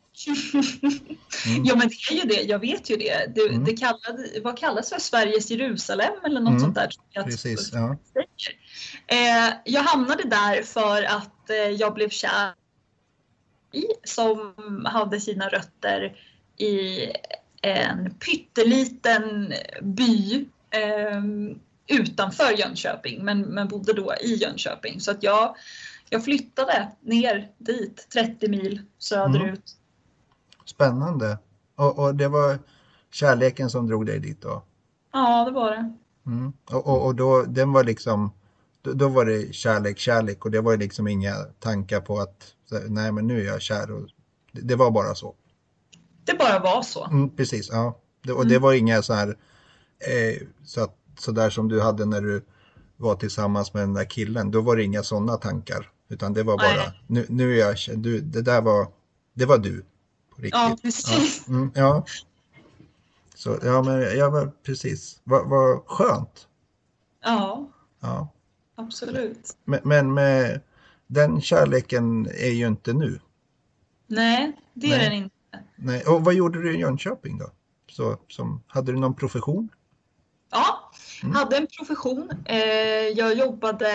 Mm. 1.48 1.66
ja 1.66 1.76
men 1.76 1.88
det 1.88 2.14
är 2.14 2.16
ju 2.16 2.22
det, 2.22 2.42
jag 2.42 2.60
vet 2.60 2.90
ju 2.90 2.98
det. 2.98 3.36
Det, 3.36 3.48
mm. 3.48 3.64
det 3.66 3.78
kallade, 3.78 4.42
vad 4.44 4.58
kallas 4.58 4.90
för 4.90 5.00
Sveriges 5.00 5.52
Jerusalem 5.52 6.14
eller 6.26 6.40
något 6.42 6.50
mm. 6.50 6.62
sånt 6.62 6.76
där. 6.76 6.90
Jag 7.10 7.26
Precis, 7.26 7.72
ja. 7.74 7.98
Eh, 9.08 9.54
jag 9.66 9.82
hamnade 9.82 10.24
där 10.24 10.64
för 10.64 11.04
att 11.04 11.50
eh, 11.50 11.56
jag 11.56 11.94
blev 11.94 12.10
kär 12.10 12.54
som 14.04 14.54
hade 14.86 15.22
sina 15.22 15.48
rötter 15.48 16.18
i 16.58 17.08
en 17.62 18.14
pytteliten 18.14 19.54
by 19.82 20.46
eh, 20.70 21.22
utanför 21.88 22.52
Jönköping 22.52 23.26
men, 23.26 23.42
men 23.42 23.68
bodde 23.68 23.94
då 23.94 24.14
i 24.22 24.36
Jönköping. 24.36 25.00
Så 25.00 25.12
att 25.12 25.24
jag, 25.24 25.56
jag 26.10 26.24
flyttade 26.24 26.92
ner 27.02 27.52
dit 27.58 28.08
30 28.14 28.50
mil 28.50 28.82
söderut. 28.98 29.44
Mm. 29.44 29.62
Spännande. 30.66 31.38
Och, 31.76 32.00
och, 32.00 32.16
det 32.16 32.28
var 32.28 32.60
kärleken 33.12 33.70
som 33.70 33.88
drog 33.88 34.06
dig 34.06 34.20
dit 34.20 34.42
då? 34.42 34.64
Ja, 35.14 35.46
det 35.46 35.52
var 35.52 35.72
det. 35.72 35.94
Mm. 36.26 36.54
Och, 36.72 36.88
och, 36.88 37.06
och, 37.06 37.16
då, 37.16 37.44
den 37.44 37.74
var 37.74 37.84
liksom, 37.84 38.32
då, 38.82 39.08
var 39.08 39.26
det 39.26 39.56
kärlek, 39.56 39.98
kärlek 39.98 40.46
och 40.46 40.52
det 40.52 40.62
var 40.62 40.78
liksom 40.78 41.08
inga 41.08 41.36
tankar 41.60 42.02
på 42.02 42.20
att 42.20 42.56
nej 42.88 43.12
men 43.12 43.28
nu 43.28 43.42
är 43.42 43.46
jag 43.46 43.62
kär. 43.62 43.92
Och 43.92 44.10
det, 44.52 44.62
det 44.62 44.76
var 44.76 44.92
bara 44.92 45.16
så. 45.16 45.36
Det 46.26 46.38
bara 46.38 46.60
var 46.60 46.82
så. 46.82 47.06
Mm, 47.06 47.36
precis, 47.36 47.70
ja. 47.72 48.00
Det, 48.24 48.32
och 48.32 48.42
mm. 48.42 48.54
det 48.54 48.60
var 48.60 48.74
inga 48.74 49.02
så 49.02 49.14
här, 49.14 49.28
eh, 50.00 50.48
så, 50.66 50.84
att, 50.84 50.96
så 51.20 51.32
där 51.32 51.50
som 51.50 51.70
du 51.70 51.82
hade 51.82 52.06
när 52.06 52.22
du 52.22 52.42
var 52.98 53.16
tillsammans 53.16 53.74
med 53.74 53.84
den 53.84 53.94
där 53.94 54.06
killen. 54.06 54.52
Då 54.52 54.62
var 54.62 54.76
det 54.76 54.84
inga 54.84 55.04
sådana 55.04 55.38
tankar. 55.38 55.92
Utan 56.10 56.34
det 56.34 56.44
var 56.44 56.58
bara, 56.58 56.94
nu, 57.08 57.26
nu 57.30 57.60
är 57.60 57.68
jag, 57.68 58.00
du, 58.00 58.20
det 58.20 58.42
där 58.42 58.62
var, 58.62 58.88
det 59.34 59.46
var 59.46 59.58
du. 59.58 59.86
På 60.36 60.42
riktigt. 60.42 60.54
Ja, 60.54 60.78
precis. 60.82 61.44
Ja, 61.48 61.54
mm, 61.54 61.72
ja. 61.76 62.06
Så, 63.36 63.60
ja, 63.64 63.82
men, 63.84 64.18
ja, 64.18 64.30
men 64.30 64.52
precis. 64.64 65.20
Vad 65.24 65.50
va 65.50 65.84
skönt. 65.86 66.48
Ja. 67.24 67.70
Ja. 68.00 68.30
Absolut. 68.76 69.58
Men, 69.66 69.80
men 69.84 70.14
med 70.14 70.62
den 71.08 71.42
kärleken 71.42 72.28
är 72.28 72.52
ju 72.52 72.68
inte 72.68 72.94
nu. 72.94 73.20
Nej, 74.08 74.52
det 74.74 74.88
Nej. 74.88 75.00
är 75.00 75.10
den 75.10 75.14
inte. 75.14 75.36
Nej. 75.76 76.04
Och 76.04 76.26
vad 76.26 76.34
gjorde 76.34 76.62
du 76.62 76.76
i 76.76 76.80
Jönköping 76.80 77.38
då? 77.38 77.52
Så, 77.90 78.18
som, 78.28 78.64
hade 78.68 78.92
du 78.92 78.98
någon 78.98 79.16
profession? 79.16 79.70
Ja, 80.52 80.92
mm. 81.24 81.36
hade 81.36 81.58
en 81.58 81.68
profession. 81.78 82.30
Eh, 82.46 82.60
jag 83.16 83.38
jobbade, 83.38 83.92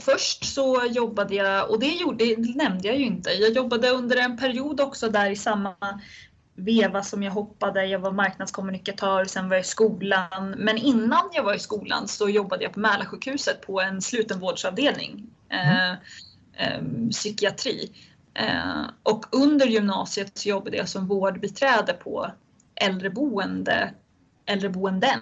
först 0.00 0.44
så 0.44 0.84
jobbade 0.90 1.34
jag, 1.34 1.70
och 1.70 1.80
det, 1.80 1.86
gjorde, 1.86 2.24
det 2.24 2.56
nämnde 2.56 2.88
jag 2.88 2.98
ju 2.98 3.04
inte, 3.04 3.30
jag 3.30 3.52
jobbade 3.52 3.90
under 3.90 4.16
en 4.16 4.38
period 4.38 4.80
också 4.80 5.08
där 5.08 5.30
i 5.30 5.36
samma 5.36 5.74
veva 6.58 7.02
som 7.02 7.22
jag 7.22 7.32
hoppade. 7.32 7.86
Jag 7.86 7.98
var 7.98 8.12
marknadskommunikatör, 8.12 9.24
sen 9.24 9.48
var 9.48 9.56
jag 9.56 9.64
i 9.64 9.68
skolan. 9.68 10.54
Men 10.58 10.76
innan 10.76 11.30
jag 11.32 11.42
var 11.42 11.54
i 11.54 11.58
skolan 11.58 12.08
så 12.08 12.28
jobbade 12.28 12.64
jag 12.64 12.72
på 12.72 12.80
Mälarsjukhuset 12.80 13.66
på 13.66 13.80
en 13.80 14.02
slutenvårdsavdelning. 14.02 15.26
Mm. 15.48 15.76
Eh, 15.76 15.96
eh, 16.66 16.82
psykiatri. 17.10 17.92
Eh, 18.34 18.82
och 19.02 19.24
under 19.30 19.66
gymnasiet 19.66 20.38
så 20.38 20.48
jobbade 20.48 20.76
jag 20.76 20.88
som 20.88 21.06
vårdbiträde 21.06 21.92
på 21.92 22.30
äldreboende, 22.74 23.94
äldreboenden. 24.46 25.20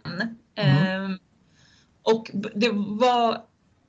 Mm. 0.55 1.05
Eh, 1.05 1.17
och 2.03 2.31
det 2.33 2.71
var 2.73 3.43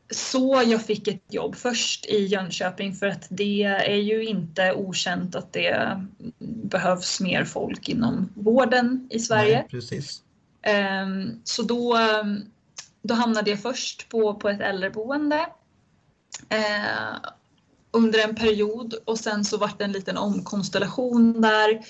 så 0.09 0.63
jag 0.65 0.85
fick 0.85 1.07
ett 1.07 1.33
jobb 1.33 1.55
först 1.55 2.05
i 2.05 2.25
Jönköping 2.25 2.93
för 2.93 3.07
att 3.07 3.27
det 3.29 3.63
är 3.63 3.95
ju 3.95 4.25
inte 4.25 4.73
okänt 4.73 5.35
att 5.35 5.53
det 5.53 6.01
behövs 6.39 7.21
mer 7.21 7.45
folk 7.45 7.89
inom 7.89 8.29
vården 8.35 9.07
i 9.11 9.19
Sverige. 9.19 9.57
Nej, 9.57 9.67
precis. 9.69 10.21
Ehm, 10.61 11.41
Så 11.43 11.63
då, 11.63 11.97
då 13.01 13.13
hamnade 13.13 13.49
jag 13.49 13.61
först 13.61 14.09
på, 14.09 14.33
på 14.33 14.49
ett 14.49 14.61
äldreboende 14.61 15.45
eh, 16.49 17.15
under 17.91 18.23
en 18.23 18.35
period 18.35 18.93
och 19.05 19.19
sen 19.19 19.45
så 19.45 19.57
vart 19.57 19.77
det 19.77 19.83
en 19.83 19.91
liten 19.91 20.17
omkonstellation 20.17 21.41
där 21.41 21.81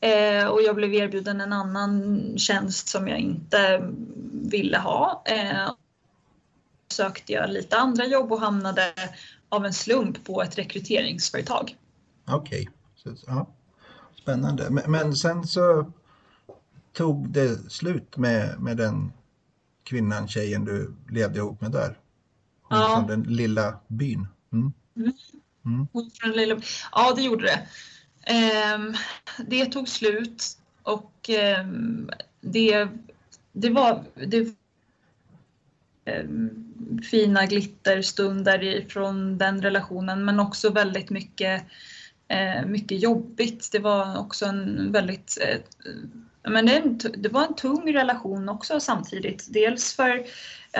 eh, 0.00 0.46
och 0.46 0.62
jag 0.62 0.76
blev 0.76 0.94
erbjuden 0.94 1.40
en 1.40 1.52
annan 1.52 2.22
tjänst 2.36 2.88
som 2.88 3.08
jag 3.08 3.18
inte 3.18 3.90
ville 4.32 4.78
ha. 4.78 5.22
Sökte 6.92 7.32
jag 7.32 7.50
lite 7.50 7.76
andra 7.76 8.06
jobb 8.06 8.32
och 8.32 8.40
hamnade 8.40 8.94
av 9.48 9.66
en 9.66 9.72
slump 9.72 10.24
på 10.24 10.42
ett 10.42 10.58
rekryteringsföretag. 10.58 11.76
Okej. 12.26 12.68
Så, 12.96 13.14
Ja. 13.26 13.46
Spännande. 14.22 14.70
Men, 14.70 14.90
men 14.90 15.16
sen 15.16 15.46
så 15.46 15.92
tog 16.92 17.28
det 17.28 17.70
slut 17.72 18.16
med, 18.16 18.60
med 18.60 18.76
den 18.76 19.12
kvinnan, 19.82 20.28
tjejen 20.28 20.64
du 20.64 20.94
levde 21.10 21.38
ihop 21.38 21.60
med 21.60 21.72
där. 21.72 21.98
Hon 22.62 22.78
Ja. 22.78 22.96
från 22.96 23.06
den 23.06 23.22
lilla 23.22 23.78
byn. 23.88 24.26
Mm. 24.52 24.72
Hon 25.92 26.10
från 26.10 26.30
lilla... 26.32 26.60
Ja, 26.92 27.12
det 27.16 27.22
gjorde 27.22 27.44
det. 27.44 27.66
Ehm, 28.32 28.94
det 29.46 29.66
tog 29.66 29.88
slut 29.88 30.58
och 30.82 31.30
ehm, 31.30 32.10
det, 32.40 32.88
det 33.52 33.70
var 33.70 34.04
det, 34.14 34.54
ehm, 36.04 36.65
fina 37.10 37.46
glitterstunder 37.46 38.62
ifrån 38.62 39.38
den 39.38 39.62
relationen 39.62 40.24
men 40.24 40.40
också 40.40 40.70
väldigt 40.70 41.10
mycket, 41.10 41.62
eh, 42.28 42.66
mycket 42.66 43.02
jobbigt. 43.02 43.68
Det 43.72 43.78
var 43.78 44.18
också 44.18 44.46
en 44.46 44.92
väldigt 44.92 45.38
eh, 45.40 45.58
men 46.46 46.66
det, 46.66 46.82
det 47.16 47.28
var 47.28 47.46
en 47.46 47.54
tung 47.54 47.94
relation 47.94 48.48
också 48.48 48.80
samtidigt. 48.80 49.46
Dels 49.48 49.96
för 49.96 50.26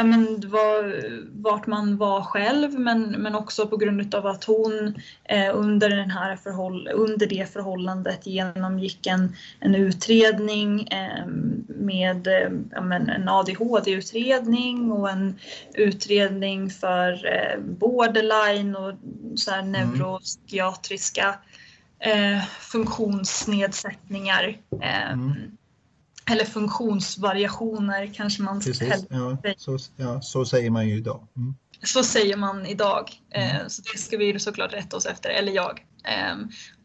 men 0.04 0.50
var 0.50 1.02
vart 1.42 1.66
man 1.66 1.96
var 1.96 2.22
själv 2.22 2.78
men, 2.80 3.02
men 3.02 3.34
också 3.34 3.66
på 3.66 3.76
grund 3.76 4.14
av 4.14 4.26
att 4.26 4.44
hon 4.44 4.94
eh, 5.24 5.56
under, 5.56 5.90
den 5.90 6.10
här 6.10 6.36
förhåll, 6.36 6.88
under 6.88 7.26
det 7.26 7.52
förhållandet 7.52 8.26
genomgick 8.26 9.06
en, 9.06 9.36
en 9.60 9.74
utredning 9.74 10.88
eh, 10.88 11.26
med 11.68 12.26
eh, 12.26 12.50
men 12.82 13.08
en 13.08 13.28
ADHD-utredning 13.28 14.92
och 14.92 15.10
en 15.10 15.38
utredning 15.74 16.70
för 16.70 17.26
eh, 17.26 17.60
borderline 17.60 18.76
och 18.76 18.92
så 19.38 19.50
här 19.50 19.62
neuropsykiatriska 19.62 21.38
eh, 21.98 22.42
funktionsnedsättningar. 22.60 24.56
Mm. 24.82 25.55
Eller 26.30 26.44
funktionsvariationer 26.44 28.14
kanske 28.14 28.42
man 28.42 28.60
Precis. 28.60 29.06
Ja, 29.10 29.36
så, 29.56 29.78
ja, 29.96 30.20
så 30.22 30.44
säger 30.44 30.70
man 30.70 30.88
ju 30.88 30.96
idag. 30.96 31.26
Mm. 31.36 31.54
Så 31.82 32.02
säger 32.02 32.36
man 32.36 32.66
idag. 32.66 33.10
Eh, 33.30 33.66
så 33.68 33.82
det 33.92 33.98
ska 33.98 34.16
vi 34.16 34.38
såklart 34.38 34.72
rätta 34.72 34.96
oss 34.96 35.06
efter, 35.06 35.30
eller 35.30 35.52
jag. 35.52 35.86
Eh, 36.04 36.36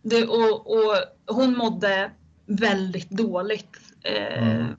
det, 0.01 0.27
och, 0.27 0.71
och 0.71 0.95
hon 1.27 1.57
mådde 1.57 2.11
väldigt 2.45 3.09
dåligt 3.09 3.77
eh, 4.03 4.43
Mm. 4.43 4.75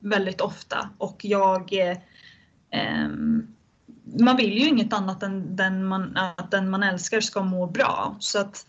väldigt 0.00 0.40
ofta 0.40 0.90
och 0.98 1.20
jag 1.24 1.72
eh, 1.72 1.96
ehm, 2.70 3.46
man 4.20 4.36
vill 4.36 4.58
ju 4.58 4.68
inget 4.68 4.92
annat 4.92 5.22
än 5.22 5.56
den 5.56 5.86
man, 5.86 6.16
att 6.16 6.50
den 6.50 6.70
man 6.70 6.82
älskar 6.82 7.20
ska 7.20 7.42
må 7.42 7.66
bra. 7.66 8.16
Så 8.20 8.38
att 8.38 8.66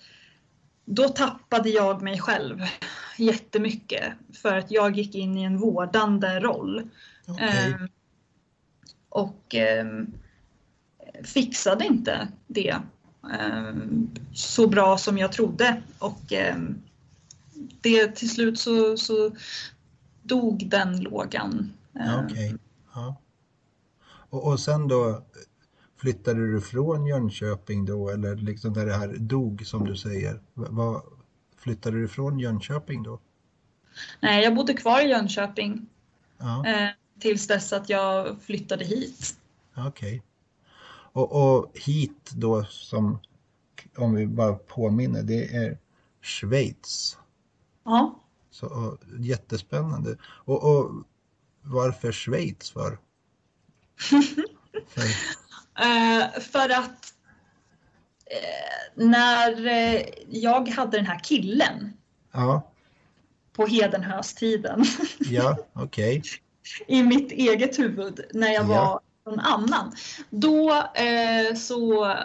då 0.85 1.09
tappade 1.09 1.69
jag 1.69 2.01
mig 2.01 2.19
själv 2.19 2.61
jättemycket 3.17 4.13
för 4.33 4.57
att 4.57 4.71
jag 4.71 4.97
gick 4.97 5.15
in 5.15 5.37
i 5.37 5.43
en 5.43 5.57
vårdande 5.57 6.39
roll. 6.39 6.89
Okej. 7.27 7.73
Ehm, 7.73 7.87
och 9.09 9.55
ehm, 9.55 10.13
fixade 11.23 11.85
inte 11.85 12.27
det 12.47 12.75
ehm, 13.39 14.09
så 14.33 14.67
bra 14.67 14.97
som 14.97 15.17
jag 15.17 15.31
trodde. 15.31 15.81
Och 15.99 16.33
ehm, 16.33 16.81
det, 17.81 18.07
till 18.07 18.29
slut 18.29 18.59
så, 18.59 18.97
så 18.97 19.31
dog 20.23 20.69
den 20.69 21.01
lågan. 21.01 21.73
Ehm, 21.99 22.25
Okej. 22.25 22.55
Ja. 22.93 23.15
Och, 24.29 24.47
och 24.47 24.59
sen 24.59 24.87
då 24.87 25.23
flyttade 25.97 26.51
du 26.51 26.61
från 26.61 27.05
Jönköping 27.05 27.85
då 27.85 28.09
eller 28.09 28.35
liksom 28.35 28.73
när 28.73 28.85
det 28.85 28.93
här 28.93 29.07
dog 29.07 29.65
som 29.65 29.85
du 29.85 29.95
säger? 29.95 30.41
Va- 30.53 30.67
Vad, 30.69 31.01
flyttade 31.57 31.97
du 32.01 32.07
från 32.07 32.39
Jönköping 32.39 33.03
då? 33.03 33.19
Nej, 34.21 34.43
jag 34.43 34.55
bodde 34.55 34.73
kvar 34.73 35.01
i 35.01 35.09
Jönköping 35.09 35.85
Ja, 36.37 36.65
eh, 36.67 36.89
tills 37.19 37.47
dess 37.47 37.73
att 37.73 37.89
jag 37.89 38.41
flyttade 38.41 38.85
hit. 38.85 39.37
okej. 39.77 40.21
Och, 41.13 41.55
och 41.55 41.71
hit 41.73 42.31
då 42.35 42.65
som, 42.65 43.19
om 43.97 44.15
vi 44.15 44.27
bara 44.27 44.53
påminner, 44.53 45.23
det 45.23 45.55
är 45.55 45.77
Schweiz. 46.21 47.17
Ja. 47.83 48.19
Så, 48.51 48.67
och, 48.67 48.97
jättespännande. 49.19 50.17
Och, 50.23 50.63
och 50.77 50.91
varför 51.61 52.11
Schweiz 52.11 52.71
för? 52.71 52.97
för 54.87 55.01
Eh, 55.79 56.41
för 56.41 56.69
att 56.69 57.13
eh, 58.25 59.05
när 59.05 59.67
eh, 59.67 60.01
jag 60.29 60.69
hade 60.69 60.97
den 60.97 61.05
här 61.05 61.19
killen 61.23 61.93
ja, 62.33 62.71
på 63.53 63.65
Hedenhöstiden 63.65 64.85
ja, 65.19 65.57
okej. 65.73 66.21
i 66.87 67.03
mitt 67.03 67.31
eget 67.31 67.79
huvud 67.79 68.25
när 68.33 68.49
jag 68.53 68.63
Ja. 68.65 68.67
var 68.67 69.31
någon 69.31 69.39
annan. 69.39 69.95
Då 70.29 70.83
så, 71.55 72.15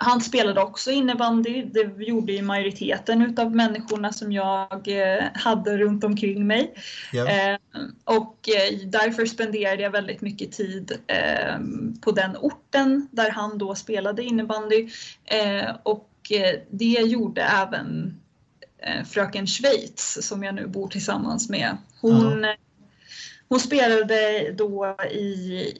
han 0.00 0.20
spelade 0.20 0.60
också 0.60 0.90
innebandy. 0.90 1.64
Det 1.64 2.04
gjorde 2.04 2.32
ju 2.32 2.42
majoriteten 2.42 3.22
utav 3.22 3.56
människorna 3.56 4.12
som 4.12 4.32
jag 4.32 4.88
eh, 4.88 5.24
hade 5.34 5.78
runt 5.78 6.04
omkring 6.04 6.46
mig. 6.46 6.74
Eh, 7.12 7.58
och 8.04 8.48
eh, 8.48 8.78
därför 8.86 9.26
spenderade 9.26 9.82
jag 9.82 9.90
väldigt 9.90 10.20
mycket 10.20 10.52
tid 10.52 10.92
eh, 11.06 11.58
på 12.00 12.12
den 12.12 12.36
orten 12.36 13.08
där 13.10 13.30
han 13.30 13.58
då 13.58 13.74
spelade 13.74 14.22
innebandy. 14.22 14.88
Och 15.82 16.08
det 16.70 16.84
gjorde 16.84 17.42
även 17.42 18.20
fröken 19.06 19.46
Schweiz 19.46 20.28
som 20.28 20.44
jag 20.44 20.54
nu 20.54 20.66
bor 20.66 20.88
tillsammans 20.88 21.48
med. 21.48 21.76
Hon, 22.00 22.46
hon 23.48 23.60
spelade 23.60 24.52
då 24.52 24.96
i, 25.10 25.24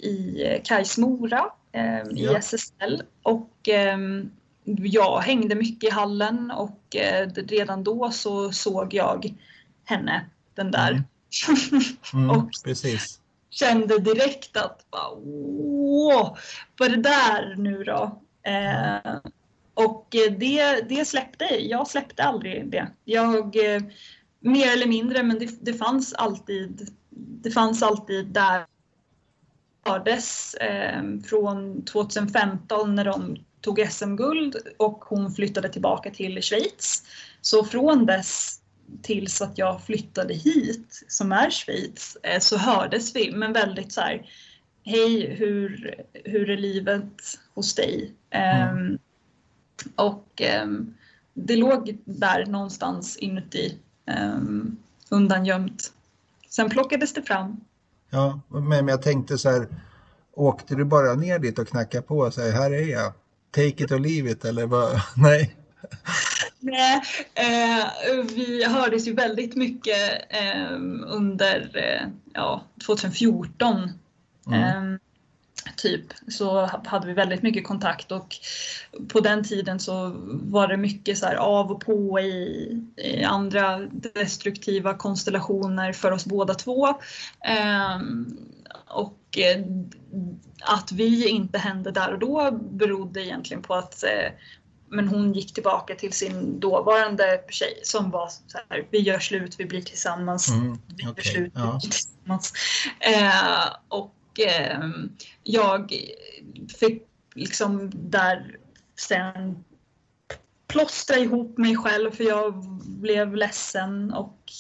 i 0.03 0.61
Kais 0.65 0.99
Mora 0.99 1.45
eh, 1.73 1.99
i 1.99 2.25
Ja. 2.25 2.39
SSL 2.39 3.03
och 3.23 3.69
eh, 3.69 3.99
jag 4.65 5.19
hängde 5.21 5.55
mycket 5.55 5.91
i 5.91 5.93
hallen 5.93 6.51
och 6.51 6.97
eh, 6.97 7.29
redan 7.35 7.85
då 7.85 8.11
så 8.11 8.53
såg 8.53 8.95
jag 8.95 9.35
henne, 9.85 10.27
den 10.55 10.71
där. 10.71 10.91
Mm. 10.91 11.05
mm, 12.15 12.31
och- 12.31 12.51
precis. 12.65 13.21
Kände 13.51 13.99
direkt 13.99 14.57
att 14.57 14.91
bara, 14.91 15.11
åh, 15.25 16.37
vad 16.79 16.89
är 16.93 16.97
det 16.97 17.03
där 17.03 17.55
nu 17.59 17.85
då? 17.85 18.21
Eh, 18.43 19.17
och 19.75 20.15
eh, 20.15 20.33
det, 20.39 20.89
det 20.89 21.05
släppte, 21.05 21.45
jag 21.45 21.89
släppte 21.89 22.23
aldrig 22.25 22.71
det. 22.71 22.89
Jag, 23.05 23.75
eh, 23.75 23.83
mer 24.41 24.73
eller 24.73 24.87
mindre, 24.87 25.23
men 25.23 25.39
det, 25.39 25.51
det 25.61 25.75
fanns 25.75 26.15
alltid, 26.15 26.89
det 27.43 27.51
fanns 27.51 27.83
alltid 27.83 28.27
där 28.27 28.67
hördes 29.89 30.55
eh, 30.55 31.03
från 31.25 31.85
2015 31.85 32.95
när 32.95 33.05
de 33.05 33.37
tog 33.61 33.87
SM-guld 33.91 34.57
och 34.77 35.05
hon 35.05 35.33
flyttade 35.33 35.69
tillbaka 35.69 36.11
till 36.11 36.43
Schweiz. 36.43 37.05
Så 37.41 37.65
från 37.65 38.07
dess 38.07 38.61
tills 39.03 39.43
att 39.43 39.59
jag 39.59 39.83
flyttade 39.83 40.35
hit, 40.35 41.05
som 41.09 41.33
är 41.33 41.51
Schweiz, 41.51 42.17
eh, 42.23 42.41
så 42.41 42.57
hördes 42.57 43.17
vi, 43.17 43.33
men 43.33 43.53
väldigt 43.53 43.93
så 43.93 44.01
här, 44.01 44.27
hej, 44.85 45.35
hur, 45.35 45.95
hur 46.25 46.51
är 46.51 46.57
livet 46.57 47.39
hos 47.55 47.75
dig? 47.75 48.13
Ehm, 48.31 48.99
och 49.97 50.43
ehm, 50.43 50.95
det 51.35 51.57
låg 51.57 51.99
där 52.05 52.47
någonstans 52.47 53.17
inuti, 53.17 53.79
um, 54.07 54.77
undangömt. 55.09 55.93
Sen 56.49 56.71
plockades 56.71 57.13
det 57.13 57.23
fram. 57.23 57.61
Ja, 58.11 58.41
men 58.49 58.89
jag 58.89 59.03
tänkte 59.03 59.39
så 59.39 59.51
här, 59.51 59.69
åkte 60.35 60.75
du 60.75 60.85
bara 60.85 61.15
ner 61.15 61.39
dit 61.39 61.59
och 61.59 61.69
knackade 61.69 62.03
på 62.03 62.19
och 62.19 62.35
sa 62.35 62.43
här 62.43 62.71
är 62.71 62.87
jag, 62.87 63.13
take 63.51 63.85
it 63.85 63.93
or 63.93 63.99
leave 63.99 64.31
it 64.31 64.45
eller 64.45 64.67
vad? 64.67 65.01
Nej, 65.17 65.57
Nej, 66.61 67.03
eh, 67.35 67.87
vi 68.35 68.65
hördes 68.65 69.07
ju 69.07 69.15
väldigt 69.15 69.57
mycket 69.57 70.23
eh, 70.29 70.73
under 71.07 71.71
eh, 71.75 72.09
ja, 72.35 72.65
2014. 72.87 73.91
Mm. 74.47 74.99
Typ 75.77 76.03
så 76.29 76.71
hade 76.85 77.07
vi 77.07 77.13
väldigt 77.13 77.43
mycket 77.43 77.67
kontakt 77.67 78.13
och 78.13 78.37
på 79.09 79.21
den 79.21 79.45
tiden 79.45 79.81
så 79.81 80.13
var 80.27 80.69
det 80.69 80.77
mycket 80.77 81.19
så 81.19 81.39
av 81.39 81.71
och 81.71 81.81
på 81.81 82.21
i, 82.21 82.83
i 82.97 83.25
andra 83.25 83.79
destruktiva 84.15 84.95
konstellationer 84.95 85.93
för 85.93 86.11
oss 86.11 86.27
båda 86.27 86.55
två. 86.55 86.89
Ehm, 87.45 88.37
och 88.87 89.39
eh, 89.39 89.65
att 90.61 90.93
vi 90.93 91.29
inte 91.29 91.59
hände 91.59 91.91
där 91.91 92.13
och 92.13 92.19
då 92.19 92.51
berodde 92.53 93.25
egentligen 93.25 93.63
på 93.63 93.75
att 93.75 94.05
eh, 94.05 94.33
men 94.91 95.09
hon 95.09 95.33
gick 95.33 95.55
tillbaka 95.55 95.95
till 95.95 96.13
sin 96.13 96.61
dåvarande 96.61 97.45
tjej 97.49 97.81
som 97.83 98.11
var 98.11 98.29
så 98.29 98.59
här, 98.69 98.87
vi 98.91 98.99
gör 98.99 99.19
slut, 99.19 99.55
vi 99.59 99.65
blir 99.65 99.83
tillsammans. 99.83 100.51
Mm, 100.51 100.79
vi 100.97 101.05
gör 101.05 101.15
slut, 101.23 101.53
ja. 101.55 101.63
vi 101.63 101.71
blir 101.71 101.81
tillsammans. 101.81 102.53
Eh, 103.01 103.75
och 103.89 104.15
eh, 104.39 104.81
jag 105.43 105.93
fick 106.79 107.03
liksom 107.35 107.91
där 107.95 108.57
sen 108.97 109.65
plåstra 110.67 111.17
ihop 111.17 111.59
mig 111.59 111.77
själv 111.77 112.11
för 112.11 112.25
jag 112.25 112.65
blev 112.85 113.37
ledsen 113.37 114.13
och 114.13 114.53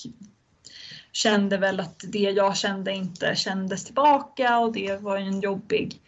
kände 1.12 1.58
väl 1.58 1.80
att 1.80 2.04
det 2.08 2.18
jag 2.18 2.56
kände 2.56 2.92
inte 2.92 3.34
kändes 3.36 3.84
tillbaka 3.84 4.58
och 4.58 4.72
det 4.72 4.96
var 4.96 5.16
en 5.16 5.40
jobbig 5.40 6.00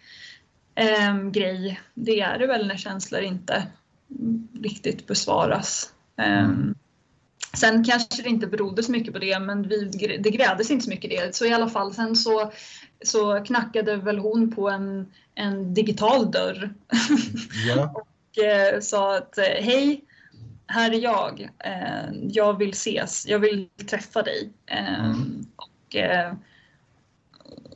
eh, 0.74 1.22
grej. 1.30 1.80
Det 1.94 2.20
är 2.20 2.38
det 2.38 2.46
väl 2.46 2.66
när 2.66 2.76
känslor 2.76 3.20
inte 3.20 3.66
riktigt 4.62 5.06
besvaras. 5.06 5.92
Eh, 6.16 6.48
sen 7.52 7.84
kanske 7.84 8.22
det 8.22 8.28
inte 8.28 8.46
berodde 8.46 8.82
så 8.82 8.92
mycket 8.92 9.12
på 9.12 9.18
det, 9.18 9.38
men 9.38 9.68
vi, 9.68 9.84
det 10.22 10.30
grävdes 10.30 10.70
inte 10.70 10.84
så 10.84 10.90
mycket 10.90 11.12
i 11.12 11.16
det. 11.16 11.36
Så 11.36 11.46
i 11.46 11.52
alla 11.52 11.68
fall, 11.68 11.94
sen 11.94 12.16
så, 12.16 12.52
så 13.04 13.44
knackade 13.44 13.96
väl 13.96 14.18
hon 14.18 14.54
på 14.54 14.70
en, 14.70 15.12
en 15.34 15.74
digital 15.74 16.30
dörr 16.30 16.74
ja. 17.68 17.94
och 17.94 18.44
eh, 18.44 18.80
sa 18.80 19.16
att 19.16 19.38
eh, 19.38 19.44
hej, 19.44 20.04
här 20.66 20.90
är 20.90 20.98
jag. 20.98 21.50
Eh, 21.58 22.12
jag 22.28 22.58
vill 22.58 22.70
ses, 22.70 23.26
jag 23.26 23.38
vill 23.38 23.68
träffa 23.90 24.22
dig. 24.22 24.50
Eh, 24.66 25.04
mm. 25.04 25.46
och, 25.56 25.96
eh, 25.96 26.32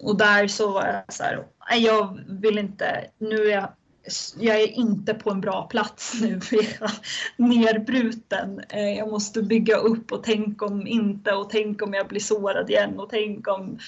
och 0.00 0.16
där 0.16 0.48
så 0.48 0.72
var 0.72 0.86
jag 0.86 1.14
så 1.14 1.22
här, 1.22 1.46
jag 1.76 2.20
vill 2.28 2.58
inte, 2.58 3.06
nu 3.18 3.36
är 3.36 3.54
jag 3.54 3.68
jag 4.38 4.60
är 4.60 4.66
inte 4.66 5.14
på 5.14 5.30
en 5.30 5.40
bra 5.40 5.66
plats 5.66 6.20
nu 6.20 6.40
för 6.40 6.56
jag 6.56 6.64
är 6.66 6.92
nerbruten. 7.36 8.60
Eh, 8.68 8.98
jag 8.98 9.10
måste 9.10 9.42
bygga 9.42 9.76
upp 9.76 10.12
och 10.12 10.22
tänk 10.22 10.62
om 10.62 10.86
inte 10.86 11.32
och 11.32 11.50
tänk 11.50 11.82
om 11.82 11.94
jag 11.94 12.08
blir 12.08 12.20
sårad 12.20 12.70
igen 12.70 13.00
och 13.00 13.10
tänk 13.10 13.48
om 13.48 13.78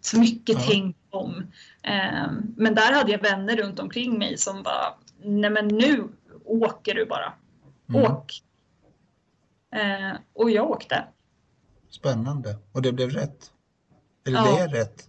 så 0.00 0.18
mycket 0.18 0.56
ja. 0.58 0.64
tänk 0.68 0.96
om. 1.10 1.46
Eh, 1.82 2.32
men 2.56 2.74
där 2.74 2.92
hade 2.92 3.12
jag 3.12 3.22
vänner 3.22 3.56
runt 3.56 3.78
omkring 3.78 4.18
mig 4.18 4.38
som 4.38 4.62
bara, 4.62 4.94
nej 5.22 5.50
men 5.50 5.68
nu 5.68 6.08
åker 6.44 6.94
du 6.94 7.06
bara. 7.06 7.32
Mm. 7.88 8.02
Åk! 8.02 8.42
Eh, 9.74 10.18
och 10.32 10.50
jag 10.50 10.70
åkte. 10.70 11.04
Spännande. 11.90 12.58
Och 12.72 12.82
det 12.82 12.92
blev 12.92 13.10
rätt? 13.10 13.52
Eller 14.26 14.38
ja. 14.38 14.44
det 14.44 14.62
är 14.62 14.68
rätt? 14.68 15.08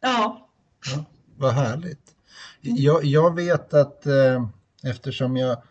Ja. 0.00 0.48
ja. 0.94 1.04
Vad 1.36 1.52
härligt. 1.52 2.11
Jag, 2.62 3.04
jag 3.04 3.34
vet 3.34 3.74
att 3.74 4.06
eh, 4.06 4.46
eftersom 4.82 5.36
jag 5.36 5.62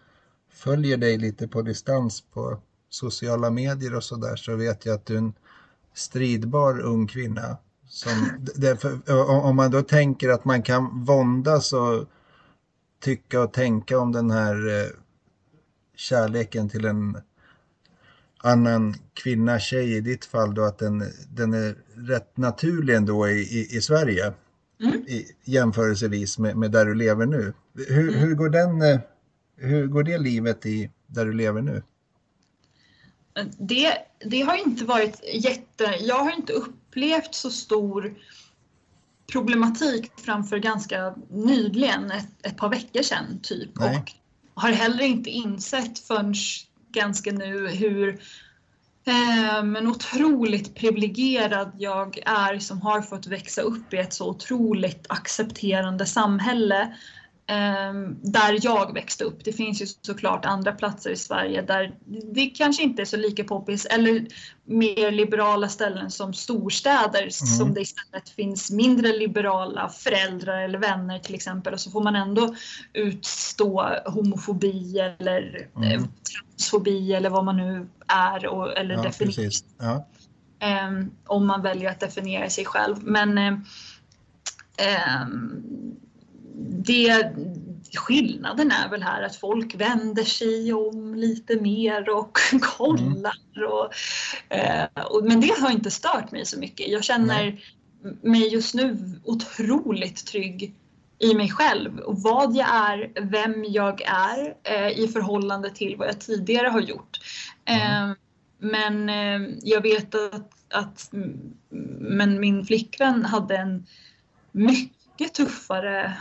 följer 0.49 0.97
dig 0.97 1.17
lite 1.17 1.47
på 1.47 1.61
distans 1.61 2.21
på 2.21 2.59
sociala 2.89 3.49
medier 3.49 3.95
och 3.95 4.03
sådär 4.03 4.35
så 4.35 4.55
vet 4.55 4.85
jag 4.85 4.95
att 4.95 5.05
du 5.05 5.13
är 5.13 5.17
en 5.17 5.33
stridbar 5.93 6.79
ung 6.79 7.07
kvinna. 7.07 7.57
Som, 7.87 8.11
därför, 8.55 9.11
om 9.45 9.55
man 9.55 9.71
då 9.71 9.81
tänker 9.81 10.29
att 10.29 10.45
man 10.45 10.63
kan 10.63 11.05
våndas 11.05 11.73
och 11.73 12.05
tycka 12.99 13.41
och 13.41 13.53
tänka 13.53 13.99
om 13.99 14.11
den 14.11 14.31
här 14.31 14.67
eh, 14.67 14.89
kärleken 15.95 16.69
till 16.69 16.85
en 16.85 17.17
annan 18.37 18.95
kvinna, 19.13 19.59
tjej 19.59 19.95
i 19.95 20.01
ditt 20.01 20.25
fall 20.25 20.53
då, 20.53 20.63
att 20.63 20.77
den, 20.77 21.03
den 21.29 21.53
är 21.53 21.75
rätt 21.95 22.37
naturlig 22.37 22.95
ändå 22.95 23.29
i, 23.29 23.41
i, 23.41 23.77
i 23.77 23.81
Sverige 23.81 24.33
mm. 24.81 25.01
i, 25.07 25.25
jämförelsevis 25.43 26.37
med, 26.37 26.57
med, 26.57 26.71
där 26.71 26.85
du 26.85 26.95
lever 26.95 27.25
nu. 27.25 27.53
Hur, 27.73 28.09
mm. 28.09 28.19
hur, 28.19 28.35
går 28.35 28.49
den, 28.49 28.81
eh, 28.81 28.99
hur 29.55 29.87
går 29.87 30.03
det 30.03 30.17
livet 30.17 30.65
i 30.65 30.91
där 31.07 31.25
du 31.25 31.33
lever 31.33 31.61
nu? 31.61 31.83
Det, 33.57 33.93
det 34.25 34.41
har 34.41 34.67
inte 34.67 34.85
varit 34.85 35.21
jätte... 35.33 35.83
Jag 36.01 36.23
har 36.23 36.35
inte 36.35 36.53
upplevt 36.53 37.35
så 37.35 37.49
stor 37.49 38.15
problematik 39.31 40.11
framför 40.17 40.57
ganska 40.57 41.15
nyligen, 41.29 42.11
ett, 42.11 42.27
ett 42.43 42.57
par 42.57 42.69
veckor 42.69 43.01
sedan 43.01 43.39
typ. 43.43 43.69
Nej. 43.75 43.97
Och 43.97 44.61
har 44.61 44.71
heller 44.71 45.03
inte 45.03 45.29
insett 45.29 45.99
förrän 45.99 46.35
ganska 46.91 47.31
nu 47.31 47.67
hur 47.67 48.21
Eh, 49.05 49.63
men 49.63 49.87
otroligt 49.87 50.75
privilegierad 50.75 51.71
jag 51.77 52.19
är 52.25 52.59
som 52.59 52.81
har 52.81 53.01
fått 53.01 53.27
växa 53.27 53.61
upp 53.61 53.93
i 53.93 53.97
ett 53.97 54.13
så 54.13 54.29
otroligt 54.29 55.05
accepterande 55.09 56.05
samhälle 56.05 56.95
där 58.21 58.59
jag 58.61 58.93
växte 58.93 59.23
upp. 59.23 59.43
Det 59.43 59.53
finns 59.53 59.81
ju 59.81 59.85
såklart 59.85 60.45
andra 60.45 60.71
platser 60.71 61.09
i 61.09 61.15
Sverige 61.15 61.61
där 61.61 61.95
det 62.33 62.45
kanske 62.45 62.83
inte 62.83 63.01
är 63.01 63.05
så 63.05 63.17
lika 63.17 63.43
poppis 63.43 63.85
eller 63.85 64.27
mer 64.65 65.11
liberala 65.11 65.69
ställen 65.69 66.11
som 66.11 66.33
storstäder 66.33 67.19
mm. 67.19 67.31
som 67.31 67.73
det 67.73 67.81
istället 67.81 68.29
finns 68.29 68.71
mindre 68.71 69.07
liberala 69.07 69.89
föräldrar 69.89 70.61
eller 70.61 70.79
vänner 70.79 71.19
till 71.19 71.35
exempel 71.35 71.73
och 71.73 71.79
så 71.79 71.91
får 71.91 72.03
man 72.03 72.15
ändå 72.15 72.55
utstå 72.93 73.95
homofobi 74.05 74.99
eller 74.99 75.67
mm. 75.75 75.91
Eh, 75.91 76.01
transfobi 76.01 77.13
eller 77.13 77.29
vad 77.29 77.45
man 77.45 77.57
nu 77.57 77.87
är 78.07 78.47
och, 78.47 78.77
eller 78.77 78.95
ja, 78.95 79.01
definierar 79.01 79.51
ja. 79.79 80.87
um, 80.87 81.11
om 81.25 81.47
man 81.47 81.61
väljer 81.61 81.91
att 81.91 81.99
definiera 81.99 82.49
sig 82.49 82.65
själv. 82.65 82.97
Men 83.03 83.37
um, 83.37 83.65
det, 86.69 87.31
skillnaden 87.97 88.71
är 88.71 88.89
väl 88.89 89.03
här 89.03 89.23
att 89.23 89.35
folk 89.35 89.75
vänder 89.75 90.23
sig 90.23 90.73
om 90.73 91.15
lite 91.15 91.61
mer 91.61 92.09
och 92.09 92.37
kollar. 92.61 93.37
Mm. 93.55 93.69
Och, 93.71 93.93
eh, 94.55 95.05
och, 95.05 95.23
men 95.23 95.41
det 95.41 95.59
har 95.59 95.71
inte 95.71 95.91
stört 95.91 96.31
mig 96.31 96.45
så 96.45 96.59
mycket. 96.59 96.87
Jag 96.87 97.03
känner 97.03 97.63
mig 98.21 98.53
just 98.53 98.73
nu 98.73 98.97
otroligt 99.23 100.25
trygg 100.27 100.75
i 101.19 101.33
mig 101.33 101.49
själv 101.49 101.99
och 101.99 102.21
vad 102.21 102.55
jag 102.55 102.69
är, 102.69 103.11
vem 103.21 103.65
jag 103.67 104.01
är 104.01 104.55
eh, 104.63 104.99
i 104.99 105.07
förhållande 105.07 105.69
till 105.69 105.95
vad 105.97 106.07
jag 106.07 106.19
tidigare 106.19 106.67
har 106.67 106.81
gjort. 106.81 107.19
Eh, 107.65 108.11
men 108.59 109.09
eh, 109.09 109.49
jag 109.61 109.81
vet 109.81 110.15
att, 110.15 110.51
att 110.69 111.09
men 111.99 112.39
min 112.39 112.65
flickvän 112.65 113.25
hade 113.25 113.57
en 113.57 113.85
mycket 114.51 115.33
tuffare 115.33 116.17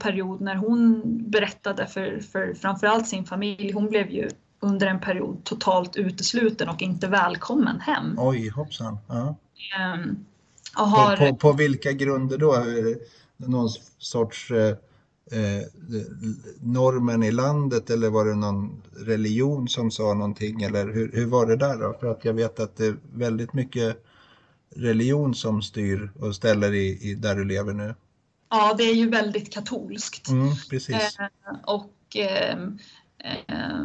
period 0.00 0.40
när 0.40 0.56
hon 0.56 1.02
berättade 1.30 1.86
för, 1.86 2.20
för 2.20 2.54
framförallt 2.54 3.08
sin 3.08 3.24
familj. 3.24 3.72
Hon 3.72 3.88
blev 3.88 4.10
ju 4.10 4.30
under 4.60 4.86
en 4.86 5.00
period 5.00 5.44
totalt 5.44 5.96
utesluten 5.96 6.68
och 6.68 6.82
inte 6.82 7.08
välkommen 7.08 7.80
hem. 7.80 8.14
Oj, 8.18 8.48
hoppsan. 8.48 8.98
Ja. 9.08 9.36
Um, 9.94 10.24
har... 10.72 11.16
på, 11.16 11.26
på, 11.26 11.36
på, 11.36 11.52
vilka 11.52 11.92
grunder 11.92 12.38
då? 12.38 12.64
Någon 13.36 13.68
sorts 13.98 14.50
eh, 14.50 14.68
eh, 15.40 15.64
normen 16.60 17.22
i 17.22 17.30
landet 17.30 17.90
eller 17.90 18.10
var 18.10 18.24
det 18.24 18.34
någon 18.34 18.82
religion 18.96 19.68
som 19.68 19.90
sa 19.90 20.14
någonting 20.14 20.62
eller 20.62 20.92
hur, 20.92 21.12
hur 21.12 21.26
var 21.26 21.46
det 21.46 21.56
där 21.56 21.78
då? 21.78 21.96
För 22.00 22.06
att 22.06 22.24
jag 22.24 22.34
vet 22.34 22.60
att 22.60 22.76
det 22.76 22.86
är 22.86 22.96
väldigt 23.12 23.52
mycket 23.52 24.04
religion 24.76 25.34
som 25.34 25.62
styr 25.62 26.12
och 26.20 26.34
ställer 26.34 26.72
i, 26.72 27.10
i 27.10 27.14
där 27.14 27.34
du 27.34 27.44
lever 27.44 27.72
nu. 27.72 27.94
Ja, 28.48 28.74
det 28.78 28.84
är 28.84 28.94
ju 28.94 29.10
väldigt 29.10 29.52
katolskt. 29.52 30.28
Mm, 30.28 30.54
precis. 30.70 31.18
Eh, 31.18 31.26
och 31.62 32.16
eh, 32.16 32.58
eh, 33.18 33.84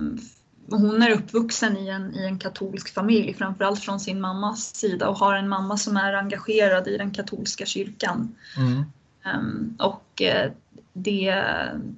hon 0.71 1.01
är 1.01 1.11
uppvuxen 1.11 1.77
i 1.77 1.87
en, 1.87 2.15
i 2.15 2.25
en 2.25 2.39
katolsk 2.39 2.93
familj, 2.93 3.33
framförallt 3.33 3.79
från 3.79 3.99
sin 3.99 4.21
mammas 4.21 4.75
sida 4.75 5.09
och 5.09 5.17
har 5.17 5.35
en 5.35 5.49
mamma 5.49 5.77
som 5.77 5.97
är 5.97 6.13
engagerad 6.13 6.87
i 6.87 6.97
den 6.97 7.11
katolska 7.11 7.65
kyrkan. 7.65 8.35
Mm. 8.57 8.83
Um, 9.35 9.75
och 9.79 10.21
eh, 10.21 10.51
det, 10.93 11.43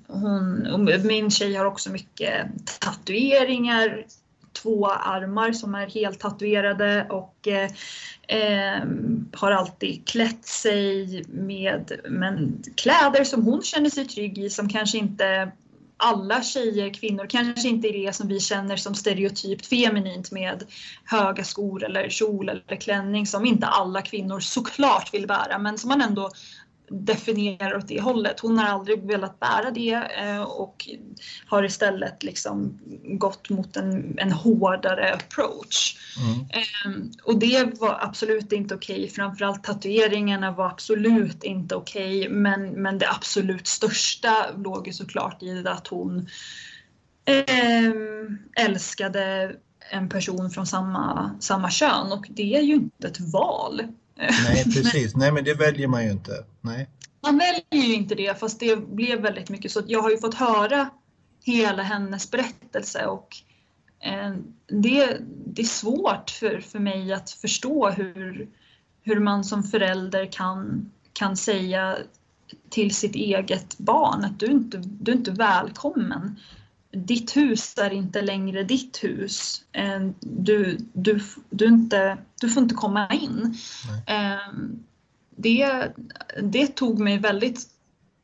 hon, 0.07 0.89
min 1.03 1.31
tjej 1.31 1.55
har 1.55 1.65
också 1.65 1.91
mycket 1.91 2.47
tatueringar, 2.79 4.05
två 4.53 4.87
armar 4.87 5.51
som 5.51 5.75
är 5.75 5.87
helt 5.87 6.19
tatuerade 6.19 7.07
och 7.09 7.47
eh, 7.47 7.71
eh, 8.27 8.83
har 9.33 9.51
alltid 9.51 10.07
klätt 10.07 10.45
sig 10.45 11.23
med 11.29 11.91
men, 12.09 12.63
kläder 12.75 13.23
som 13.23 13.43
hon 13.43 13.61
känner 13.61 13.89
sig 13.89 14.05
trygg 14.05 14.37
i 14.37 14.49
som 14.49 14.69
kanske 14.69 14.97
inte 14.97 15.51
alla 16.03 16.43
tjejer, 16.43 16.93
kvinnor, 16.93 17.25
kanske 17.29 17.67
inte 17.67 17.87
är 17.87 17.93
det 17.93 18.13
som 18.13 18.27
vi 18.27 18.39
känner 18.39 18.75
som 18.75 18.95
stereotypt 18.95 19.65
feminint 19.65 20.31
med 20.31 20.63
höga 21.05 21.43
skor 21.43 21.83
eller 21.83 22.09
kjol 22.09 22.49
eller 22.49 22.75
klänning 22.75 23.27
som 23.27 23.45
inte 23.45 23.67
alla 23.67 24.01
kvinnor 24.01 24.39
såklart 24.39 25.13
vill 25.13 25.27
bära 25.27 25.57
men 25.57 25.77
som 25.77 25.87
man 25.87 26.01
ändå 26.01 26.29
definierar 26.91 27.77
åt 27.77 27.87
det 27.87 28.01
hållet. 28.01 28.39
Hon 28.39 28.57
har 28.57 28.67
aldrig 28.67 29.07
velat 29.07 29.39
bära 29.39 29.71
det 29.71 30.09
eh, 30.17 30.41
och 30.41 30.87
har 31.45 31.63
istället 31.63 32.23
liksom 32.23 32.79
gått 33.03 33.49
mot 33.49 33.77
en, 33.77 34.19
en 34.19 34.31
hårdare 34.31 35.13
approach. 35.13 35.97
Mm. 36.19 36.39
Ehm, 36.49 37.11
och 37.23 37.39
det 37.39 37.79
var 37.79 37.97
absolut 38.01 38.51
inte 38.51 38.75
okej. 38.75 38.95
Okay. 38.95 39.09
Framförallt 39.09 39.63
tatueringarna 39.63 40.51
var 40.51 40.65
absolut 40.65 41.43
inte 41.43 41.75
okej. 41.75 42.19
Okay. 42.19 42.29
Men, 42.29 42.69
men 42.69 42.97
det 42.97 43.09
absolut 43.09 43.67
största 43.67 44.45
låg 44.57 44.87
ju 44.87 44.93
såklart 44.93 45.43
i 45.43 45.67
att 45.67 45.87
hon 45.87 46.27
eh, 47.25 48.65
älskade 48.65 49.55
en 49.91 50.09
person 50.09 50.49
från 50.49 50.67
samma, 50.67 51.35
samma 51.39 51.69
kön 51.69 52.11
och 52.11 52.27
det 52.29 52.55
är 52.55 52.61
ju 52.61 52.73
inte 52.73 53.07
ett 53.07 53.19
val. 53.19 53.81
Nej, 54.21 54.63
precis. 54.73 55.15
Nej, 55.15 55.31
men 55.31 55.43
det 55.43 55.53
väljer 55.53 55.87
man 55.87 56.03
ju 56.03 56.11
inte. 56.11 56.45
Nej. 56.61 56.89
Man 57.23 57.37
väljer 57.37 57.87
ju 57.87 57.93
inte 57.93 58.15
det, 58.15 58.39
fast 58.39 58.59
det 58.59 58.75
blev 58.75 59.21
väldigt 59.21 59.49
mycket 59.49 59.71
så. 59.71 59.81
Jag 59.87 60.01
har 60.01 60.09
ju 60.09 60.17
fått 60.17 60.33
höra 60.33 60.89
hela 61.43 61.83
hennes 61.83 62.31
berättelse 62.31 63.05
och 63.05 63.35
eh, 63.99 64.35
det, 64.67 65.17
det 65.45 65.61
är 65.61 65.65
svårt 65.65 66.29
för, 66.29 66.59
för 66.59 66.79
mig 66.79 67.13
att 67.13 67.31
förstå 67.31 67.89
hur, 67.89 68.49
hur 69.03 69.19
man 69.19 69.43
som 69.43 69.63
förälder 69.63 70.31
kan, 70.31 70.91
kan 71.13 71.37
säga 71.37 71.97
till 72.69 72.95
sitt 72.95 73.15
eget 73.15 73.77
barn 73.77 74.25
att 74.25 74.39
du 74.39 74.45
inte 74.45 74.77
du 74.77 75.11
är 75.11 75.15
inte 75.15 75.31
välkommen 75.31 76.39
ditt 76.91 77.37
hus 77.37 77.77
är 77.77 77.93
inte 77.93 78.21
längre 78.21 78.63
ditt 78.63 79.03
hus. 79.03 79.63
Eh, 79.71 79.99
du, 80.19 80.77
du, 80.93 81.19
du, 81.49 81.65
inte, 81.65 82.17
du 82.41 82.49
får 82.49 82.63
inte 82.63 82.75
komma 82.75 83.07
in. 83.09 83.55
Mm. 84.07 84.83
Det, 85.35 85.91
det 86.41 86.67
tog 86.67 86.99
mig 86.99 87.17
väldigt 87.17 87.67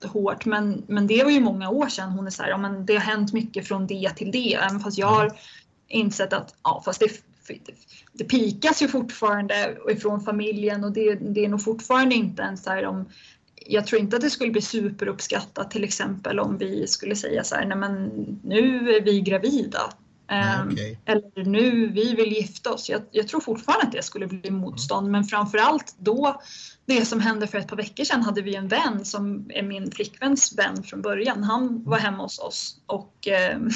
hårt 0.03 0.45
men, 0.45 0.83
men 0.87 1.07
det 1.07 1.23
var 1.23 1.31
ju 1.31 1.39
många 1.39 1.69
år 1.69 1.87
sedan. 1.87 2.09
Hon 2.09 2.27
är 2.27 2.31
så 2.31 2.43
här, 2.43 2.49
ja, 2.49 2.57
men 2.57 2.85
det 2.85 2.93
har 2.93 3.01
hänt 3.01 3.33
mycket 3.33 3.67
från 3.67 3.87
det 3.87 4.09
till 4.15 4.31
det. 4.31 4.53
Även 4.53 4.79
fast 4.79 4.97
jag 4.97 5.07
har 5.07 5.31
insett 5.87 6.33
att 6.33 6.55
ja, 6.63 6.81
fast 6.85 6.99
det, 6.99 7.09
det 8.13 8.23
pikas 8.23 8.81
ju 8.81 8.87
fortfarande 8.87 9.77
ifrån 9.91 10.21
familjen 10.21 10.83
och 10.83 10.91
det, 10.91 11.15
det 11.15 11.45
är 11.45 11.49
nog 11.49 11.63
fortfarande 11.63 12.15
inte 12.15 12.41
ens 12.41 12.63
så 12.63 12.69
här 12.69 12.85
om 12.85 13.05
jag 13.69 13.87
tror 13.87 14.01
inte 14.01 14.15
att 14.15 14.21
det 14.21 14.29
skulle 14.29 14.51
bli 14.51 14.61
superuppskattat 14.61 15.71
till 15.71 15.83
exempel 15.83 16.39
om 16.39 16.57
vi 16.57 16.87
skulle 16.87 17.15
säga 17.15 17.43
så 17.43 17.55
här, 17.55 17.65
nej 17.65 17.77
men 17.77 18.05
nu 18.43 18.91
är 18.91 19.01
vi 19.01 19.21
gravida. 19.21 19.81
Um, 20.31 20.73
okay. 20.73 20.97
Eller 21.05 21.45
nu, 21.45 21.87
vi 21.87 22.15
vill 22.15 22.31
gifta 22.31 22.73
oss. 22.73 22.89
Jag, 22.89 23.01
jag, 23.11 23.27
tror 23.27 23.41
fortfarande 23.41 23.85
att 23.85 23.91
det 23.91 24.03
skulle 24.03 24.27
bli 24.27 24.51
motstånd 24.51 25.07
mm. 25.07 25.11
men 25.11 25.23
framförallt 25.23 25.95
då, 25.99 26.41
det 26.85 27.05
som 27.05 27.19
hände 27.19 27.47
för 27.47 27.57
ett 27.57 27.67
par 27.67 27.77
veckor 27.77 28.03
sedan 28.03 28.23
hade 28.23 28.41
vi 28.41 28.55
en 28.55 28.67
vän 28.67 29.05
som 29.05 29.51
är 29.53 29.63
min 29.63 29.91
flickväns 29.91 30.57
vän 30.57 30.83
från 30.83 31.01
början. 31.01 31.43
Han 31.43 31.83
var 31.83 31.97
hemma 31.97 32.23
hos 32.23 32.39
oss 32.39 32.81
och 32.85 33.27
um, 33.55 33.71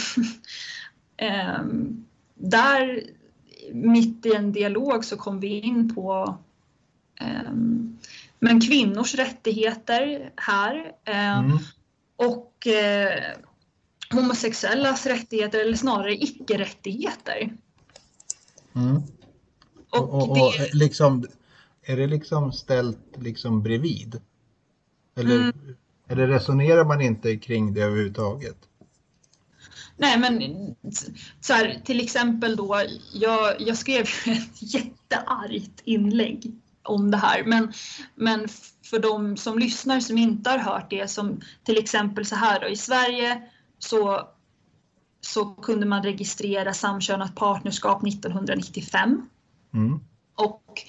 där 2.36 3.04
mitt 3.74 4.26
i 4.26 4.34
en 4.34 4.52
dialog 4.52 5.06
så 5.06 5.18
kom 5.18 5.40
vi 5.40 5.60
in 5.60 5.96
på 5.96 6.38
um, 7.46 7.98
men 8.42 8.62
kvinnors 8.62 9.16
rättigheter 9.16 10.34
här 10.36 10.92
eh, 11.06 11.40
mm. 11.40 11.58
och 12.16 12.68
eh, 12.68 13.38
homosexuellas 14.12 15.06
rättigheter 15.06 15.60
eller 15.60 15.76
snarare 15.76 16.14
icke-rättigheter. 16.14 17.58
Mm. 18.76 19.02
Och, 19.90 20.14
och, 20.14 20.30
och, 20.30 20.54
det... 20.58 20.74
liksom, 20.74 21.26
är 21.84 21.98
det 21.98 22.08
liksom 22.08 22.52
ställt 22.52 23.18
liksom 23.18 23.64
bredvid? 23.64 24.22
Eller, 25.16 25.36
mm. 25.36 25.76
eller 26.08 26.28
resonerar 26.28 26.86
man 26.86 27.02
inte 27.02 27.38
kring 27.38 27.74
det 27.74 27.82
överhuvudtaget? 27.82 28.58
Nej 29.98 30.20
men 30.20 30.42
så 31.42 31.54
här, 31.54 31.82
till 31.86 32.00
exempel 32.00 32.56
då, 32.56 32.82
jag, 33.14 33.62
jag 33.62 33.78
skrev 33.78 34.02
ett 34.26 34.62
jätteargt 34.74 35.82
inlägg 35.84 36.61
om 36.84 37.12
det 37.12 37.18
här. 37.18 37.44
Men, 37.44 37.74
men 38.16 38.48
för 38.84 39.00
de 39.00 39.38
som 39.38 39.60
lyssnar 39.60 40.00
som 40.00 40.18
inte 40.18 40.50
har 40.50 40.58
hört 40.58 40.90
det, 40.90 41.08
som 41.12 41.42
till 41.64 41.78
exempel 41.78 42.26
så 42.26 42.36
här 42.36 42.60
då, 42.60 42.68
i 42.68 42.76
Sverige 42.76 43.42
så, 43.80 44.30
så 45.22 45.46
kunde 45.46 45.86
man 45.86 46.04
registrera 46.04 46.74
samkönat 46.74 47.36
partnerskap 47.36 48.08
1995. 48.08 49.30
Mm. 49.74 50.00
Och 50.36 50.82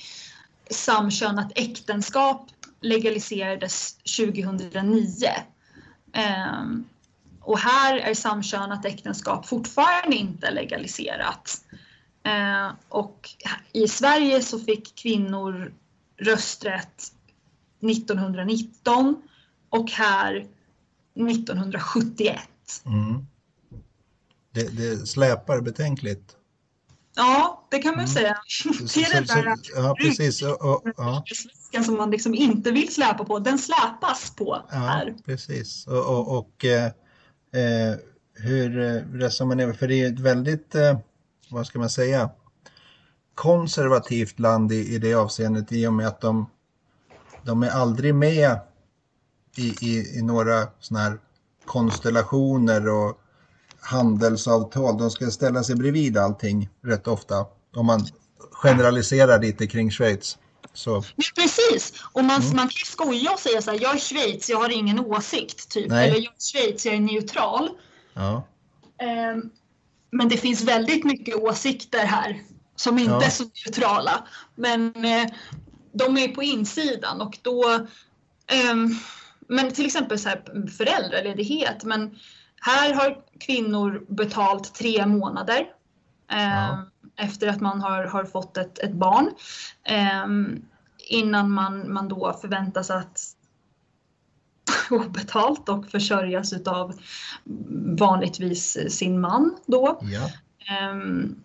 samkönat 0.71 1.53
äktenskap 1.55 2.51
legaliserades 2.81 3.95
2009. 3.97 5.07
Um, 6.57 6.85
och 7.41 7.59
här 7.59 7.97
är 7.97 8.15
samkönat 8.15 8.85
äktenskap 8.85 9.47
fortfarande 9.47 10.17
inte 10.17 10.51
legaliserat. 10.51 11.65
Uh, 12.27 12.73
och 12.89 13.29
i 13.73 13.89
Sverige 13.89 14.43
så 14.43 14.59
fick 14.59 14.95
kvinnor 14.95 15.73
rösträtt 16.17 17.13
1919 17.91 19.23
och 19.69 19.91
här 19.91 20.47
1971. 21.31 22.39
Mm. 22.87 23.27
Det, 24.55 24.77
det 24.77 25.07
släpar 25.07 25.61
betänkligt. 25.61 26.37
Ja, 27.15 27.67
det 27.71 27.79
kan 27.79 27.91
man 27.91 28.05
mm. 28.05 28.15
säga. 28.15 28.37
Det 28.95 29.01
är 29.01 29.15
den 29.15 29.25
där 29.25 29.55
ja, 29.75 29.97
precis. 30.01 30.43
Och, 30.43 30.83
ja. 30.97 31.25
som 31.85 31.97
man 31.97 32.11
liksom 32.11 32.35
inte 32.35 32.71
vill 32.71 32.95
släpa 32.95 33.25
på, 33.25 33.39
den 33.39 33.59
släpas 33.59 34.31
på 34.37 34.67
ja, 34.71 34.77
här. 34.77 35.15
Precis. 35.25 35.87
Och, 35.87 36.07
och, 36.07 36.39
och 36.39 36.65
eh, 36.65 36.87
eh 37.53 37.97
hur 38.35 38.71
resonerar 39.19 39.67
man? 39.67 39.77
För 39.77 39.89
det 39.89 40.03
är 40.03 40.13
ett 40.13 40.21
väldigt, 40.21 40.75
eh, 40.75 40.99
vad 41.51 41.67
ska 41.67 41.79
man 41.79 41.91
säga, 41.91 42.31
konservativt 43.35 44.39
land 44.39 44.73
i, 44.73 44.95
i 44.95 44.99
det 44.99 45.15
avseendet 45.15 45.73
i 45.73 45.87
och 45.87 45.93
med 45.93 46.07
att 46.07 46.21
de, 46.21 46.51
de 47.43 47.63
är 47.63 47.71
aldrig 47.71 48.15
med 48.15 48.59
i, 49.57 49.75
i, 49.81 50.19
i 50.19 50.23
några 50.23 50.69
sådana 50.81 51.05
här 51.05 51.19
konstellationer 51.65 52.89
och 52.89 53.19
handelsavtal. 53.81 54.99
De 54.99 55.11
ska 55.11 55.31
ställa 55.31 55.63
sig 55.63 55.77
bredvid 55.77 56.19
allting 56.19 56.69
rätt 56.85 57.07
ofta. 57.07 57.47
Om 57.77 57.87
man 57.87 58.07
generaliserar 58.53 59.41
lite 59.41 59.67
kring 59.67 59.91
Schweiz. 59.91 60.39
Så. 60.75 61.05
Ja, 61.17 61.25
precis, 61.35 61.93
och 62.13 62.25
man, 62.25 62.43
mm. 62.43 62.57
man 62.57 62.69
kan 62.69 62.87
skoja 62.87 63.33
och 63.33 63.39
säga 63.39 63.63
så 63.63 63.71
här, 63.71 63.81
jag 63.83 63.95
är 63.95 63.99
Schweiz, 63.99 64.51
jag 64.51 64.59
har 64.59 64.71
ingen 64.71 65.01
åsikt. 65.01 65.69
Typ. 65.69 65.89
Nej. 65.89 66.09
Eller 66.09 66.19
jag 66.19 66.33
är 66.33 66.53
Schweiz, 66.53 66.87
jag 66.87 66.95
är 66.95 67.01
neutral. 67.01 67.69
Ja. 68.15 68.43
Um, 69.35 69.51
men 70.11 70.29
det 70.29 70.37
finns 70.37 70.63
väldigt 70.63 71.05
mycket 71.05 71.37
åsikter 71.37 72.07
här 72.07 72.43
som 72.83 72.99
inte 72.99 73.13
ja. 73.13 73.23
är 73.23 73.31
så 73.31 73.45
neutrala. 73.45 74.27
Men 74.55 75.05
eh, 75.05 75.27
de 75.93 76.19
är 76.19 76.29
på 76.29 76.43
insidan 76.43 77.21
och 77.21 77.39
då 77.43 77.73
eh, 78.47 78.75
men 79.49 79.71
till 79.71 79.87
exempel 79.87 80.19
så 80.19 80.29
här 80.29 80.69
föräldraledighet. 80.79 81.85
Men 81.85 82.17
här 82.61 82.95
har 82.95 83.19
kvinnor 83.41 84.05
betalt 84.09 84.75
tre 84.75 85.07
månader 85.07 85.67
eh, 86.33 86.55
ja. 86.55 86.87
efter 87.17 87.49
att 87.49 87.61
man 87.61 87.81
har, 87.81 88.05
har 88.05 88.25
fått 88.25 88.57
ett, 88.57 88.79
ett 88.79 88.93
barn. 88.93 89.31
Eh, 89.85 90.27
innan 91.09 91.51
man, 91.51 91.93
man 91.93 92.09
då 92.09 92.39
förväntas 92.41 92.91
att 92.91 93.21
betalt 95.09 95.69
och 95.69 95.91
försörjas 95.91 96.53
av 96.53 97.01
vanligtvis 97.99 98.79
sin 98.89 99.21
man 99.21 99.57
då. 99.67 100.01
Ja. 100.03 100.31
Um, 100.91 101.43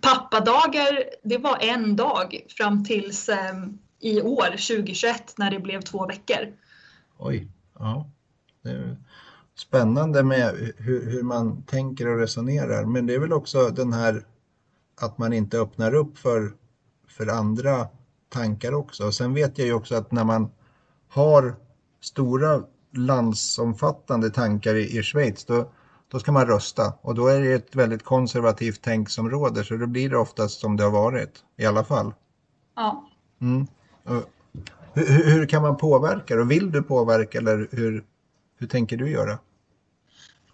Pappadagar, 0.00 1.04
det 1.22 1.38
var 1.38 1.58
en 1.60 1.96
dag 1.96 2.40
fram 2.48 2.84
tills 2.84 3.28
eh, 3.28 3.54
i 4.00 4.22
år, 4.22 4.46
2021, 4.46 5.34
när 5.38 5.50
det 5.50 5.60
blev 5.60 5.80
två 5.80 6.06
veckor. 6.06 6.52
Oj, 7.18 7.48
ja. 7.78 8.10
spännande 9.54 10.22
med 10.22 10.72
hur, 10.76 11.10
hur 11.10 11.22
man 11.22 11.62
tänker 11.62 12.08
och 12.08 12.18
resonerar. 12.18 12.84
Men 12.84 13.06
det 13.06 13.14
är 13.14 13.18
väl 13.18 13.32
också 13.32 13.68
den 13.68 13.92
här 13.92 14.26
att 15.00 15.18
man 15.18 15.32
inte 15.32 15.58
öppnar 15.58 15.94
upp 15.94 16.18
för, 16.18 16.52
för 17.08 17.26
andra 17.26 17.86
tankar 18.28 18.74
också. 18.74 19.06
Och 19.06 19.14
sen 19.14 19.34
vet 19.34 19.58
jag 19.58 19.66
ju 19.66 19.72
också 19.72 19.94
att 19.94 20.12
när 20.12 20.24
man 20.24 20.50
har 21.08 21.56
stora 22.00 22.62
landsomfattande 22.96 24.30
tankar 24.30 24.74
i, 24.74 24.98
i 24.98 25.02
Schweiz, 25.02 25.44
då, 25.44 25.72
då 26.12 26.18
ska 26.18 26.32
man 26.32 26.46
rösta 26.46 26.92
och 27.00 27.14
då 27.14 27.26
är 27.26 27.40
det 27.40 27.52
ett 27.52 27.74
väldigt 27.74 28.02
konservativt 28.02 28.80
tänk 28.82 29.10
som 29.10 29.30
råder 29.30 29.62
så 29.62 29.76
då 29.76 29.86
blir 29.86 30.10
det 30.10 30.16
oftast 30.16 30.60
som 30.60 30.76
det 30.76 30.84
har 30.84 30.90
varit 30.90 31.44
i 31.56 31.66
alla 31.66 31.84
fall. 31.84 32.14
Ja. 32.76 33.08
Mm. 33.40 33.66
Hur, 34.94 35.24
hur, 35.24 35.46
kan 35.46 35.62
man 35.62 35.76
påverka 35.76 36.40
och 36.40 36.50
vill 36.50 36.72
du 36.72 36.82
påverka 36.82 37.38
eller 37.38 37.68
hur, 37.70 38.04
hur 38.58 38.66
tänker 38.66 38.96
du 38.96 39.10
göra? 39.10 39.38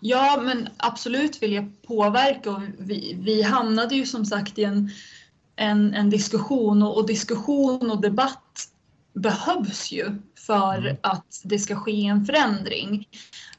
Ja, 0.00 0.40
men 0.44 0.68
absolut 0.76 1.42
vill 1.42 1.52
jag 1.52 1.72
påverka 1.86 2.50
och 2.50 2.60
vi, 2.78 3.18
vi 3.20 3.42
hamnade 3.42 3.94
ju 3.94 4.06
som 4.06 4.24
sagt 4.24 4.58
i 4.58 4.64
en, 4.64 4.90
en, 5.56 5.94
en 5.94 6.10
diskussion 6.10 6.82
och, 6.82 6.96
och 6.96 7.06
diskussion 7.06 7.90
och 7.90 8.00
debatt 8.00 8.68
behövs 9.12 9.92
ju 9.92 10.14
för 10.46 10.78
mm. 10.78 10.96
att 11.02 11.40
det 11.44 11.58
ska 11.58 11.76
ske 11.76 12.06
en 12.06 12.26
förändring. 12.26 13.08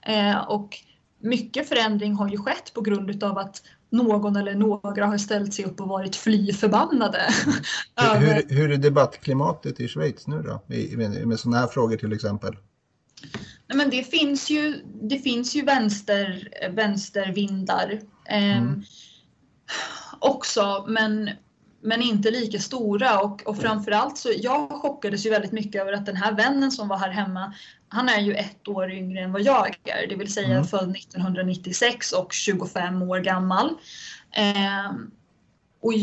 Eh, 0.02 0.38
och 0.38 0.84
mycket 1.20 1.70
förändring 1.70 2.14
har 2.14 2.30
ju 2.30 2.38
skett 2.38 2.74
på 2.74 2.82
grund 2.82 3.24
av 3.24 3.38
att 3.38 3.62
någon 3.90 4.36
eller 4.36 4.56
några 4.56 5.06
har 5.06 5.18
ställt 5.18 5.54
sig 5.54 5.66
upp 5.66 5.82
och 5.82 5.88
varit 5.88 6.16
fly 6.16 6.54
förbannade. 6.54 7.22
hur, 7.96 8.20
hur, 8.20 8.56
hur, 8.56 8.72
är 8.72 8.78
debattklimatet 8.78 9.80
i 9.80 9.88
Schweiz 9.88 10.28
nu 10.28 10.42
då? 10.42 10.64
Med, 10.68 11.28
med 11.28 11.40
sådana 11.40 11.58
här 11.58 11.68
frågor 11.68 11.98
till 11.98 12.14
exempel? 12.14 12.56
Nej, 13.68 13.78
men 13.78 13.90
det 13.90 14.04
finns 14.04 14.50
ju, 14.50 14.84
det 15.02 15.20
finns 15.20 15.56
ju 15.56 15.62
vänster, 15.62 16.50
vänstervindar 16.70 18.00
eh, 18.26 18.58
mm. 18.58 18.84
också, 20.20 20.86
men, 20.88 21.30
men 21.82 22.02
inte 22.02 22.32
lika 22.32 22.60
stora. 22.60 23.20
Och, 23.20 23.48
och 23.48 23.58
framförallt 23.58 24.18
så 24.18 24.30
jag 24.38 24.70
chockades 24.70 25.26
ju 25.26 25.30
väldigt 25.30 25.52
mycket 25.52 25.82
över 25.82 25.94
att 25.94 26.06
den 26.06 26.16
här 26.16 26.34
vännen 26.34 26.72
som 26.72 26.88
var 26.88 26.98
här 26.98 27.10
hemma, 27.10 27.54
han 27.90 28.10
är 28.10 28.20
ju 28.20 28.34
ett 28.34 28.68
år 28.68 28.92
yngre 28.92 29.20
än 29.20 29.32
vad 29.32 29.42
jag 29.42 29.78
är, 29.84 30.08
det 30.08 30.16
vill 30.16 30.34
säga 30.34 30.48
mm. 30.48 30.64
född 30.64 30.96
1996 30.96 32.12
och 32.12 32.34
25 32.34 33.02
år 33.02 33.20
gammal. 33.20 33.70
Eh, 34.32 34.92
och 35.82 35.94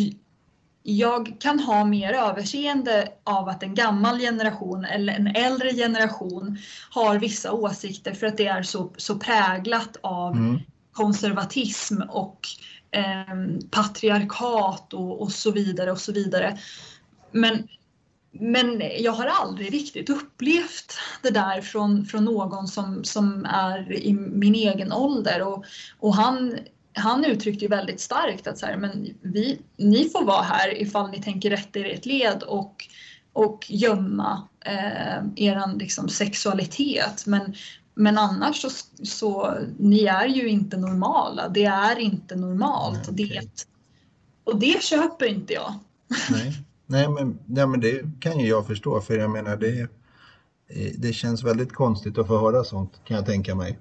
jag 0.83 1.37
kan 1.41 1.61
ha 1.61 1.85
mer 1.85 2.13
överseende 2.13 3.09
av 3.25 3.49
att 3.49 3.63
en 3.63 3.75
gammal 3.75 4.19
generation 4.19 4.85
eller 4.85 5.13
en 5.13 5.27
äldre 5.27 5.75
generation 5.75 6.59
har 6.91 7.19
vissa 7.19 7.53
åsikter 7.53 8.15
för 8.15 8.27
att 8.27 8.37
det 8.37 8.47
är 8.47 8.63
så, 8.63 8.93
så 8.97 9.19
präglat 9.19 9.97
av 10.01 10.37
mm. 10.37 10.59
konservatism 10.93 12.03
och 12.09 12.41
eh, 12.91 13.61
patriarkat 13.71 14.93
och, 14.93 15.23
och 15.23 15.33
så 15.33 15.51
vidare 15.51 15.93
och 15.93 16.01
så 16.01 16.13
vidare. 16.13 16.59
Men, 17.33 17.69
men 18.41 18.83
jag 18.99 19.13
har 19.13 19.27
aldrig 19.27 19.75
riktigt 19.75 20.11
upplevt 20.11 20.99
det 21.23 21.31
där 21.31 21.61
från, 21.61 22.05
från 22.05 22.25
någon 22.25 22.69
som, 22.69 23.05
som 23.05 23.45
är 23.45 23.93
i 23.93 24.13
min 24.13 24.55
egen 24.55 24.93
ålder 24.93 25.43
och, 25.43 25.65
och 25.99 26.15
han 26.15 26.59
han 26.97 27.25
uttryckte 27.25 27.65
ju 27.65 27.69
väldigt 27.69 28.01
starkt 28.01 28.47
att 28.47 28.59
så 28.59 28.67
här, 28.67 28.77
men 28.77 29.15
vi, 29.23 29.61
ni 29.77 30.09
får 30.09 30.25
vara 30.25 30.43
här 30.43 30.83
ifall 30.83 31.11
ni 31.11 31.23
tänker 31.23 31.51
rätta 31.51 31.79
er 31.79 31.85
i 31.85 31.93
ett 31.93 32.07
led 32.07 32.43
och, 32.43 32.85
och 33.33 33.67
gömma 33.69 34.49
eh, 34.61 35.25
er 35.37 35.79
liksom 35.79 36.09
sexualitet. 36.09 37.27
Men, 37.27 37.55
men 37.95 38.19
annars 38.19 38.61
så, 38.61 38.71
så, 39.05 39.59
ni 39.79 40.05
är 40.05 40.27
ju 40.27 40.49
inte 40.49 40.77
normala. 40.77 41.49
Det 41.49 41.65
är 41.65 41.99
inte 41.99 42.37
normalt. 42.37 43.11
Nej, 43.11 43.27
okay. 43.27 43.41
det, 43.41 43.67
och 44.45 44.59
det 44.59 44.83
köper 44.83 45.27
inte 45.27 45.53
jag. 45.53 45.75
Nej, 46.31 46.53
nej, 46.87 47.09
men, 47.09 47.39
nej, 47.47 47.67
men 47.67 47.81
det 47.81 48.21
kan 48.21 48.41
ju 48.41 48.49
jag 48.49 48.67
förstå 48.67 49.01
för 49.01 49.19
jag 49.19 49.31
menar 49.31 49.57
det, 49.57 49.81
eh, 49.81 50.93
det 50.99 51.13
känns 51.13 51.45
väldigt 51.45 51.73
konstigt 51.73 52.19
att 52.19 52.27
få 52.27 52.39
höra 52.39 52.65
sånt 52.65 53.01
kan 53.05 53.17
jag 53.17 53.27
tänka 53.27 53.55
mig. 53.55 53.79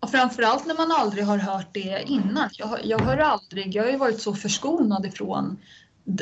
Och 0.00 0.10
framförallt 0.10 0.66
när 0.66 0.76
man 0.76 0.92
aldrig 0.92 1.24
har 1.24 1.38
hört 1.38 1.68
det 1.72 2.04
innan. 2.06 2.48
Jag, 2.52 2.78
jag 2.84 2.98
hör 2.98 3.16
aldrig, 3.16 3.74
jag 3.74 3.84
har 3.84 3.90
ju 3.90 3.96
varit 3.96 4.20
så 4.20 4.34
förskonad 4.34 5.06
ifrån 5.06 5.58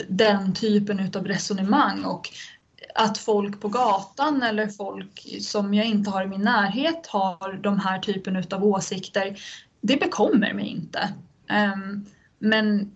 den 0.08 0.54
typen 0.54 1.10
av 1.16 1.26
resonemang 1.26 2.04
och 2.04 2.28
att 2.94 3.18
folk 3.18 3.60
på 3.60 3.68
gatan 3.68 4.42
eller 4.42 4.66
folk 4.66 5.26
som 5.40 5.74
jag 5.74 5.86
inte 5.86 6.10
har 6.10 6.24
i 6.24 6.26
min 6.26 6.42
närhet 6.42 7.06
har 7.06 7.52
de 7.62 7.78
här 7.78 7.98
typen 7.98 8.44
av 8.50 8.64
åsikter. 8.64 9.36
Det 9.80 9.96
bekommer 9.96 10.54
mig 10.54 10.66
inte. 10.66 11.12
Um, 11.74 12.06
men, 12.38 12.90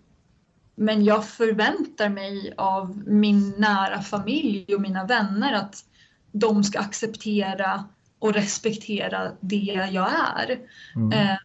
men 0.75 1.03
jag 1.03 1.25
förväntar 1.25 2.09
mig 2.09 2.53
av 2.57 3.03
min 3.07 3.53
nära 3.57 4.01
familj 4.01 4.75
och 4.75 4.81
mina 4.81 5.05
vänner 5.05 5.53
att 5.53 5.85
de 6.31 6.63
ska 6.63 6.79
acceptera 6.79 7.83
och 8.19 8.33
respektera 8.33 9.31
det 9.39 9.89
jag 9.91 10.09
är. 10.37 10.59
Mm. 10.95 11.11
Eh, 11.11 11.37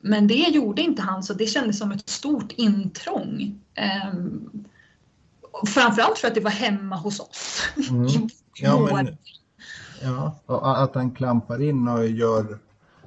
men 0.00 0.26
det 0.26 0.34
gjorde 0.34 0.82
inte 0.82 1.02
han 1.02 1.22
så 1.22 1.34
det 1.34 1.46
kändes 1.46 1.78
som 1.78 1.92
ett 1.92 2.08
stort 2.08 2.52
intrång. 2.52 3.60
Eh, 3.74 4.14
framförallt 5.66 6.18
för 6.18 6.28
att 6.28 6.34
det 6.34 6.40
var 6.40 6.50
hemma 6.50 6.96
hos 6.96 7.20
oss. 7.20 7.62
Mm. 7.90 8.06
ja, 8.54 8.88
men, 8.94 9.16
ja, 10.02 10.40
och 10.46 10.82
att 10.82 10.94
han 10.94 11.10
klampar 11.14 11.62
in 11.62 11.88
och 11.88 12.06
gör 12.06 12.58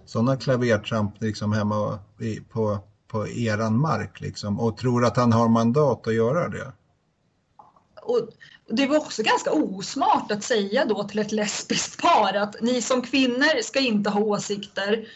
sådana 0.06 0.38
klavertramp 0.38 1.22
liksom 1.22 1.52
hemma 1.52 2.00
på, 2.50 2.80
på 3.08 3.28
eran 3.28 3.80
mark 3.80 4.22
liksom, 4.22 4.60
och 4.60 4.78
tror 4.78 5.06
att 5.06 5.18
han 5.18 5.34
har 5.34 5.50
mandat 5.50 6.08
att 6.08 6.14
göra 6.14 6.50
det. 6.50 6.72
Och 8.02 8.30
det 8.70 8.88
var 8.88 8.98
också 8.98 9.24
ganska 9.24 9.52
osmart 9.52 10.32
att 10.32 10.44
säga 10.44 10.86
då 10.86 11.04
till 11.04 11.20
ett 11.20 11.32
lesbiskt 11.32 12.02
par 12.02 12.34
att 12.34 12.62
ni 12.62 12.82
som 12.82 13.02
kvinnor 13.02 13.62
ska 13.62 13.80
inte 13.80 14.10
ha 14.10 14.22
åsikter 14.22 15.08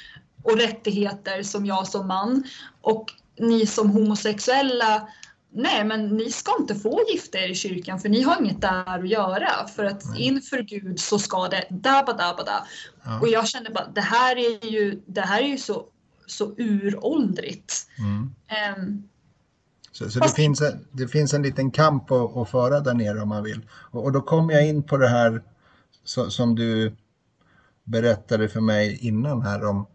och 0.44 0.58
rättigheter 0.58 1.44
som 1.44 1.66
jag 1.66 1.88
som 1.88 2.08
man 2.08 2.44
och 2.82 3.14
ni 3.40 3.66
som 3.66 3.90
homosexuella 3.90 5.08
Nej, 5.52 5.84
men 5.84 6.18
ni 6.18 6.32
ska 6.32 6.52
inte 6.60 6.76
få 6.76 7.04
gifta 7.14 7.38
er 7.38 7.50
i 7.50 7.56
kyrkan 7.56 8.00
för 8.00 8.10
ni 8.10 8.22
har 8.22 8.42
inget 8.42 8.62
där 8.62 9.00
att 9.00 9.10
göra. 9.10 9.68
För 9.76 9.86
att 9.86 10.06
Nej. 10.06 10.22
inför 10.22 10.62
Gud 10.62 11.00
så 11.00 11.20
ska 11.20 11.48
det 11.48 11.68
dabba 11.70 12.14
dabba 12.14 12.44
da. 12.44 12.68
Ja. 13.04 13.20
Och 13.20 13.28
jag 13.28 13.48
kände 13.48 13.70
bara, 13.70 13.88
det 13.88 14.02
här 14.02 14.36
är 14.36 14.66
ju, 14.66 15.02
det 15.06 15.22
här 15.22 15.42
är 15.42 15.48
ju 15.48 15.58
så, 15.58 15.86
så 16.32 16.56
uråldrigt. 16.58 17.88
Mm. 17.98 18.36
Um, 18.78 19.04
så, 19.92 20.10
så 20.10 20.20
det, 20.20 20.30
finns 20.30 20.62
en, 20.62 20.86
det 20.92 21.08
finns 21.08 21.34
en 21.34 21.42
liten 21.42 21.72
kamp 21.72 22.12
att, 22.12 22.38
att 22.38 22.50
föra 22.50 22.80
där 22.80 22.94
nere 22.94 23.22
om 23.22 23.30
man 23.30 23.44
vill. 23.44 23.62
Och, 23.72 24.04
och 24.04 24.12
då 24.12 24.22
kommer 24.22 24.54
jag 24.54 24.68
in 24.68 24.84
på 24.84 24.98
det 24.98 25.08
här 25.08 25.44
så, 26.04 26.30
som 26.30 26.56
du 26.56 26.96
berättade 27.84 28.50
för 28.50 28.62
mig 28.62 28.98
innan 29.02 29.42
här 29.42 29.66
om 29.66 29.88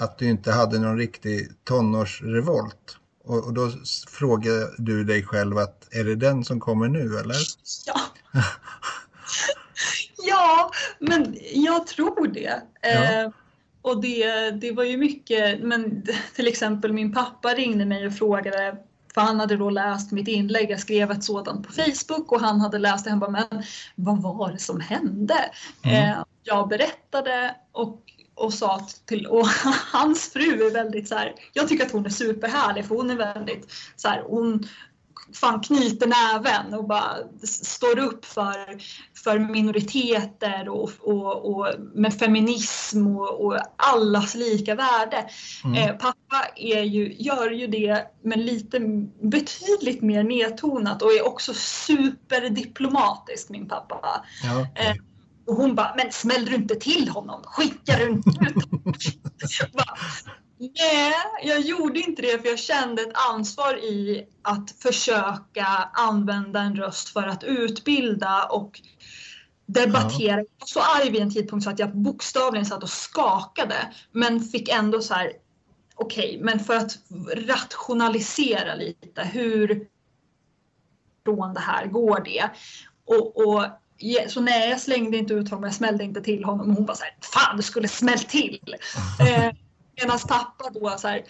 att 0.00 0.18
du 0.18 0.28
inte 0.28 0.52
hade 0.52 0.78
någon 0.78 0.98
riktig 0.98 1.48
tonårsrevolt. 1.64 2.96
Och, 3.24 3.46
och 3.46 3.52
då 3.54 3.70
frågar 4.08 4.82
du 4.82 5.04
dig 5.04 5.22
själv 5.22 5.58
att 5.58 5.88
är 5.94 6.04
det 6.04 6.14
den 6.14 6.44
som 6.44 6.60
kommer 6.60 6.88
nu 6.88 7.18
eller? 7.18 7.36
Ja. 7.86 8.00
ja, 10.26 10.70
men 10.98 11.36
jag 11.54 11.86
tror 11.86 12.28
det. 12.28 12.62
Ja. 12.82 13.32
Och 13.88 14.00
det, 14.00 14.50
det 14.50 14.72
var 14.72 14.84
ju 14.84 14.96
mycket, 14.96 15.60
men 15.60 16.06
till 16.34 16.46
exempel 16.46 16.92
min 16.92 17.12
pappa 17.12 17.48
ringde 17.48 17.84
mig 17.84 18.06
och 18.06 18.14
frågade 18.14 18.76
för 19.14 19.20
han 19.20 19.40
hade 19.40 19.56
då 19.56 19.70
läst 19.70 20.12
mitt 20.12 20.28
inlägg, 20.28 20.70
jag 20.70 20.80
skrev 20.80 21.10
ett 21.10 21.24
sådant 21.24 21.66
på 21.66 21.72
Facebook 21.72 22.32
och 22.32 22.40
han 22.40 22.60
hade 22.60 22.78
läst 22.78 23.04
det. 23.04 23.10
Han 23.10 23.20
bara, 23.20 23.30
men 23.30 23.62
vad 23.94 24.22
var 24.22 24.52
det 24.52 24.58
som 24.58 24.80
hände? 24.80 25.34
Mm. 25.82 26.10
Eh, 26.10 26.24
jag 26.42 26.68
berättade 26.68 27.56
och, 27.72 28.02
och 28.34 28.54
sa 28.54 28.86
till, 29.06 29.26
och 29.26 29.46
hans 29.92 30.32
fru 30.32 30.66
är 30.66 30.72
väldigt 30.72 31.08
så 31.08 31.14
här, 31.14 31.34
jag 31.52 31.68
tycker 31.68 31.86
att 31.86 31.92
hon 31.92 32.06
är 32.06 32.10
superhärlig 32.10 32.86
för 32.86 32.94
hon 32.94 33.10
är 33.10 33.16
väldigt 33.16 33.72
så 33.96 34.08
här, 34.08 34.22
hon 34.26 34.68
fan 35.34 35.60
knyter 35.60 36.06
näven 36.06 36.74
och 36.74 36.88
bara 36.88 37.16
står 37.44 37.98
upp 37.98 38.24
för, 38.24 38.82
för 39.24 39.38
minoriteter 39.38 40.68
och, 40.68 40.90
och, 41.00 41.50
och 41.50 41.74
med 41.94 42.14
feminism 42.14 43.06
och, 43.06 43.44
och 43.44 43.58
allas 43.76 44.34
lika 44.34 44.74
värde. 44.74 45.30
Mm. 45.64 45.76
Eh, 45.76 45.96
pappa 45.96 46.46
är 46.56 46.82
ju, 46.82 47.14
gör 47.18 47.50
ju 47.50 47.66
det 47.66 48.06
men 48.22 48.46
lite 48.46 48.80
betydligt 49.22 50.02
mer 50.02 50.22
nedtonat 50.22 51.02
och 51.02 51.12
är 51.12 51.26
också 51.26 51.54
superdiplomatisk 51.54 53.48
min 53.48 53.68
pappa. 53.68 54.24
Ja, 54.44 54.60
okay. 54.60 54.86
eh, 54.86 54.94
och 55.46 55.54
hon 55.54 55.74
bara, 55.74 55.94
men 55.96 56.12
smällde 56.12 56.50
du 56.50 56.56
inte 56.56 56.74
till 56.74 57.08
honom? 57.08 57.42
Skickar 57.44 57.98
du 57.98 58.10
inte 58.10 58.30
ut 58.30 58.70
honom? 58.70 58.94
Nej, 60.58 61.14
jag 61.42 61.60
gjorde 61.60 62.00
inte 62.00 62.22
det 62.22 62.42
för 62.42 62.48
jag 62.48 62.58
kände 62.58 63.02
ett 63.02 63.16
ansvar 63.30 63.74
i 63.76 64.26
att 64.42 64.70
försöka 64.82 65.66
använda 65.92 66.60
en 66.60 66.76
röst 66.76 67.08
för 67.08 67.22
att 67.22 67.44
utbilda 67.44 68.44
och 68.44 68.80
debattera. 69.66 70.36
Jag 70.36 70.36
var 70.36 70.66
så 70.66 70.80
arg 70.80 71.10
vid 71.10 71.22
en 71.22 71.34
tidpunkt 71.34 71.64
så 71.64 71.70
att 71.70 71.78
jag 71.78 71.96
bokstavligen 71.96 72.66
satt 72.66 72.82
och 72.82 72.90
skakade 72.90 73.94
men 74.12 74.40
fick 74.40 74.68
ändå 74.68 75.00
så 75.00 75.14
här 75.14 75.32
okej, 75.94 76.28
okay, 76.28 76.44
men 76.44 76.60
för 76.60 76.76
att 76.76 76.98
rationalisera 77.36 78.74
lite 78.74 79.22
hur 79.22 79.86
från 81.24 81.54
det 81.54 81.60
här 81.60 81.86
går 81.86 82.20
det? 82.24 82.50
Och, 83.04 83.46
och 83.46 83.64
så 84.28 84.40
nej, 84.40 84.70
jag 84.70 84.80
slängde 84.80 85.16
inte 85.16 85.34
ut 85.34 85.50
honom, 85.50 85.64
jag 85.64 85.74
smällde 85.74 86.04
inte 86.04 86.20
till 86.20 86.44
honom 86.44 86.70
och 86.70 86.76
hon 86.76 86.86
bara 86.86 86.96
så 86.96 87.04
här, 87.04 87.16
fan 87.20 87.56
du 87.56 87.62
skulle 87.62 87.88
smällt 87.88 88.28
till. 88.28 88.76
eh, 89.20 89.52
Medan 90.00 90.18
pappa 90.28 90.70
då 90.70 90.94
så 90.98 91.08
här, 91.08 91.24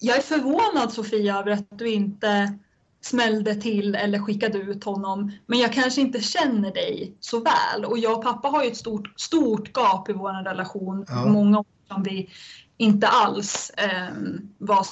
jag 0.00 0.16
är 0.16 0.22
förvånad 0.22 0.92
Sofia 0.92 1.38
över 1.38 1.50
att 1.50 1.78
du 1.78 1.90
inte 1.90 2.58
smällde 3.00 3.54
till 3.54 3.94
eller 3.94 4.18
skickade 4.18 4.58
ut 4.58 4.84
honom. 4.84 5.32
Men 5.46 5.58
jag 5.58 5.72
kanske 5.72 6.00
inte 6.00 6.20
känner 6.20 6.72
dig 6.74 7.16
så 7.20 7.40
väl. 7.40 7.84
Och 7.84 7.98
jag 7.98 8.18
och 8.18 8.22
pappa 8.22 8.48
har 8.48 8.62
ju 8.64 8.70
ett 8.70 8.76
stort, 8.76 9.20
stort 9.20 9.72
gap 9.72 10.08
i 10.08 10.12
vår 10.12 10.44
relation. 10.44 11.04
Ja. 11.08 11.26
Många 11.26 11.58
år 11.58 11.66
som 11.88 12.02
vi 12.02 12.30
inte 12.76 13.08
alls 13.08 13.70
eh, 13.70 14.14
var 14.58 14.86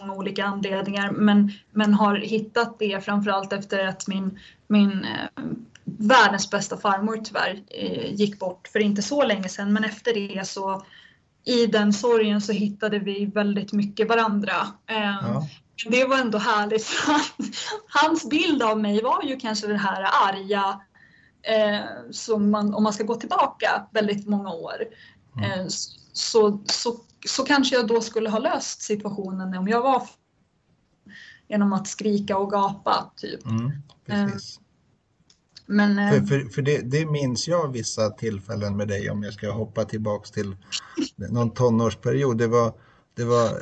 många 0.00 0.14
olika 0.14 0.44
anledningar 0.44 1.10
men, 1.10 1.52
men 1.70 1.94
har 1.94 2.16
hittat 2.16 2.78
det 2.78 3.04
framförallt 3.04 3.52
efter 3.52 3.86
att 3.86 4.08
min, 4.08 4.38
min 4.66 5.04
eh, 5.04 5.44
världens 5.84 6.50
bästa 6.50 6.76
farmor 6.76 7.20
tyvärr 7.24 7.62
eh, 7.68 8.14
gick 8.14 8.38
bort 8.38 8.68
för 8.68 8.78
inte 8.78 9.02
så 9.02 9.24
länge 9.24 9.48
sedan 9.48 9.72
men 9.72 9.84
efter 9.84 10.14
det 10.14 10.48
så 10.48 10.82
i 11.44 11.66
den 11.66 11.92
sorgen 11.92 12.40
så 12.40 12.52
hittade 12.52 12.98
vi 12.98 13.26
väldigt 13.26 13.72
mycket 13.72 14.08
varandra. 14.08 14.54
Eh, 14.86 15.16
ja. 15.22 15.48
Det 15.86 16.04
var 16.04 16.18
ändå 16.18 16.38
härligt. 16.38 16.86
Hans 17.88 18.28
bild 18.28 18.62
av 18.62 18.80
mig 18.80 19.02
var 19.02 19.22
ju 19.22 19.36
kanske 19.36 19.66
det 19.66 19.76
här 19.76 20.02
arga 20.28 20.80
eh, 21.42 22.10
som 22.10 22.50
man, 22.50 22.74
om 22.74 22.82
man 22.82 22.92
ska 22.92 23.04
gå 23.04 23.14
tillbaka 23.14 23.86
väldigt 23.90 24.28
många 24.28 24.52
år. 24.52 24.76
Mm. 25.36 25.60
Eh, 25.60 25.66
så, 26.12 26.62
så, 26.66 26.96
så 27.26 27.44
kanske 27.44 27.76
jag 27.76 27.86
då 27.86 28.00
skulle 28.00 28.30
ha 28.30 28.38
löst 28.38 28.82
situationen 28.82 29.58
om 29.58 29.68
jag 29.68 29.82
var 29.82 30.02
genom 31.48 31.72
att 31.72 31.86
skrika 31.86 32.38
och 32.38 32.50
gapa. 32.50 33.10
Typ. 33.16 33.46
Mm. 33.46 33.72
Men, 35.66 36.10
för, 36.10 36.16
eh, 36.16 36.24
för, 36.24 36.48
för 36.48 36.62
det, 36.62 36.78
det, 36.78 37.06
minns 37.06 37.48
jag 37.48 37.72
vissa 37.72 38.10
tillfällen 38.10 38.76
med 38.76 38.88
dig 38.88 39.10
om 39.10 39.22
jag 39.22 39.34
ska 39.34 39.50
hoppa 39.50 39.84
tillbaks 39.84 40.30
till 40.30 40.56
någon 41.16 41.50
tonårsperiod. 41.50 42.38
Det 42.38 42.46
var, 42.46 42.72
det 43.14 43.24
var, 43.24 43.46
eh, 43.46 43.52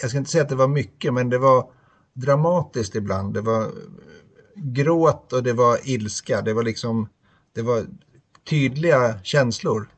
jag 0.00 0.10
ska 0.10 0.18
inte 0.18 0.30
säga 0.30 0.42
att 0.42 0.48
det 0.48 0.54
var 0.54 0.68
mycket, 0.68 1.14
men 1.14 1.30
det 1.30 1.38
var 1.38 1.70
dramatiskt 2.12 2.94
ibland. 2.94 3.34
Det 3.34 3.40
var 3.40 3.72
gråt 4.54 5.32
och 5.32 5.42
det 5.42 5.52
var 5.52 5.78
ilska. 5.84 6.42
Det 6.42 6.52
var 6.52 6.62
liksom, 6.62 7.08
det 7.54 7.62
var 7.62 7.86
tydliga 8.48 9.18
känslor. 9.22 9.88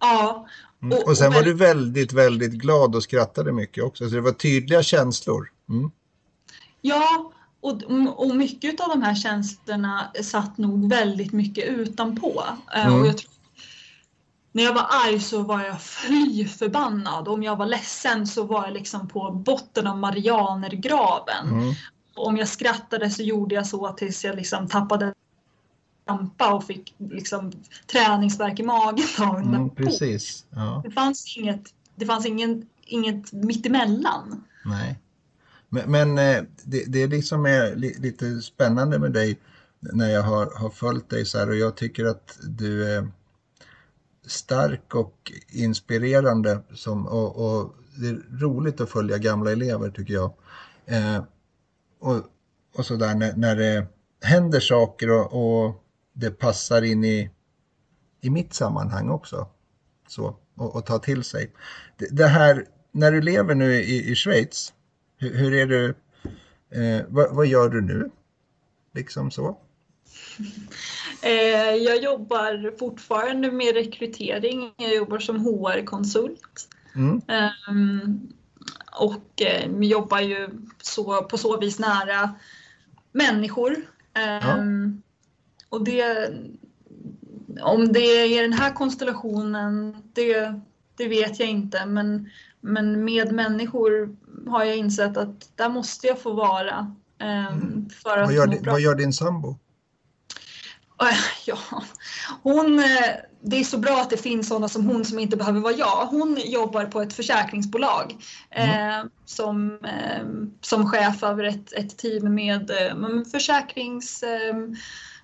Ja. 0.00 0.46
Mm. 0.82 0.98
Och, 0.98 1.08
och 1.08 1.18
sen 1.18 1.28
och 1.28 1.34
var 1.34 1.42
du 1.42 1.54
väldigt, 1.54 2.12
väldigt 2.12 2.52
glad 2.52 2.96
och 2.96 3.02
skrattade 3.02 3.52
mycket 3.52 3.84
också. 3.84 4.08
Så 4.08 4.14
det 4.14 4.20
var 4.20 4.32
tydliga 4.32 4.82
känslor. 4.82 5.52
Mm. 5.68 5.90
Ja, 6.80 7.32
och, 7.60 7.82
och 8.16 8.36
mycket 8.36 8.80
av 8.80 8.88
de 8.88 9.02
här 9.02 9.14
känslorna 9.14 10.12
satt 10.22 10.58
nog 10.58 10.88
väldigt 10.88 11.32
mycket 11.32 11.64
utanpå. 11.64 12.44
Eh, 12.74 12.86
mm. 12.86 13.00
Och 13.00 13.06
jag 13.06 13.18
tror, 13.18 13.30
när 14.52 14.62
jag 14.62 14.74
var 14.74 14.86
arg 15.06 15.20
så 15.20 15.42
var 15.42 15.64
jag 15.64 15.82
fly 15.82 16.44
förbannad. 16.44 17.28
Om 17.28 17.42
jag 17.42 17.56
var 17.56 17.66
ledsen 17.66 18.26
så 18.26 18.44
var 18.44 18.64
jag 18.64 18.74
liksom 18.74 19.08
på 19.08 19.30
botten 19.30 19.86
av 19.86 19.98
Marianergraven. 19.98 21.48
Mm. 21.48 21.74
Om 22.14 22.36
jag 22.36 22.48
skrattade 22.48 23.10
så 23.10 23.22
gjorde 23.22 23.54
jag 23.54 23.66
så 23.66 23.88
tills 23.88 24.24
jag 24.24 24.36
liksom 24.36 24.68
tappade 24.68 25.14
lampa 26.06 26.54
och 26.54 26.64
fick 26.64 26.94
liksom 26.98 27.52
träningsverk 27.92 28.60
i 28.60 28.62
magen 28.62 29.04
mm, 29.54 29.70
precis. 29.70 30.46
Ja. 30.50 30.82
Det 30.84 30.90
fanns 30.90 31.36
inget, 31.36 31.74
det 31.94 32.06
fanns 32.06 32.26
ingen, 32.26 32.66
inget 32.84 33.32
mittemellan. 33.32 34.44
Nej. 34.64 34.98
Men, 35.68 35.90
men 35.90 36.18
eh, 36.18 36.44
det, 36.64 36.84
det 36.84 37.06
liksom 37.06 37.46
är 37.46 37.74
lite 37.76 38.40
spännande 38.40 38.98
med 38.98 39.12
dig 39.12 39.38
när 39.80 40.10
jag 40.10 40.22
har, 40.22 40.50
har 40.56 40.70
följt 40.70 41.10
dig 41.10 41.24
så 41.24 41.38
här 41.38 41.48
och 41.48 41.56
jag 41.56 41.76
tycker 41.76 42.04
att 42.04 42.38
du 42.42 42.94
är 42.94 43.08
stark 44.26 44.94
och 44.94 45.32
inspirerande 45.48 46.60
som, 46.74 47.06
och, 47.06 47.36
och 47.36 47.74
det 48.00 48.08
är 48.08 48.38
roligt 48.40 48.80
att 48.80 48.90
följa 48.90 49.18
gamla 49.18 49.52
elever 49.52 49.90
tycker 49.90 50.14
jag. 50.14 50.32
Eh, 50.86 51.22
och, 52.00 52.16
och 52.76 52.86
så 52.86 52.96
där 52.96 53.14
när, 53.14 53.36
när 53.36 53.56
det 53.56 53.86
händer 54.22 54.60
saker 54.60 55.10
och, 55.10 55.64
och 55.64 55.84
det 56.12 56.30
passar 56.30 56.82
in 56.82 57.04
i, 57.04 57.30
i 58.20 58.30
mitt 58.30 58.54
sammanhang 58.54 59.08
också. 59.08 59.48
Så, 60.08 60.36
och, 60.56 60.76
och 60.76 60.86
ta 60.86 60.98
till 60.98 61.24
sig. 61.24 61.52
Det, 61.96 62.08
det, 62.16 62.26
här, 62.26 62.66
när 62.92 63.12
du 63.12 63.20
lever 63.20 63.54
nu 63.54 63.74
i, 63.74 64.10
i 64.10 64.14
Schweiz, 64.14 64.72
hur, 65.18 65.38
hur 65.38 65.54
är 65.54 65.66
du, 65.66 65.94
eh, 66.70 67.06
vad, 67.08 67.34
vad, 67.34 67.46
gör 67.46 67.68
du 67.68 67.80
nu? 67.80 68.10
Liksom 68.94 69.30
så. 69.30 69.58
Eh, 71.22 71.74
jag 71.74 72.02
jobbar 72.02 72.78
fortfarande 72.78 73.52
med 73.52 73.74
rekrytering. 73.74 74.74
Jag 74.76 74.94
jobbar 74.94 75.18
som 75.18 75.40
HR-konsult. 75.40 76.68
Mm. 76.94 77.20
Um, 77.70 78.32
och 79.00 79.42
eh, 79.42 79.70
jobbar 79.80 80.20
ju 80.20 80.48
så, 80.82 81.22
på 81.22 81.38
så 81.38 81.60
vis 81.60 81.78
nära 81.78 82.34
människor. 83.12 83.76
Ja. 84.12 84.58
Um, 84.58 85.02
och 85.68 85.84
det, 85.84 86.30
om 87.62 87.92
det 87.92 88.00
är 88.00 88.42
den 88.42 88.52
här 88.52 88.72
konstellationen, 88.72 89.96
det, 90.12 90.60
det 90.96 91.08
vet 91.08 91.40
jag 91.40 91.48
inte. 91.48 91.86
Men, 91.86 92.30
men 92.60 93.04
med 93.04 93.32
människor 93.32 94.16
har 94.46 94.64
jag 94.64 94.76
insett 94.76 95.16
att 95.16 95.56
där 95.56 95.68
måste 95.68 96.06
jag 96.06 96.20
få 96.20 96.32
vara. 96.32 96.94
Um, 97.50 97.90
för 98.02 98.18
att 98.18 98.26
vad, 98.26 98.34
gör, 98.34 98.70
vad 98.70 98.80
gör 98.80 98.94
din 98.94 99.12
sambo? 99.12 99.58
Ja, 101.46 101.58
hon, 102.42 102.78
eh, 102.78 103.14
det 103.40 103.56
är 103.56 103.64
så 103.64 103.78
bra 103.78 104.00
att 104.00 104.10
det 104.10 104.16
finns 104.16 104.48
sådana 104.48 104.68
som 104.68 104.86
hon 104.86 105.04
som 105.04 105.18
inte 105.18 105.36
behöver 105.36 105.60
vara 105.60 105.72
jag. 105.72 106.06
Hon 106.06 106.38
jobbar 106.44 106.84
på 106.84 107.02
ett 107.02 107.12
försäkringsbolag 107.12 108.16
mm. 108.50 109.00
eh, 109.00 109.06
som, 109.24 109.78
eh, 109.84 110.26
som 110.60 110.90
chef 110.90 111.22
över 111.22 111.44
ett, 111.44 111.72
ett 111.72 111.98
team 111.98 112.34
med 112.34 112.70
eh, 112.70 113.24
försäkrings 113.32 114.22
eh, 114.22 114.56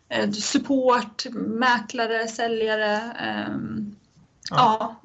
eh, 0.08 0.30
support, 0.30 1.26
mäklare, 1.34 2.28
säljare. 2.28 3.00
ja. 4.50 4.76
ja. 4.80 5.00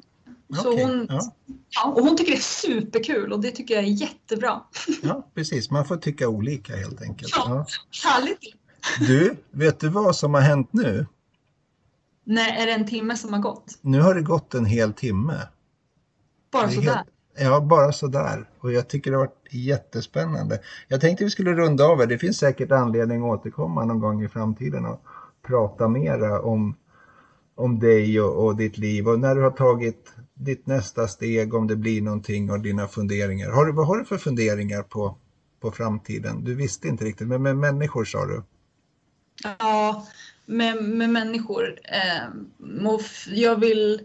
Så 0.54 0.74
okay. 0.74 0.84
hon, 0.84 1.08
ja. 1.10 1.22
ja. 1.70 1.94
och 1.96 2.04
hon 2.04 2.18
tycker 2.18 2.32
det 2.32 2.38
är 2.38 2.42
superkul 2.42 3.34
och 3.34 3.40
det 3.40 3.52
tycker 3.52 3.76
jag 3.76 3.84
är 3.84 3.88
jättebra. 3.88 4.62
Ja, 5.02 5.28
precis. 5.36 5.72
Man 5.72 5.86
får 5.86 5.98
tycka 5.98 6.28
olika 6.28 6.76
helt 6.76 7.02
enkelt. 7.02 7.34
Ja, 7.36 7.44
ja. 7.48 7.66
Härligt. 8.10 8.40
Du, 9.00 9.36
vet 9.52 9.80
du 9.80 9.90
vad 9.90 10.16
som 10.16 10.34
har 10.34 10.42
hänt 10.42 10.70
nu? 10.72 11.06
Nej, 12.24 12.62
är 12.62 12.66
det 12.66 12.72
en 12.72 12.88
timme 12.88 13.18
som 13.18 13.34
har 13.34 13.40
gått? 13.40 13.78
Nu 13.82 14.02
har 14.02 14.16
det 14.16 14.22
gått 14.22 14.54
en 14.54 14.66
hel 14.66 14.94
timme. 14.94 15.48
Bara 16.52 16.70
sådär? 16.70 16.94
Helt, 16.94 17.08
ja, 17.38 17.62
bara 17.62 17.92
sådär. 17.92 18.50
Och 18.60 18.72
jag 18.72 18.88
tycker 18.88 19.12
det 19.12 19.18
har 19.18 19.26
varit 19.26 19.48
jättespännande. 19.54 20.60
Jag 20.88 21.02
tänkte 21.02 21.24
vi 21.24 21.30
skulle 21.30 21.54
runda 21.54 21.86
av 21.86 22.08
Det 22.08 22.18
finns 22.18 22.38
säkert 22.38 22.72
anledning 22.72 23.22
att 23.22 23.40
återkomma 23.40 23.86
någon 23.86 24.00
gång 24.00 24.24
i 24.24 24.30
framtiden 24.30 24.86
och 24.86 25.02
prata 25.48 25.88
mera 25.88 26.42
om, 26.42 26.76
om 27.56 27.80
dig 27.80 28.22
och, 28.22 28.46
och 28.46 28.56
ditt 28.56 28.78
liv 28.78 29.08
och 29.08 29.20
när 29.20 29.36
du 29.36 29.42
har 29.42 29.52
tagit 29.52 30.14
ditt 30.40 30.68
nästa 30.68 31.08
steg, 31.08 31.54
om 31.54 31.68
det 31.68 31.76
blir 31.76 32.02
någonting 32.02 32.52
och 32.52 32.60
dina 32.60 32.88
funderingar. 32.88 33.50
Har 33.50 33.66
du, 33.66 33.72
vad 33.72 33.88
har 33.88 33.98
du 33.98 34.06
för 34.06 34.18
funderingar 34.18 34.84
på, 34.84 35.18
på 35.60 35.72
framtiden? 35.72 36.44
Du 36.44 36.56
visste 36.56 36.88
inte 36.88 37.06
riktigt, 37.06 37.28
men 37.28 37.42
med 37.42 37.58
människor 37.58 38.06
sa 38.06 38.26
du? 38.26 38.44
Ja, 39.44 40.08
med, 40.46 40.84
med 40.84 41.10
människor. 41.10 41.80
Eh, 41.84 42.30
jag 43.28 43.60
vill, 43.60 44.02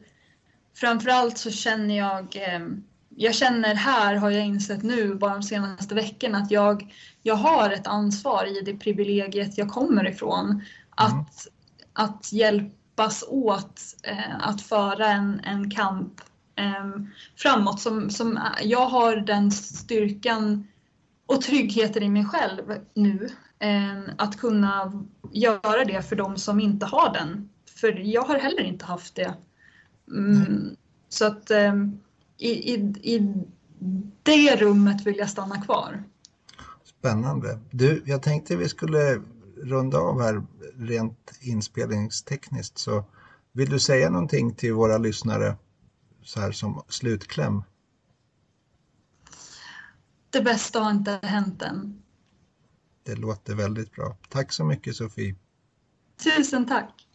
framförallt 0.74 1.38
så 1.38 1.50
känner 1.50 1.96
jag, 1.96 2.36
eh, 2.36 2.66
jag 3.16 3.34
känner 3.34 3.74
här 3.74 4.14
har 4.14 4.30
jag 4.30 4.46
insett 4.46 4.82
nu 4.82 5.14
bara 5.14 5.32
de 5.32 5.42
senaste 5.42 5.94
veckorna 5.94 6.38
att 6.38 6.50
jag, 6.50 6.94
jag 7.22 7.34
har 7.34 7.70
ett 7.70 7.86
ansvar 7.86 8.46
i 8.58 8.60
det 8.60 8.76
privilegiet 8.76 9.58
jag 9.58 9.68
kommer 9.68 10.08
ifrån. 10.08 10.62
Att, 10.90 11.12
mm. 11.12 11.24
att 11.92 12.32
hjälpas 12.96 13.24
åt 13.28 13.80
eh, 14.02 14.36
att 14.40 14.62
föra 14.62 15.06
en, 15.06 15.40
en 15.40 15.70
kamp 15.70 16.20
eh, 16.56 17.02
framåt. 17.36 17.80
Som, 17.80 18.10
som 18.10 18.38
jag 18.62 18.86
har 18.86 19.16
den 19.16 19.50
styrkan 19.50 20.66
och 21.26 21.40
tryggheten 21.42 22.02
i 22.02 22.08
mig 22.08 22.24
själv 22.24 22.78
nu 22.94 23.28
att 24.18 24.36
kunna 24.36 25.04
göra 25.32 25.84
det 25.84 26.02
för 26.02 26.16
de 26.16 26.36
som 26.36 26.60
inte 26.60 26.86
har 26.86 27.12
den. 27.12 27.48
För 27.80 27.92
jag 27.92 28.22
har 28.22 28.38
heller 28.38 28.62
inte 28.62 28.84
haft 28.84 29.14
det. 29.14 29.34
Mm, 30.10 30.76
så 31.08 31.26
att 31.26 31.50
ehm, 31.50 31.98
i, 32.38 32.50
i, 32.50 32.74
i 33.02 33.34
det 34.22 34.56
rummet 34.56 35.06
vill 35.06 35.16
jag 35.18 35.30
stanna 35.30 35.62
kvar. 35.62 36.04
Spännande. 36.84 37.58
Du, 37.70 38.02
jag 38.06 38.22
tänkte 38.22 38.56
vi 38.56 38.68
skulle 38.68 39.20
runda 39.64 39.98
av 39.98 40.20
här 40.20 40.42
rent 40.76 41.38
inspelningstekniskt. 41.40 42.78
Så 42.78 43.04
vill 43.52 43.70
du 43.70 43.78
säga 43.78 44.10
någonting 44.10 44.54
till 44.54 44.72
våra 44.72 44.98
lyssnare 44.98 45.56
så 46.22 46.40
här 46.40 46.52
som 46.52 46.82
slutkläm? 46.88 47.62
Det 50.30 50.40
bästa 50.40 50.80
har 50.80 50.90
inte 50.90 51.20
hänt 51.22 51.62
än. 51.62 52.02
Det 53.02 53.14
låter 53.14 53.54
väldigt 53.54 53.92
bra. 53.92 54.16
Tack 54.28 54.52
så 54.52 54.64
mycket 54.64 54.96
Sofie. 54.96 55.34
Tusen 56.24 56.66
tack. 56.66 57.06